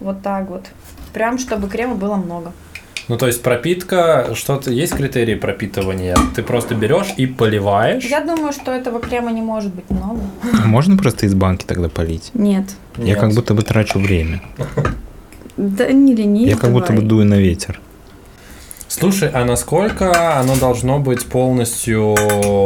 Вот 0.00 0.22
так 0.22 0.48
вот. 0.48 0.66
Прям, 1.12 1.38
чтобы 1.38 1.68
крема 1.68 1.94
было 1.94 2.16
много. 2.16 2.52
Ну, 3.08 3.18
то 3.18 3.26
есть 3.26 3.42
пропитка, 3.42 4.30
что-то 4.34 4.70
есть 4.70 4.94
критерии 4.94 5.34
пропитывания? 5.34 6.16
Ты 6.34 6.42
просто 6.42 6.74
берешь 6.74 7.12
и 7.18 7.26
поливаешь? 7.26 8.04
Я 8.04 8.20
думаю, 8.20 8.52
что 8.52 8.72
этого 8.72 8.98
крема 8.98 9.30
не 9.30 9.42
может 9.42 9.74
быть 9.74 9.88
много. 9.90 10.20
А 10.42 10.66
Можно 10.66 10.96
просто 10.96 11.26
из 11.26 11.34
банки 11.34 11.64
тогда 11.66 11.88
полить? 11.88 12.30
Нет. 12.32 12.64
Я 12.96 13.04
Нет. 13.04 13.20
как 13.20 13.32
будто 13.32 13.52
бы 13.52 13.62
трачу 13.62 13.98
время. 13.98 14.40
Да 15.56 15.92
не 15.92 16.14
лени. 16.14 16.46
Я 16.46 16.56
как 16.56 16.72
будто 16.72 16.92
бы 16.92 17.02
дую 17.02 17.26
на 17.26 17.34
ветер. 17.34 17.80
Слушай, 19.00 19.30
а 19.32 19.44
насколько 19.44 20.38
оно 20.38 20.56
должно 20.56 20.98
быть 20.98 21.26
полностью, 21.26 22.14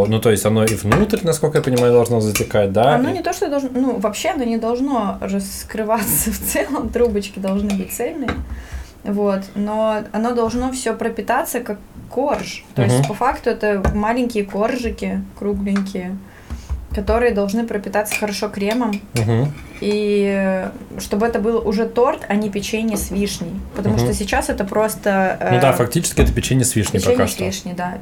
ну, 0.09 0.18
то 0.20 0.31
есть 0.31 0.45
оно 0.47 0.64
и 0.64 0.74
внутрь, 0.74 1.18
насколько 1.22 1.59
я 1.59 1.64
понимаю, 1.64 1.93
должно 1.93 2.20
затекать, 2.20 2.72
да? 2.72 2.95
Оно 2.97 3.11
И- 3.11 3.12
не 3.14 3.22
то, 3.22 3.33
что 3.33 3.49
должно... 3.49 3.70
Ну, 3.72 3.99
вообще 3.99 4.31
оно 4.31 4.45
не 4.45 4.59
должно 4.59 5.18
раскрываться 5.20 6.31
в 6.33 6.39
целом. 6.39 6.89
Трубочки 6.91 7.39
должны 7.39 7.70
быть 7.76 7.93
цельные. 7.93 8.31
Вот. 9.05 9.41
Но 9.55 10.03
оно 10.12 10.35
должно 10.35 10.70
все 10.72 10.93
пропитаться 10.95 11.61
как 11.61 11.79
корж. 12.11 12.64
То 12.74 12.83
есть, 12.83 12.99
Мгм. 12.99 13.09
по 13.09 13.14
факту, 13.14 13.51
это 13.51 13.83
маленькие 13.95 14.45
коржики, 14.45 15.22
кругленькие, 15.39 16.16
которые 16.95 17.32
должны 17.32 17.66
пропитаться 17.66 18.14
хорошо 18.18 18.49
кремом. 18.49 19.01
Мгм. 19.14 19.53
И 19.80 20.26
э, 20.34 20.70
чтобы 20.99 21.26
это 21.26 21.39
был 21.39 21.66
уже 21.66 21.86
торт, 21.86 22.24
а 22.28 22.34
не 22.34 22.51
печенье 22.51 22.97
с 22.97 23.11
вишней. 23.11 23.53
Потому 23.76 23.97
Мгм. 23.97 24.05
что 24.05 24.14
сейчас 24.14 24.49
это 24.49 24.64
просто... 24.64 25.39
Ну 25.51 25.57
э, 25.57 25.61
да, 25.61 25.72
фактически 25.72 26.20
это 26.22 26.32
печенье 26.32 26.64
с 26.64 26.74
вишней 26.74 27.01
Печенье 27.01 27.16
пока 27.18 27.28
с 27.28 27.32
что. 27.32 27.45
вишней, 27.45 27.74
да. 27.74 27.99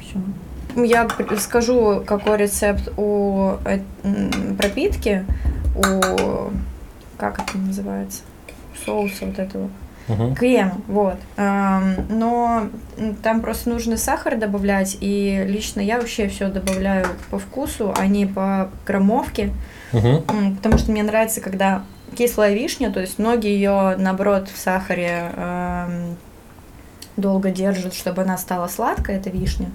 Все. 0.00 0.84
Я 0.84 1.08
скажу, 1.38 2.02
какой 2.04 2.38
рецепт 2.38 2.92
у 2.96 3.52
э, 3.64 3.78
пропитки, 4.58 5.24
у... 5.76 6.50
Как 7.16 7.38
это 7.38 7.56
называется? 7.56 8.22
Соуса 8.84 9.26
вот 9.26 9.38
этого. 9.38 9.70
Мгм. 10.08 10.34
Крем, 10.34 10.82
вот. 10.88 11.16
Но 11.36 12.68
там 13.22 13.40
просто 13.40 13.70
нужно 13.70 13.96
сахар 13.96 14.36
добавлять, 14.36 14.96
и 15.00 15.44
лично 15.46 15.80
я 15.80 15.98
вообще 15.98 16.28
все 16.28 16.48
добавляю 16.48 17.06
по 17.30 17.38
вкусу, 17.38 17.94
а 17.96 18.06
не 18.06 18.26
по 18.26 18.70
граммовке. 18.86 19.52
М, 19.92 20.56
Потому 20.56 20.78
что 20.78 20.90
мне 20.90 21.02
нравится, 21.02 21.40
когда 21.40 21.82
кислая 22.16 22.54
вишня, 22.54 22.90
то 22.90 23.00
есть 23.00 23.18
многие 23.18 23.54
ее, 23.54 23.96
наоборот, 23.96 24.48
в 24.48 24.58
сахаре 24.58 25.30
долго 27.16 27.50
держат, 27.50 27.94
чтобы 27.94 28.22
она 28.22 28.38
стала 28.38 28.68
сладкой, 28.68 29.16
эта 29.16 29.30
вишня. 29.30 29.70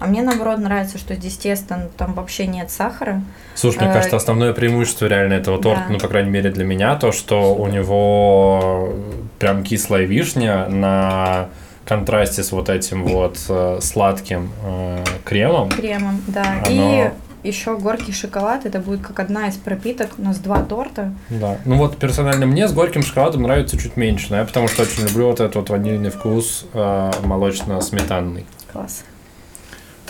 А 0.00 0.06
мне, 0.06 0.22
наоборот, 0.22 0.58
нравится, 0.58 0.98
что 0.98 1.14
здесь 1.14 1.36
тесто, 1.36 1.90
там 1.96 2.14
вообще 2.14 2.46
нет 2.46 2.70
сахара. 2.70 3.22
Слушай, 3.54 3.80
мне 3.82 3.90
Э, 3.90 3.92
кажется, 3.92 4.16
основное 4.16 4.52
преимущество 4.54 5.06
реально 5.06 5.34
этого 5.34 5.60
торта, 5.62 5.84
да. 5.86 5.92
ну, 5.92 5.98
по 5.98 6.08
крайней 6.08 6.30
мере, 6.30 6.50
для 6.50 6.64
меня, 6.64 6.96
то, 6.96 7.12
что 7.12 7.54
у 7.54 7.66
него 7.68 8.94
прям 9.38 9.62
кислая 9.62 10.04
вишня 10.04 10.66
на 10.68 11.48
контрасте 11.84 12.42
с 12.42 12.50
вот 12.52 12.68
этим 12.70 13.04
вот 13.04 13.38
э, 13.48 13.78
сладким 13.82 14.50
э, 14.64 15.04
кремом. 15.24 15.68
Кремом, 15.68 16.22
да. 16.28 16.44
Оно- 16.66 17.12
И 17.42 17.48
еще 17.48 17.76
горький 17.76 18.12
шоколад, 18.12 18.64
это 18.66 18.78
будет 18.80 19.00
как 19.02 19.18
одна 19.20 19.48
из 19.48 19.56
пропиток. 19.56 20.10
У 20.18 20.22
нас 20.22 20.38
два 20.38 20.62
торта. 20.62 21.12
Да. 21.30 21.56
Ну 21.64 21.76
вот 21.76 21.96
персонально 21.98 22.46
мне 22.46 22.68
с 22.68 22.72
горьким 22.72 23.02
шоколадом 23.02 23.42
нравится 23.42 23.76
чуть 23.78 23.96
меньше, 23.96 24.26
но 24.30 24.36
я 24.38 24.44
потому 24.44 24.68
что 24.68 24.82
очень 24.82 25.02
люблю 25.06 25.26
вот 25.26 25.40
этот 25.40 25.56
вот 25.56 25.70
ванильный 25.70 26.10
вкус 26.10 26.66
э, 26.72 27.10
молочно-сметанный. 27.24 28.46
Класс. 28.72 29.04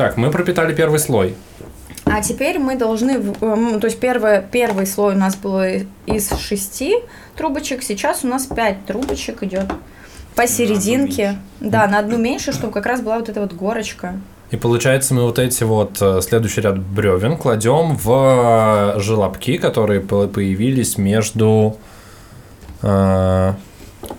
Так, 0.00 0.16
мы 0.16 0.30
пропитали 0.30 0.74
первый 0.74 0.98
слой. 0.98 1.34
А 2.06 2.22
теперь 2.22 2.58
мы 2.58 2.74
должны, 2.76 3.22
эм, 3.42 3.80
то 3.80 3.86
есть 3.86 4.00
первый, 4.00 4.40
первый 4.40 4.86
слой 4.86 5.12
у 5.14 5.18
нас 5.18 5.36
было 5.36 5.68
из 6.06 6.30
шести 6.38 6.94
трубочек, 7.36 7.82
сейчас 7.82 8.24
у 8.24 8.26
нас 8.26 8.46
пять 8.46 8.86
трубочек 8.86 9.42
идет 9.42 9.66
посерединке. 10.34 11.36
Да, 11.60 11.86
на 11.86 11.98
одну 11.98 12.16
меньше, 12.16 12.52
чтобы 12.52 12.72
как 12.72 12.86
раз 12.86 13.02
была 13.02 13.18
вот 13.18 13.28
эта 13.28 13.42
вот 13.42 13.52
горочка. 13.52 14.18
И 14.50 14.56
получается, 14.56 15.12
мы 15.12 15.24
вот 15.24 15.38
эти 15.38 15.64
вот 15.64 15.98
э, 16.00 16.22
следующий 16.22 16.62
ряд 16.62 16.78
бревен 16.78 17.36
кладем 17.36 17.94
в 17.94 18.94
э, 18.96 19.00
желобки, 19.00 19.58
которые 19.58 20.00
по- 20.00 20.28
появились 20.28 20.96
между 20.96 21.76
э, 22.80 23.52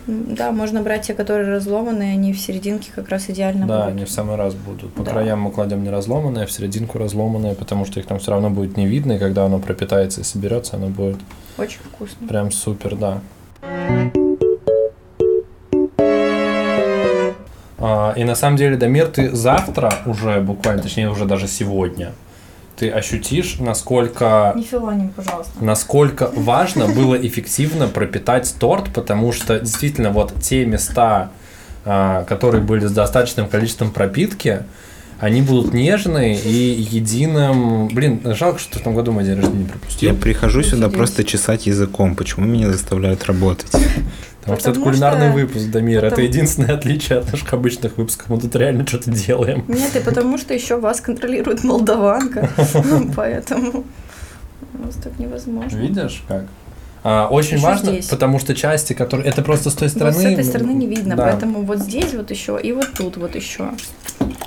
Да, 0.08 0.52
можно 0.52 0.82
брать 0.82 1.04
те, 1.08 1.14
которые 1.14 1.50
разломанные, 1.50 2.14
они 2.14 2.34
в 2.34 2.40
серединке 2.40 2.92
как 2.94 3.10
раз 3.10 3.30
идеально 3.30 3.66
Да, 3.68 3.80
будут. 3.84 3.92
они 3.96 4.06
в 4.06 4.10
самый 4.12 4.36
раз 4.36 4.56
будут. 4.56 4.94
По 4.94 5.04
Да. 5.04 5.12
краям 5.12 5.42
мы 5.42 5.52
кладем 5.52 5.84
не 5.84 5.90
разломанные, 5.90 6.44
а 6.46 6.48
в 6.48 6.52
серединку 6.52 6.98
разломанные, 6.98 7.56
потому 7.56 7.86
что 7.86 8.00
их 8.00 8.06
там 8.08 8.20
все 8.20 8.32
равно 8.32 8.50
будет 8.50 8.78
не 8.78 8.88
видно, 8.88 9.14
и 9.14 9.20
когда 9.20 9.46
оно 9.46 9.60
пропитается 9.60 10.22
и 10.22 10.24
соберется, 10.24 10.76
оно 10.78 10.88
будет 10.88 11.18
Очень 11.58 11.80
вкусно. 11.80 12.28
прям 12.28 12.52
супер, 12.52 12.96
да. 12.96 13.22
А, 17.80 18.14
и 18.16 18.24
на 18.24 18.36
самом 18.36 18.58
деле, 18.58 18.78
Дамир, 18.78 19.08
ты 19.08 19.36
завтра 19.36 19.92
уже, 20.06 20.40
буквально, 20.42 20.82
точнее, 20.84 21.10
уже 21.10 21.26
даже 21.26 21.48
сегодня, 21.48 22.12
ты 22.82 22.90
ощутишь, 22.90 23.58
насколько 23.60 24.54
Не 24.56 24.64
филоним, 24.64 25.10
пожалуйста. 25.10 25.54
насколько 25.64 26.32
важно 26.36 26.88
было 26.88 27.14
эффективно 27.14 27.88
пропитать 27.88 28.52
торт, 28.60 28.92
потому 28.92 29.32
что 29.32 29.60
действительно 29.60 30.10
вот 30.10 30.34
те 30.42 30.66
места, 30.66 31.30
а, 31.86 32.24
которые 32.24 32.64
были 32.64 32.88
с 32.88 32.92
достаточным 32.92 33.48
количеством 33.48 33.92
пропитки, 33.92 34.64
они 35.22 35.42
будут 35.44 35.74
нежные 35.74 36.36
и 36.36 36.82
единым... 36.82 37.88
Блин, 37.90 38.22
жалко, 38.26 38.60
что 38.60 38.80
в 38.80 38.82
том 38.82 38.96
году 38.96 39.12
мой 39.12 39.24
день 39.24 39.36
рождения 39.36 39.66
пропустил. 39.66 40.10
Я 40.12 40.16
прихожу 40.20 40.64
сюда 40.64 40.88
Сидеть. 40.88 40.98
просто 40.98 41.24
чесать 41.24 41.68
языком. 41.68 42.16
Почему 42.16 42.46
меня 42.48 42.72
заставляют 42.72 43.24
работать? 43.26 43.70
Потому 43.72 44.60
что 44.60 44.72
это 44.72 44.80
Потому 44.80 44.86
кулинарный 44.86 45.28
что- 45.28 45.34
выпуск, 45.38 45.66
Дамир. 45.68 46.00
Это 46.00 46.10
потому- 46.10 46.28
единственное 46.28 46.74
отличие 46.76 47.20
от 47.20 47.32
наших 47.32 47.54
обычных 47.54 47.98
выпусков. 47.98 48.30
Мы 48.30 48.42
тут 48.42 48.56
реально 48.56 48.88
что-то 48.88 49.12
делаем. 49.12 49.64
Нет, 49.68 49.96
и 49.96 50.00
потому 50.00 50.40
что 50.40 50.56
еще 50.56 50.78
вас 50.80 51.00
контролирует 51.02 51.64
молдаванка, 51.64 52.50
поэтому 53.16 53.84
у 54.74 54.86
нас 54.86 54.96
так 54.96 55.20
невозможно. 55.20 55.78
Видишь, 55.78 56.24
как? 56.28 56.46
А, 57.04 57.28
очень 57.30 57.60
важно, 57.60 57.92
здесь. 57.92 58.08
потому 58.08 58.38
что 58.40 58.54
части, 58.56 58.94
которые... 58.94 59.28
Это 59.30 59.42
просто 59.44 59.70
с 59.72 59.74
той 59.74 59.90
стороны... 59.90 60.14
Вот 60.14 60.22
с 60.24 60.26
этой 60.26 60.44
стороны 60.44 60.72
не 60.72 60.86
видно, 60.88 61.16
Да. 61.16 61.24
поэтому 61.24 61.62
вот 61.64 61.80
здесь 61.80 62.14
вот 62.14 62.30
еще 62.32 62.60
и 62.62 62.72
вот 62.74 62.92
тут 62.96 63.18
вот 63.18 63.36
еще. 63.36 63.70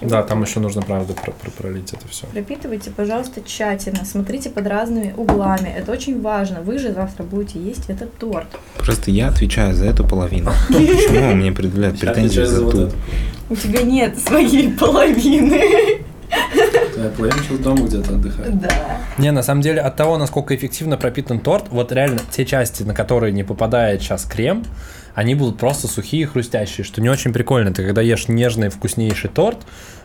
Да, 0.01 0.23
там 0.23 0.43
еще 0.43 0.61
нужно, 0.61 0.83
правда, 0.83 1.15
про- 1.15 1.33
про- 1.33 1.51
пролить 1.51 1.93
это 1.93 2.07
все. 2.09 2.27
Пропитывайте, 2.27 2.91
пожалуйста, 2.91 3.41
тщательно. 3.45 4.05
Смотрите 4.05 4.51
под 4.51 4.67
разными 4.67 5.15
углами. 5.17 5.69
Это 5.77 5.93
очень 5.93 6.21
важно. 6.21 6.61
Вы 6.63 6.79
же 6.79 6.93
завтра 6.93 7.23
будете 7.25 7.59
есть 7.61 7.89
этот 7.89 8.17
торт. 8.19 8.47
Просто 8.77 9.11
я 9.11 9.29
отвечаю 9.29 9.75
за 9.75 9.87
эту 9.87 10.07
половину. 10.07 10.51
Почему 10.69 11.35
мне 11.35 11.53
предъявляют 11.53 11.99
претензии 12.01 12.43
за 12.43 12.71
ту? 12.71 12.91
У 13.51 13.57
тебя 13.57 13.83
нет 13.83 14.19
своей 14.19 14.73
половины. 14.79 16.01
Я 16.97 17.11
половина 17.17 17.39
сейчас 17.43 17.59
дома 17.59 17.87
где-то 17.87 18.15
отдыхает. 18.15 18.61
Да. 18.61 18.69
Не, 19.19 19.31
на 19.31 19.43
самом 19.43 19.61
деле, 19.63 19.81
от 19.81 19.97
того, 19.97 20.19
насколько 20.19 20.55
эффективно 20.55 20.97
пропитан 20.97 21.39
торт, 21.39 21.67
вот 21.71 21.93
реально 21.93 22.21
те 22.31 22.45
части, 22.45 22.83
на 22.83 22.95
которые 22.95 23.33
не 23.33 23.45
попадает 23.45 24.03
сейчас 24.03 24.25
крем, 24.25 24.65
они 25.15 25.35
будут 25.35 25.59
просто 25.59 25.89
сухие 25.89 26.23
и 26.23 26.27
хрустящие, 26.27 26.85
что 26.85 27.01
не 27.01 27.09
очень 27.09 27.33
прикольно. 27.33 27.73
Ты 27.73 27.85
когда 27.85 28.03
ешь 28.03 28.29
нежный 28.29 28.69
вкуснейший 28.69 29.31
торт, 29.31 29.59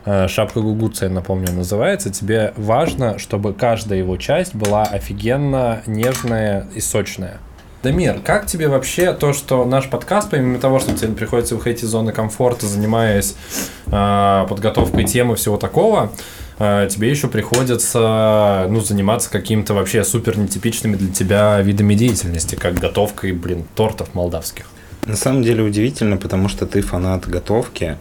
э, 0.04 0.28
шапка 0.28 0.60
гугуция, 0.60 1.08
напомню, 1.08 1.52
называется, 1.52 2.10
тебе 2.10 2.54
важно, 2.56 3.18
чтобы 3.18 3.52
каждая 3.52 3.98
его 3.98 4.16
часть 4.16 4.54
была 4.54 4.84
офигенно 4.84 5.82
нежная 5.86 6.66
и 6.74 6.80
сочная. 6.80 7.38
Дамир, 7.82 8.20
как 8.20 8.46
тебе 8.46 8.68
вообще 8.68 9.14
то, 9.14 9.32
что 9.32 9.64
наш 9.64 9.88
подкаст, 9.88 10.30
помимо 10.30 10.58
того, 10.58 10.80
что 10.80 10.94
тебе 10.94 11.14
приходится 11.14 11.54
выходить 11.54 11.82
из 11.82 11.88
зоны 11.88 12.12
комфорта, 12.12 12.66
занимаясь 12.66 13.34
э, 13.86 14.46
подготовкой 14.48 15.04
темы 15.04 15.34
всего 15.34 15.56
такого, 15.56 16.12
э, 16.58 16.88
тебе 16.90 17.08
еще 17.08 17.26
приходится 17.26 18.66
ну, 18.68 18.80
заниматься 18.80 19.30
какими-то 19.30 19.72
вообще 19.72 20.04
супер 20.04 20.38
нетипичными 20.38 20.94
для 20.96 21.10
тебя 21.10 21.58
видами 21.62 21.94
деятельности, 21.94 22.54
как 22.54 22.74
готовкой, 22.74 23.32
блин, 23.32 23.64
тортов 23.74 24.14
молдавских. 24.14 24.66
На 25.06 25.16
самом 25.16 25.42
деле 25.42 25.62
удивительно, 25.62 26.16
потому 26.16 26.48
что 26.48 26.66
ты 26.66 26.82
фанат 26.82 27.28
готовки. 27.28 27.96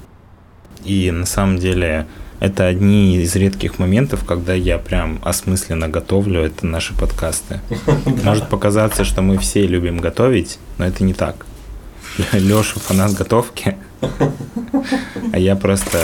И 0.83 1.11
на 1.11 1.25
самом 1.25 1.57
деле 1.57 2.07
это 2.39 2.67
одни 2.67 3.17
из 3.17 3.35
редких 3.35 3.79
моментов, 3.79 4.23
когда 4.25 4.53
я 4.53 4.77
прям 4.77 5.19
осмысленно 5.23 5.89
готовлю. 5.89 6.41
Это 6.41 6.65
наши 6.65 6.93
подкасты. 6.93 7.59
Может 8.23 8.49
показаться, 8.49 9.03
что 9.03 9.21
мы 9.21 9.37
все 9.37 9.67
любим 9.67 9.97
готовить, 9.97 10.59
но 10.77 10.85
это 10.85 11.03
не 11.03 11.13
так. 11.13 11.45
Леша 12.33 12.79
фанат 12.79 13.13
готовки, 13.13 13.77
а 15.33 15.37
я 15.37 15.55
просто 15.55 15.99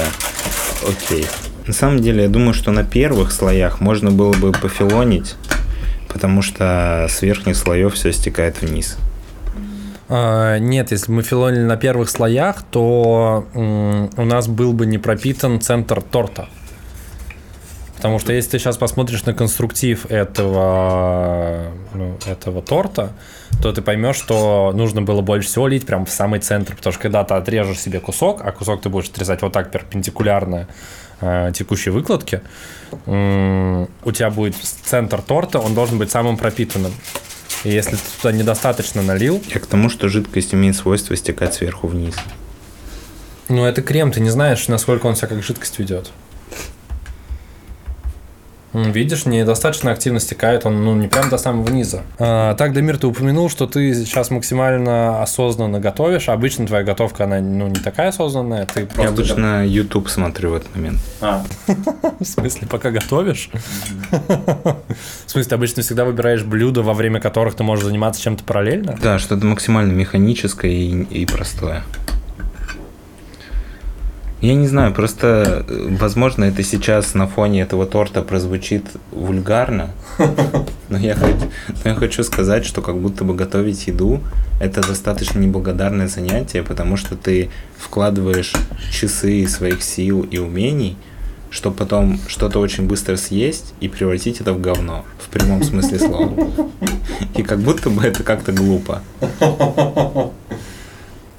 окей. 0.87 1.25
На 1.67 1.73
самом 1.73 1.99
деле, 1.99 2.23
я 2.23 2.29
думаю, 2.29 2.53
что 2.53 2.71
на 2.71 2.83
первых 2.83 3.31
слоях 3.31 3.81
можно 3.81 4.11
было 4.11 4.33
бы 4.33 4.51
пофилонить, 4.51 5.35
потому 6.09 6.41
что 6.41 7.07
с 7.09 7.21
верхних 7.21 7.55
слоев 7.55 7.95
все 7.95 8.11
стекает 8.11 8.61
вниз. 8.61 8.97
А, 10.07 10.57
нет, 10.59 10.91
если 10.91 11.11
мы 11.11 11.23
филонили 11.23 11.63
на 11.63 11.77
первых 11.77 12.09
слоях, 12.09 12.63
то 12.63 13.45
у 13.53 14.23
нас 14.23 14.47
был 14.47 14.73
бы 14.73 14.85
не 14.85 14.97
пропитан 14.97 15.61
центр 15.61 16.01
торта. 16.01 16.47
Потому 17.95 18.19
что 18.19 18.33
если 18.33 18.51
ты 18.51 18.59
сейчас 18.59 18.77
посмотришь 18.77 19.25
на 19.25 19.33
конструктив 19.33 20.05
этого, 20.11 21.71
ну, 21.93 22.17
этого 22.27 22.61
торта, 22.61 23.13
то 23.61 23.71
ты 23.71 23.81
поймешь, 23.81 24.17
что 24.17 24.73
нужно 24.75 25.01
было 25.01 25.21
больше 25.21 25.47
всего 25.47 25.67
лить 25.67 25.85
прям 25.85 26.05
в 26.05 26.11
самый 26.11 26.39
центр. 26.39 26.75
Потому 26.75 26.93
что 26.93 27.01
когда 27.01 27.23
ты 27.23 27.33
отрежешь 27.33 27.79
себе 27.79 27.99
кусок, 27.99 28.41
а 28.43 28.51
кусок 28.51 28.81
ты 28.81 28.89
будешь 28.89 29.09
отрезать 29.09 29.41
вот 29.41 29.53
так 29.53 29.71
перпендикулярно 29.71 30.67
э, 31.21 31.51
текущей 31.55 31.89
выкладке, 31.89 32.41
м, 33.07 33.87
у 34.03 34.11
тебя 34.11 34.29
будет 34.29 34.55
центр 34.55 35.21
торта, 35.21 35.59
он 35.59 35.73
должен 35.73 35.97
быть 35.97 36.11
самым 36.11 36.37
пропитанным. 36.37 36.91
И 37.63 37.69
если 37.69 37.95
ты 37.95 38.01
туда 38.21 38.31
недостаточно 38.31 39.01
налил, 39.01 39.41
Я 39.53 39.59
к 39.59 39.65
тому, 39.65 39.89
что 39.89 40.09
жидкость 40.09 40.53
имеет 40.53 40.75
свойство 40.75 41.15
стекать 41.15 41.53
сверху 41.53 41.87
вниз. 41.87 42.15
Ну, 43.47 43.65
это 43.65 43.81
крем, 43.81 44.11
ты 44.11 44.19
не 44.19 44.29
знаешь, 44.29 44.67
насколько 44.67 45.05
он 45.05 45.15
себя 45.15 45.27
как 45.27 45.43
жидкость 45.43 45.79
ведет. 45.79 46.11
Видишь, 48.75 49.25
недостаточно 49.25 49.91
активно 49.91 50.19
стекает, 50.19 50.65
он 50.65 50.83
ну, 50.83 50.95
не 50.95 51.07
прям 51.07 51.29
до 51.29 51.37
самого 51.37 51.69
низа. 51.69 52.01
А, 52.19 52.55
так, 52.55 52.73
Дамир, 52.73 52.97
ты 52.97 53.07
упомянул, 53.07 53.49
что 53.49 53.67
ты 53.67 53.93
сейчас 53.93 54.31
максимально 54.31 55.21
осознанно 55.21 55.79
готовишь. 55.79 56.27
Обычно 56.27 56.67
твоя 56.67 56.83
готовка, 56.83 57.23
она 57.23 57.39
ну, 57.39 57.67
не 57.67 57.79
такая 57.79 58.09
осознанная. 58.09 58.65
Ты 58.65 58.81
Я 58.81 58.85
просто... 58.87 59.07
обычно 59.07 59.65
YouTube 59.65 60.09
смотрю 60.09 60.51
в 60.51 60.55
этот 60.55 60.75
момент. 60.75 60.99
А. 61.21 61.45
В 62.19 62.25
смысле, 62.25 62.67
пока 62.67 62.91
готовишь? 62.91 63.49
В 64.11 65.31
смысле, 65.31 65.55
обычно 65.55 65.81
всегда 65.81 66.03
выбираешь 66.03 66.43
блюда, 66.43 66.81
во 66.81 66.93
время 66.93 67.21
которых 67.21 67.55
ты 67.55 67.63
можешь 67.63 67.85
заниматься 67.85 68.21
чем-то 68.21 68.43
параллельно? 68.43 68.97
Да, 69.01 69.19
что-то 69.19 69.45
максимально 69.45 69.93
механическое 69.93 70.71
и, 70.71 71.03
и 71.03 71.25
простое. 71.25 71.83
Я 74.41 74.55
не 74.55 74.67
знаю, 74.67 74.93
просто, 74.93 75.65
э, 75.67 75.87
возможно, 75.99 76.43
это 76.43 76.61
сейчас 76.61 77.13
на 77.13 77.27
фоне 77.27 77.61
этого 77.61 77.85
торта 77.85 78.21
прозвучит 78.21 78.85
вульгарно, 79.11 79.91
но 80.89 80.97
я, 80.97 81.17
но 81.83 81.91
я 81.91 81.95
хочу 81.95 82.23
сказать, 82.23 82.65
что 82.65 82.81
как 82.81 82.97
будто 82.97 83.23
бы 83.23 83.33
готовить 83.33 83.87
еду– 83.87 84.21
это 84.59 84.85
достаточно 84.85 85.39
неблагодарное 85.39 86.07
занятие, 86.07 86.63
потому 86.63 86.97
что 86.97 87.15
ты 87.15 87.49
вкладываешь 87.77 88.53
часы 88.91 89.47
своих 89.47 89.83
сил 89.83 90.21
и 90.21 90.37
умений, 90.37 90.97
чтобы 91.49 91.75
потом 91.75 92.19
что-то 92.27 92.59
очень 92.59 92.87
быстро 92.87 93.17
съесть 93.17 93.73
и 93.79 93.87
превратить 93.87 94.41
это 94.41 94.53
в 94.53 94.61
говно, 94.61 95.05
в 95.19 95.29
прямом 95.29 95.63
смысле 95.63 95.99
слова. 95.99 96.33
И 97.35 97.43
как 97.43 97.59
будто 97.59 97.89
бы 97.89 98.03
это 98.03 98.23
как-то 98.23 98.51
глупо. 98.51 99.01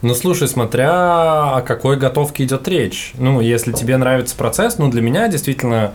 Ну, 0.06 0.14
слушай, 0.14 0.46
смотря 0.46 1.56
о 1.56 1.62
какой 1.62 1.96
готовке 1.96 2.44
идет 2.44 2.68
речь. 2.68 3.10
Ну, 3.18 3.40
если 3.40 3.72
тебе 3.72 3.96
нравится 3.96 4.36
процесс, 4.36 4.78
ну, 4.78 4.88
для 4.88 5.02
меня 5.02 5.26
действительно 5.26 5.94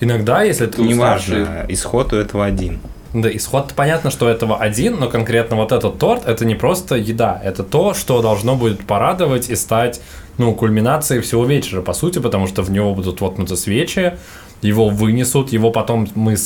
иногда, 0.00 0.42
если 0.42 0.66
ты 0.66 0.82
уставший- 0.82 1.38
Неважно, 1.40 1.64
исход 1.70 2.12
у 2.12 2.16
этого 2.16 2.44
один. 2.44 2.80
Да, 3.14 3.34
исход 3.34 3.72
понятно, 3.74 4.10
что 4.10 4.28
этого 4.28 4.58
один, 4.58 4.96
но 5.00 5.08
конкретно 5.08 5.56
вот 5.56 5.72
этот 5.72 5.98
торт 5.98 6.26
это 6.26 6.44
не 6.44 6.54
просто 6.54 6.96
еда, 6.96 7.40
это 7.42 7.62
то, 7.64 7.94
что 7.94 8.20
должно 8.20 8.56
будет 8.56 8.86
порадовать 8.86 9.48
и 9.48 9.56
стать, 9.56 10.02
ну, 10.36 10.54
кульминацией 10.54 11.22
всего 11.22 11.46
вечера, 11.46 11.80
по 11.80 11.94
сути, 11.94 12.18
потому 12.18 12.46
что 12.46 12.60
в 12.60 12.70
него 12.70 12.94
будут 12.94 13.22
воткнуты 13.22 13.56
свечи, 13.56 14.18
его 14.60 14.90
вынесут, 14.90 15.50
его 15.50 15.70
потом 15.70 16.08
мы, 16.14 16.36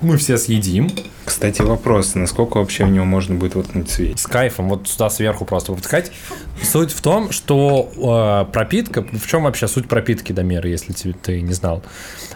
мы 0.00 0.16
все 0.16 0.38
съедим 0.38 0.90
Кстати, 1.24 1.62
вопрос, 1.62 2.14
насколько 2.14 2.58
вообще 2.58 2.84
в 2.84 2.90
него 2.90 3.04
можно 3.04 3.34
будет 3.34 3.54
воткнуть 3.54 3.90
свеч? 3.90 4.18
с 4.18 4.26
кайфом, 4.26 4.68
вот 4.68 4.88
сюда 4.88 5.10
сверху 5.10 5.44
просто 5.44 5.72
выпускать. 5.72 6.12
Суть 6.62 6.92
в 6.92 7.00
том, 7.00 7.32
что 7.32 8.44
э, 8.48 8.52
пропитка, 8.52 9.02
в 9.02 9.26
чем 9.26 9.42
вообще 9.44 9.66
суть 9.68 9.88
пропитки, 9.88 10.32
Дамир, 10.32 10.66
если 10.66 10.92
ты, 10.92 11.12
ты 11.12 11.40
не 11.40 11.52
знал? 11.52 11.82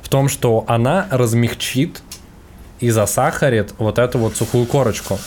В 0.03 0.09
том, 0.09 0.29
что 0.29 0.65
она 0.67 1.07
размягчит 1.11 2.03
и 2.81 2.91
засахарит 2.91 3.75
вот 3.79 3.99
эту 3.99 4.19
вот 4.19 4.37
сухую 4.37 4.67
корочку. 4.67 5.19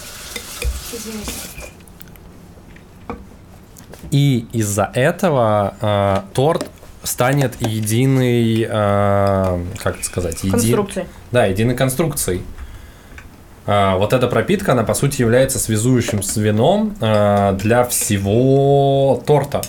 И 4.11 4.45
из-за 4.53 4.91
этого 4.93 5.75
э, 5.81 6.21
торт 6.33 6.67
станет 7.03 7.59
единый, 7.61 8.61
э, 8.61 8.67
как 9.77 9.95
это 9.97 10.03
сказать, 10.05 10.43
еди- 10.43 10.51
Конструкции. 10.51 11.07
Да, 11.35 11.47
единой 11.47 11.75
конструкцией. 11.75 12.43
А, 13.67 13.97
вот 13.97 14.13
эта 14.13 14.27
пропитка, 14.27 14.71
она 14.71 14.83
по 14.83 14.93
сути 14.93 15.19
является 15.21 15.59
связующим 15.59 16.23
звеном 16.23 16.95
а, 17.01 17.51
для 17.53 17.83
всего 17.83 19.21
торта. 19.27 19.61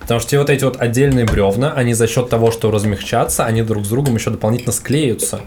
Потому 0.00 0.18
что 0.18 0.30
те 0.30 0.38
вот 0.40 0.50
эти 0.50 0.64
вот 0.64 0.80
отдельные 0.80 1.26
бревна, 1.26 1.72
они 1.74 1.94
за 1.94 2.08
счет 2.08 2.28
того, 2.28 2.50
что 2.50 2.72
размягчатся, 2.72 3.44
они 3.46 3.62
друг 3.62 3.84
с 3.84 3.88
другом 3.88 4.16
еще 4.16 4.30
дополнительно 4.30 4.72
склеются. 4.72 5.42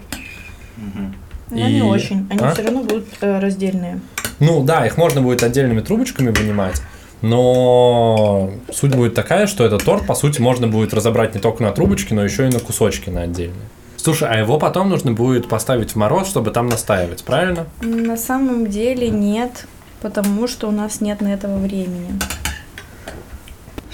Но 1.50 1.68
И- 1.68 1.82
очень. 1.82 2.26
Они 2.30 2.40
А? 2.40 2.52
все 2.54 2.62
равно 2.62 2.82
будут 2.82 3.06
э, 3.20 3.38
раздельные. 3.38 4.00
Ну 4.40 4.64
да, 4.64 4.86
их 4.86 4.96
можно 4.96 5.20
будет 5.20 5.42
отдельными 5.42 5.82
трубочками 5.82 6.30
вынимать, 6.30 6.80
но 7.20 8.50
суть 8.72 8.94
будет 8.94 9.14
такая, 9.14 9.46
что 9.46 9.62
этот 9.64 9.84
торт, 9.84 10.06
по 10.06 10.14
сути, 10.14 10.40
можно 10.40 10.66
будет 10.68 10.94
разобрать 10.94 11.34
не 11.34 11.40
только 11.40 11.62
на 11.62 11.70
трубочки, 11.70 12.14
но 12.14 12.24
еще 12.24 12.48
и 12.48 12.50
на 12.50 12.60
кусочки 12.60 13.10
на 13.10 13.22
отдельные. 13.22 13.68
Слушай, 14.04 14.28
а 14.30 14.36
его 14.36 14.58
потом 14.58 14.90
нужно 14.90 15.12
будет 15.12 15.48
поставить 15.48 15.92
в 15.92 15.96
мороз, 15.96 16.28
чтобы 16.28 16.50
там 16.50 16.66
настаивать, 16.68 17.24
правильно? 17.24 17.64
На 17.80 18.18
самом 18.18 18.66
деле 18.66 19.08
нет, 19.08 19.66
потому 20.02 20.46
что 20.46 20.68
у 20.68 20.72
нас 20.72 21.00
нет 21.00 21.22
на 21.22 21.28
этого 21.28 21.56
времени. 21.56 22.10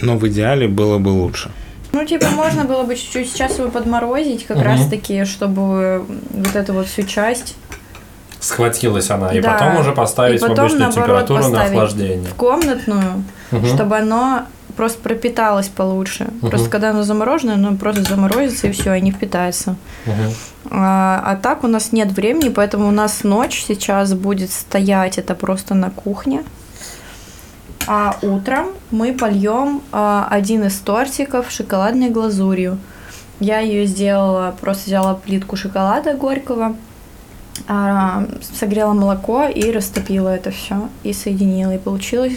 Но 0.00 0.16
в 0.18 0.26
идеале 0.26 0.66
было 0.66 0.98
бы 0.98 1.10
лучше. 1.10 1.52
Ну, 1.92 2.04
типа, 2.04 2.26
можно 2.30 2.64
было 2.64 2.82
бы 2.82 2.96
чуть-чуть 2.96 3.30
сейчас 3.30 3.56
его 3.60 3.68
подморозить, 3.70 4.46
как 4.46 4.56
Мгм. 4.56 4.66
раз-таки, 4.66 5.24
чтобы 5.26 6.04
вот 6.30 6.56
эту 6.56 6.72
вот 6.72 6.88
всю 6.88 7.04
часть 7.04 7.54
Схватилась 8.40 9.10
она, 9.10 9.32
и 9.32 9.40
Да. 9.40 9.52
потом 9.52 9.76
уже 9.76 9.92
поставить 9.92 10.38
И 10.38 10.40
потом, 10.40 10.56
в 10.56 10.58
обычную 10.60 10.88
наоборот, 10.88 11.26
температуру 11.28 11.48
на 11.52 11.62
охлаждение. 11.62 12.26
в 12.30 12.34
комнатную, 12.34 13.22
Мгм. 13.52 13.66
чтобы 13.66 13.96
оно 13.98 14.46
просто 14.76 15.00
пропиталось 15.00 15.68
получше. 15.68 16.28
Мгм. 16.40 16.50
Просто 16.50 16.70
когда 16.70 16.90
оно 16.90 17.02
замороженное, 17.02 17.54
оно 17.54 17.76
просто 17.76 18.02
заморозится 18.02 18.68
и 18.68 18.72
все, 18.72 18.94
и 18.94 19.00
не 19.00 19.12
впитается. 19.12 19.76
Мгм. 20.06 20.34
А, 20.70 21.22
а 21.24 21.36
так 21.36 21.64
у 21.64 21.66
нас 21.66 21.92
нет 21.92 22.12
времени, 22.12 22.48
поэтому 22.48 22.88
у 22.88 22.90
нас 22.90 23.24
ночь 23.24 23.64
сейчас 23.66 24.14
будет 24.14 24.50
стоять, 24.50 25.18
это 25.18 25.34
просто 25.34 25.74
на 25.74 25.90
кухне. 25.90 26.44
а 27.86 28.16
утром 28.22 28.68
мы 28.90 29.12
польем 29.14 29.82
а, 29.90 30.28
один 30.30 30.64
из 30.64 30.78
тортиков 30.78 31.50
шоколадной 31.50 32.10
глазурью. 32.10 32.78
Я 33.40 33.60
ее 33.60 33.86
сделала, 33.86 34.54
просто 34.60 34.84
взяла 34.86 35.14
плитку 35.14 35.56
шоколада 35.56 36.14
горького, 36.14 36.76
а, 37.68 38.26
согрела 38.54 38.92
молоко 38.92 39.44
и 39.44 39.70
растопила 39.72 40.28
это 40.28 40.50
все 40.50 40.88
и 41.02 41.12
соединила, 41.12 41.74
и 41.74 41.78
получилось 41.78 42.34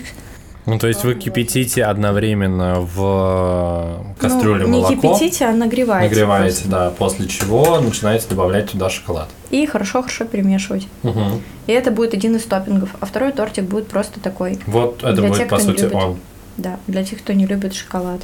Ну, 0.66 0.80
то 0.80 0.88
есть 0.88 1.04
вы 1.04 1.16
кипятите 1.16 1.84
одновременно 1.84 2.80
в 2.80 4.06
кастрюле 4.18 4.66
ну, 4.66 4.74
не 4.76 4.82
молоко. 4.82 4.96
кипятите, 4.96 5.46
а 5.46 5.52
нагреваете. 5.52 6.10
Нагреваете, 6.10 6.56
просто. 6.62 6.70
да, 6.70 6.90
после 6.92 7.28
чего 7.28 7.80
начинаете 7.82 8.28
добавлять 8.30 8.72
туда 8.72 8.90
шоколад. 8.90 9.28
И 9.50 9.66
хорошо-хорошо 9.66 10.24
перемешивать. 10.26 10.88
Мгм. 11.04 11.42
И 11.68 11.74
это 11.74 11.92
будет 11.92 12.14
один 12.14 12.38
из 12.38 12.44
топпингов. 12.44 12.92
А 13.02 13.06
второй 13.06 13.34
тортик 13.34 13.66
будет 13.66 13.88
просто 13.88 14.22
такой. 14.22 14.58
Вот 14.66 15.04
это 15.04 15.14
Для 15.14 15.28
будет, 15.28 15.40
тех, 15.40 15.50
по 15.50 15.56
не 15.56 15.62
сути, 15.62 15.82
любит. 15.82 15.96
он. 15.96 16.18
Да, 16.56 16.80
для 16.88 17.04
тех, 17.04 17.20
кто 17.20 17.34
не 17.34 17.46
любит 17.46 17.74
шоколад. 17.74 18.22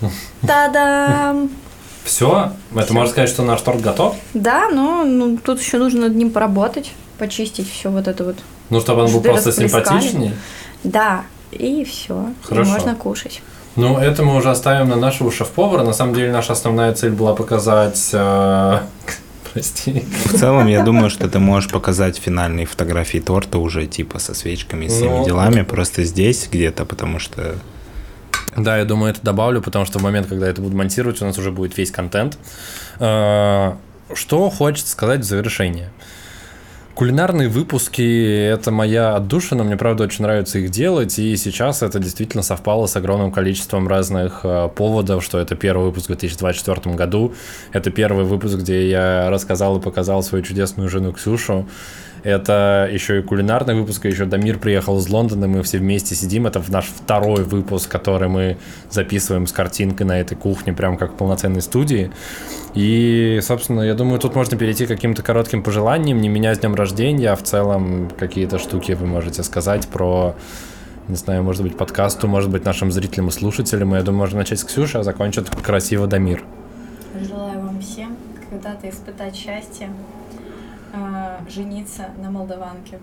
Та-дам! 0.46 1.50
Все? 2.04 2.52
Это 2.74 2.92
можно 2.92 3.10
сказать, 3.10 3.28
что 3.28 3.42
наш 3.42 3.60
торт 3.60 3.80
готов? 3.80 4.16
Да, 4.34 4.68
но 4.70 5.04
ну, 5.04 5.36
тут 5.36 5.60
еще 5.60 5.78
нужно 5.78 6.02
над 6.02 6.16
ним 6.16 6.30
поработать, 6.30 6.92
почистить 7.18 7.70
все 7.70 7.90
вот 7.90 8.08
это 8.08 8.24
вот. 8.24 8.36
Ну, 8.70 8.80
чтобы 8.80 9.02
он 9.02 9.12
был 9.12 9.20
просто 9.20 9.52
симпатичней. 9.52 10.32
Да, 10.84 11.24
и 11.54 11.84
все. 11.84 12.28
И 12.42 12.46
Хорошо. 12.46 12.70
можно 12.72 12.94
кушать. 12.94 13.42
Ну, 13.76 13.98
это 13.98 14.22
мы 14.22 14.36
уже 14.36 14.50
оставим 14.50 14.88
на 14.88 14.96
нашего 14.96 15.32
шеф-повара. 15.32 15.82
На 15.82 15.92
самом 15.92 16.14
деле, 16.14 16.30
наша 16.32 16.52
основная 16.52 16.92
цель 16.94 17.10
была 17.10 17.34
показать... 17.34 18.10
э, 18.12 18.78
Прости. 19.52 20.04
В 20.26 20.38
целом, 20.38 20.66
я 20.66 20.82
думаю, 20.82 21.10
что 21.10 21.28
ты 21.28 21.38
можешь 21.38 21.70
показать 21.70 22.16
финальные 22.16 22.66
фотографии 22.66 23.18
торта 23.18 23.58
уже 23.58 23.86
типа 23.86 24.18
со 24.18 24.34
свечками, 24.34 24.88
с 24.88 24.94
всеми 24.94 25.18
Ну. 25.18 25.24
делами, 25.24 25.62
просто 25.62 26.02
здесь 26.04 26.48
где-то, 26.50 26.84
потому 26.84 27.18
что 27.20 27.54
Да, 28.56 28.78
я 28.78 28.84
думаю, 28.84 29.12
это 29.12 29.20
добавлю, 29.22 29.60
потому 29.62 29.84
что 29.84 29.98
в 29.98 30.02
момент, 30.02 30.26
когда 30.28 30.48
это 30.48 30.60
буду 30.60 30.76
монтировать, 30.76 31.20
у 31.22 31.24
нас 31.24 31.38
уже 31.38 31.50
будет 31.52 31.76
весь 31.78 31.90
контент. 31.92 32.38
Э, 33.00 33.74
Что 34.12 34.50
хочется 34.50 34.90
сказать 34.92 35.20
в 35.20 35.24
завершение? 35.24 35.90
Кулинарные 36.94 37.48
выпуски– 37.48 38.46
это 38.52 38.70
моя 38.70 39.16
отдушина, 39.16 39.64
мне, 39.64 39.76
правда, 39.76 40.04
очень 40.04 40.22
нравится 40.22 40.60
их 40.60 40.70
делать, 40.70 41.18
и 41.18 41.36
сейчас 41.36 41.82
это 41.82 41.98
действительно 41.98 42.44
совпало 42.44 42.86
с 42.86 42.94
огромным 42.94 43.32
количеством 43.32 43.88
разных 43.88 44.42
э, 44.44 44.68
поводов, 44.72 45.24
что 45.24 45.40
это 45.40 45.56
первый 45.56 45.86
выпуск 45.86 46.04
в 46.04 46.08
2024 46.10 46.94
году, 46.94 47.34
это 47.72 47.90
первый 47.90 48.24
выпуск, 48.24 48.58
где 48.58 48.88
я 48.88 49.28
рассказал 49.28 49.78
и 49.78 49.82
показал 49.82 50.22
свою 50.22 50.44
чудесную 50.44 50.88
жену 50.88 51.12
Ксюшу, 51.12 51.66
это 52.24 52.88
еще 52.90 53.18
и 53.18 53.22
кулинарный 53.22 53.74
выпуск, 53.74 54.06
еще 54.06 54.24
Дамир 54.24 54.58
приехал 54.58 54.98
из 54.98 55.08
Лондона, 55.08 55.46
мы 55.46 55.62
все 55.62 55.78
вместе 55.78 56.14
сидим. 56.14 56.46
Это 56.46 56.62
наш 56.68 56.86
второй 56.86 57.44
выпуск, 57.44 57.90
который 57.90 58.28
мы 58.28 58.56
записываем 58.90 59.46
с 59.46 59.52
картинкой 59.52 60.06
на 60.06 60.18
этой 60.18 60.34
кухне, 60.34 60.72
прям 60.72 60.96
как 60.96 61.12
в 61.12 61.14
полноценной 61.16 61.60
студии. 61.60 62.10
И, 62.74 63.40
собственно, 63.42 63.82
я 63.82 63.94
думаю, 63.94 64.18
тут 64.18 64.34
можно 64.34 64.56
перейти 64.56 64.86
к 64.86 64.88
каким-то 64.88 65.22
коротким 65.22 65.62
пожеланиям. 65.62 66.18
Не 66.18 66.30
меня 66.30 66.54
с 66.54 66.58
днем 66.58 66.74
рождения, 66.74 67.30
а 67.30 67.36
в 67.36 67.42
целом 67.42 68.10
какие-то 68.18 68.58
штуки 68.58 68.92
вы 68.92 69.06
можете 69.06 69.42
сказать 69.42 69.86
про 69.88 70.34
не 71.06 71.16
знаю, 71.16 71.42
может 71.42 71.62
быть, 71.62 71.76
подкасту, 71.76 72.26
может 72.26 72.50
быть, 72.50 72.64
нашим 72.64 72.90
зрителям 72.90 73.28
и 73.28 73.30
слушателям. 73.30 73.94
Я 73.94 74.02
думаю, 74.02 74.20
можно 74.20 74.38
начать 74.38 74.60
с 74.60 74.64
Ксюши, 74.64 74.96
а 74.96 75.02
закончит 75.02 75.50
красиво 75.50 76.06
Дамир. 76.06 76.42
Желаю 77.28 77.60
вам 77.60 77.80
всем 77.80 78.16
когда-то 78.48 78.88
испытать 78.88 79.36
счастье, 79.36 79.90
жениться 81.48 82.10
на 82.22 82.30
молдаванке. 82.30 82.98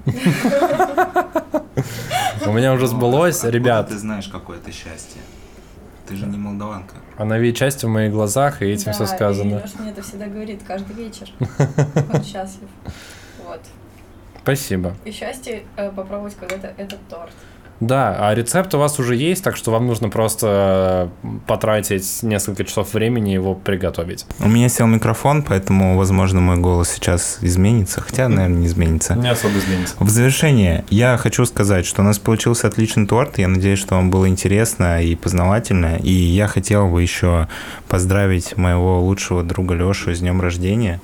У 2.45 2.51
меня 2.51 2.73
уже 2.73 2.87
сбылось, 2.87 3.43
ребят. 3.43 3.89
Ты 3.89 3.97
знаешь, 3.97 4.27
какое 4.27 4.57
это 4.57 4.71
счастье. 4.71 5.21
Ты 6.07 6.15
же 6.15 6.25
не 6.25 6.37
молдаванка. 6.37 6.95
Она 7.17 7.37
видит 7.37 7.57
счастье 7.57 7.87
в 7.87 7.91
моих 7.91 8.11
глазах, 8.11 8.61
и 8.61 8.65
этим 8.65 8.91
все 8.93 9.05
сказано. 9.05 9.59
Лёша 9.59 9.77
мне 9.79 9.91
это 9.91 10.01
всегда 10.01 10.25
говорит 10.25 10.61
каждый 10.67 10.95
вечер. 10.95 11.29
Он 12.13 12.23
счастлив. 12.23 12.67
Вот. 13.45 13.61
Спасибо. 14.41 14.95
И 15.05 15.11
счастье 15.11 15.63
э, 15.77 15.91
попробовать 15.91 16.35
когда-то 16.35 16.73
этот 16.77 16.99
торт. 17.07 17.33
Да, 17.81 18.15
а 18.19 18.33
рецепт 18.35 18.73
у 18.75 18.77
вас 18.77 18.99
уже 18.99 19.15
есть, 19.15 19.43
так 19.43 19.57
что 19.57 19.71
вам 19.71 19.87
нужно 19.87 20.09
просто 20.09 21.09
потратить 21.47 22.21
несколько 22.21 22.63
часов 22.63 22.93
времени 22.93 23.31
его 23.31 23.55
приготовить. 23.55 24.25
У 24.39 24.47
меня 24.47 24.69
сел 24.69 24.85
микрофон, 24.85 25.41
поэтому, 25.41 25.97
возможно, 25.97 26.39
мой 26.39 26.57
голос 26.57 26.91
сейчас 26.91 27.39
изменится, 27.41 27.99
хотя, 27.99 28.29
наверное, 28.29 28.59
не 28.59 28.67
изменится. 28.67 29.15
Не 29.15 29.31
особо 29.31 29.57
изменится. 29.57 29.95
В 29.99 30.09
завершение 30.09 30.85
я 30.89 31.17
хочу 31.17 31.43
сказать, 31.45 31.87
что 31.87 32.03
у 32.03 32.05
нас 32.05 32.19
получился 32.19 32.67
отличный 32.67 33.07
торт. 33.07 33.39
Я 33.39 33.47
надеюсь, 33.47 33.79
что 33.79 33.95
вам 33.95 34.11
было 34.11 34.27
интересно 34.27 35.03
и 35.03 35.15
познавательно. 35.15 35.97
И 35.97 36.11
я 36.11 36.47
хотел 36.47 36.87
бы 36.87 37.01
еще 37.01 37.47
поздравить 37.87 38.57
моего 38.57 39.01
лучшего 39.01 39.43
друга 39.43 39.73
Лешу 39.73 40.13
с 40.13 40.19
днем 40.19 40.39
рождения. 40.39 41.01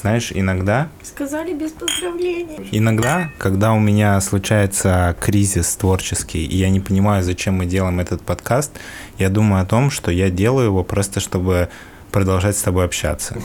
Знаешь, 0.00 0.30
иногда 0.34 0.88
Сказали 1.02 1.52
без 1.52 1.72
поздравлений. 1.72 2.68
Иногда, 2.70 3.30
когда 3.38 3.72
у 3.72 3.80
меня 3.80 4.20
случается 4.20 5.16
кризис 5.20 5.74
творческий, 5.76 6.44
и 6.44 6.56
я 6.56 6.70
не 6.70 6.80
понимаю, 6.80 7.22
зачем 7.22 7.54
мы 7.54 7.66
делаем 7.66 7.98
этот 7.98 8.22
подкаст, 8.22 8.72
я 9.18 9.28
думаю 9.28 9.62
о 9.62 9.66
том, 9.66 9.90
что 9.90 10.10
я 10.10 10.30
делаю 10.30 10.66
его 10.66 10.84
просто, 10.84 11.20
чтобы 11.20 11.68
продолжать 12.12 12.56
с 12.56 12.62
тобой 12.62 12.84
общаться. 12.84 13.36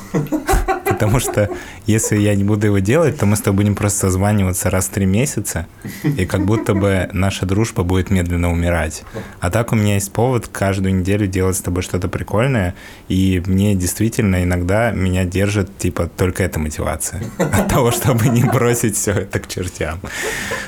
Потому 0.93 1.19
что 1.19 1.49
если 1.87 2.17
я 2.17 2.35
не 2.35 2.43
буду 2.43 2.67
его 2.67 2.79
делать, 2.79 3.17
то 3.17 3.25
мы 3.25 3.35
с 3.35 3.41
тобой 3.41 3.63
будем 3.63 3.75
просто 3.75 3.99
созваниваться 3.99 4.69
раз 4.69 4.85
в 4.85 4.89
три 4.89 5.05
месяца, 5.05 5.67
и 6.03 6.25
как 6.25 6.45
будто 6.45 6.73
бы 6.73 7.09
наша 7.13 7.45
дружба 7.45 7.83
будет 7.83 8.09
медленно 8.11 8.51
умирать. 8.51 9.03
А 9.39 9.49
так 9.49 9.71
у 9.71 9.75
меня 9.75 9.95
есть 9.95 10.11
повод 10.11 10.47
каждую 10.47 10.95
неделю 10.95 11.27
делать 11.27 11.55
с 11.55 11.61
тобой 11.61 11.83
что-то 11.83 12.07
прикольное, 12.07 12.75
и 13.09 13.41
мне 13.45 13.75
действительно 13.75 14.43
иногда 14.43 14.91
меня 14.91 15.25
держит, 15.25 15.77
типа, 15.77 16.07
только 16.07 16.43
эта 16.43 16.59
мотивация. 16.59 17.23
От 17.37 17.67
того, 17.67 17.91
чтобы 17.91 18.29
не 18.29 18.43
бросить 18.43 18.95
все 18.95 19.11
это 19.11 19.39
к 19.39 19.47
чертям. 19.47 19.99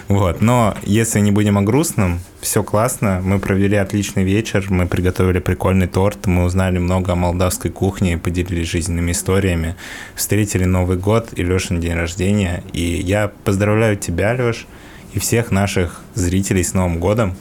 Вот. 0.08 0.42
Но 0.42 0.76
если 0.84 1.20
не 1.20 1.32
будем 1.32 1.58
о 1.58 1.62
грустном, 1.62 2.20
все 2.46 2.64
классно. 2.64 3.22
Мы 3.24 3.40
провели 3.40 3.76
отличный 3.76 4.24
вечер, 4.24 4.68
мы 4.70 4.86
приготовили 4.86 5.40
прикольный 5.40 5.88
торт, 5.88 6.28
мы 6.28 6.44
узнали 6.44 6.78
много 6.78 7.14
о 7.14 7.16
молдавской 7.16 7.72
кухне, 7.72 8.20
поделились 8.20 8.70
жизненными 8.70 9.12
историями, 9.12 9.76
встретили 10.14 10.64
Новый 10.64 10.98
год 10.98 11.30
и 11.36 11.44
Лешин 11.44 11.82
день 11.82 11.96
рождения. 11.96 12.64
И 12.72 12.82
я 12.82 13.32
поздравляю 13.44 13.98
тебя, 13.98 14.34
Леш, 14.34 14.68
и 15.14 15.20
всех 15.20 15.50
наших 15.50 16.02
зрителей 16.14 16.64
с 16.64 16.76
Новым 16.76 17.00
годом. 17.00 17.36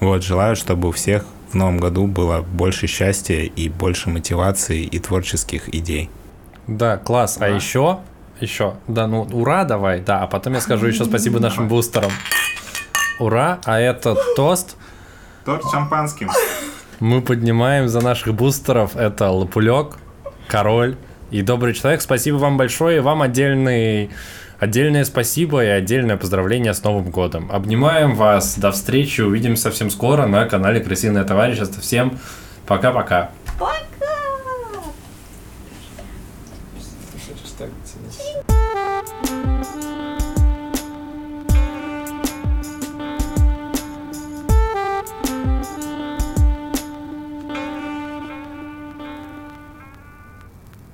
Вот, 0.00 0.24
желаю, 0.24 0.56
чтобы 0.56 0.88
у 0.88 0.92
всех 0.92 1.24
в 1.52 1.54
Новом 1.54 1.78
году 1.78 2.08
было 2.08 2.42
больше 2.42 2.88
счастья 2.88 3.42
и 3.42 3.68
больше 3.68 4.10
мотивации 4.10 4.82
и 4.82 4.98
творческих 4.98 5.72
идей. 5.72 6.10
Да, 6.66 6.96
класс. 6.96 7.36
А 7.40 7.46
Ура. 7.46 7.54
еще, 7.54 7.98
еще, 8.40 8.74
да, 8.88 9.06
ну, 9.06 9.22
ура 9.30 9.64
давай, 9.64 10.00
да, 10.00 10.22
а 10.22 10.26
потом 10.26 10.54
я 10.54 10.60
скажу 10.60 10.86
еще 10.86 11.04
спасибо 11.04 11.38
нашим 11.38 11.68
бустерам. 11.68 12.10
Ура, 13.20 13.60
а 13.64 13.78
этот 13.78 14.18
тост 14.34 14.76
Торт 15.44 15.62
шампанским. 15.70 16.30
мы 17.00 17.20
поднимаем 17.20 17.88
за 17.88 18.00
наших 18.00 18.34
бустеров. 18.34 18.96
Это 18.96 19.30
Лапулек, 19.30 19.98
Король 20.48 20.96
и 21.30 21.42
Добрый 21.42 21.74
Человек. 21.74 22.00
Спасибо 22.00 22.36
вам 22.36 22.56
большое, 22.56 22.96
и 22.96 23.00
вам 23.00 23.22
отдельный 23.22 24.10
Отдельное 24.58 25.04
спасибо 25.04 25.64
и 25.64 25.68
отдельное 25.68 26.18
поздравление 26.18 26.74
с 26.74 26.84
Новым 26.84 27.10
годом. 27.10 27.50
Обнимаем 27.50 28.14
вас. 28.14 28.58
До 28.58 28.72
встречи. 28.72 29.22
Увидимся 29.22 29.62
совсем 29.62 29.88
скоро 29.88 30.26
на 30.26 30.44
канале 30.44 30.80
Крысиное 30.80 31.24
товарищество. 31.24 31.80
Всем 31.80 32.18
пока-пока. 32.66 33.30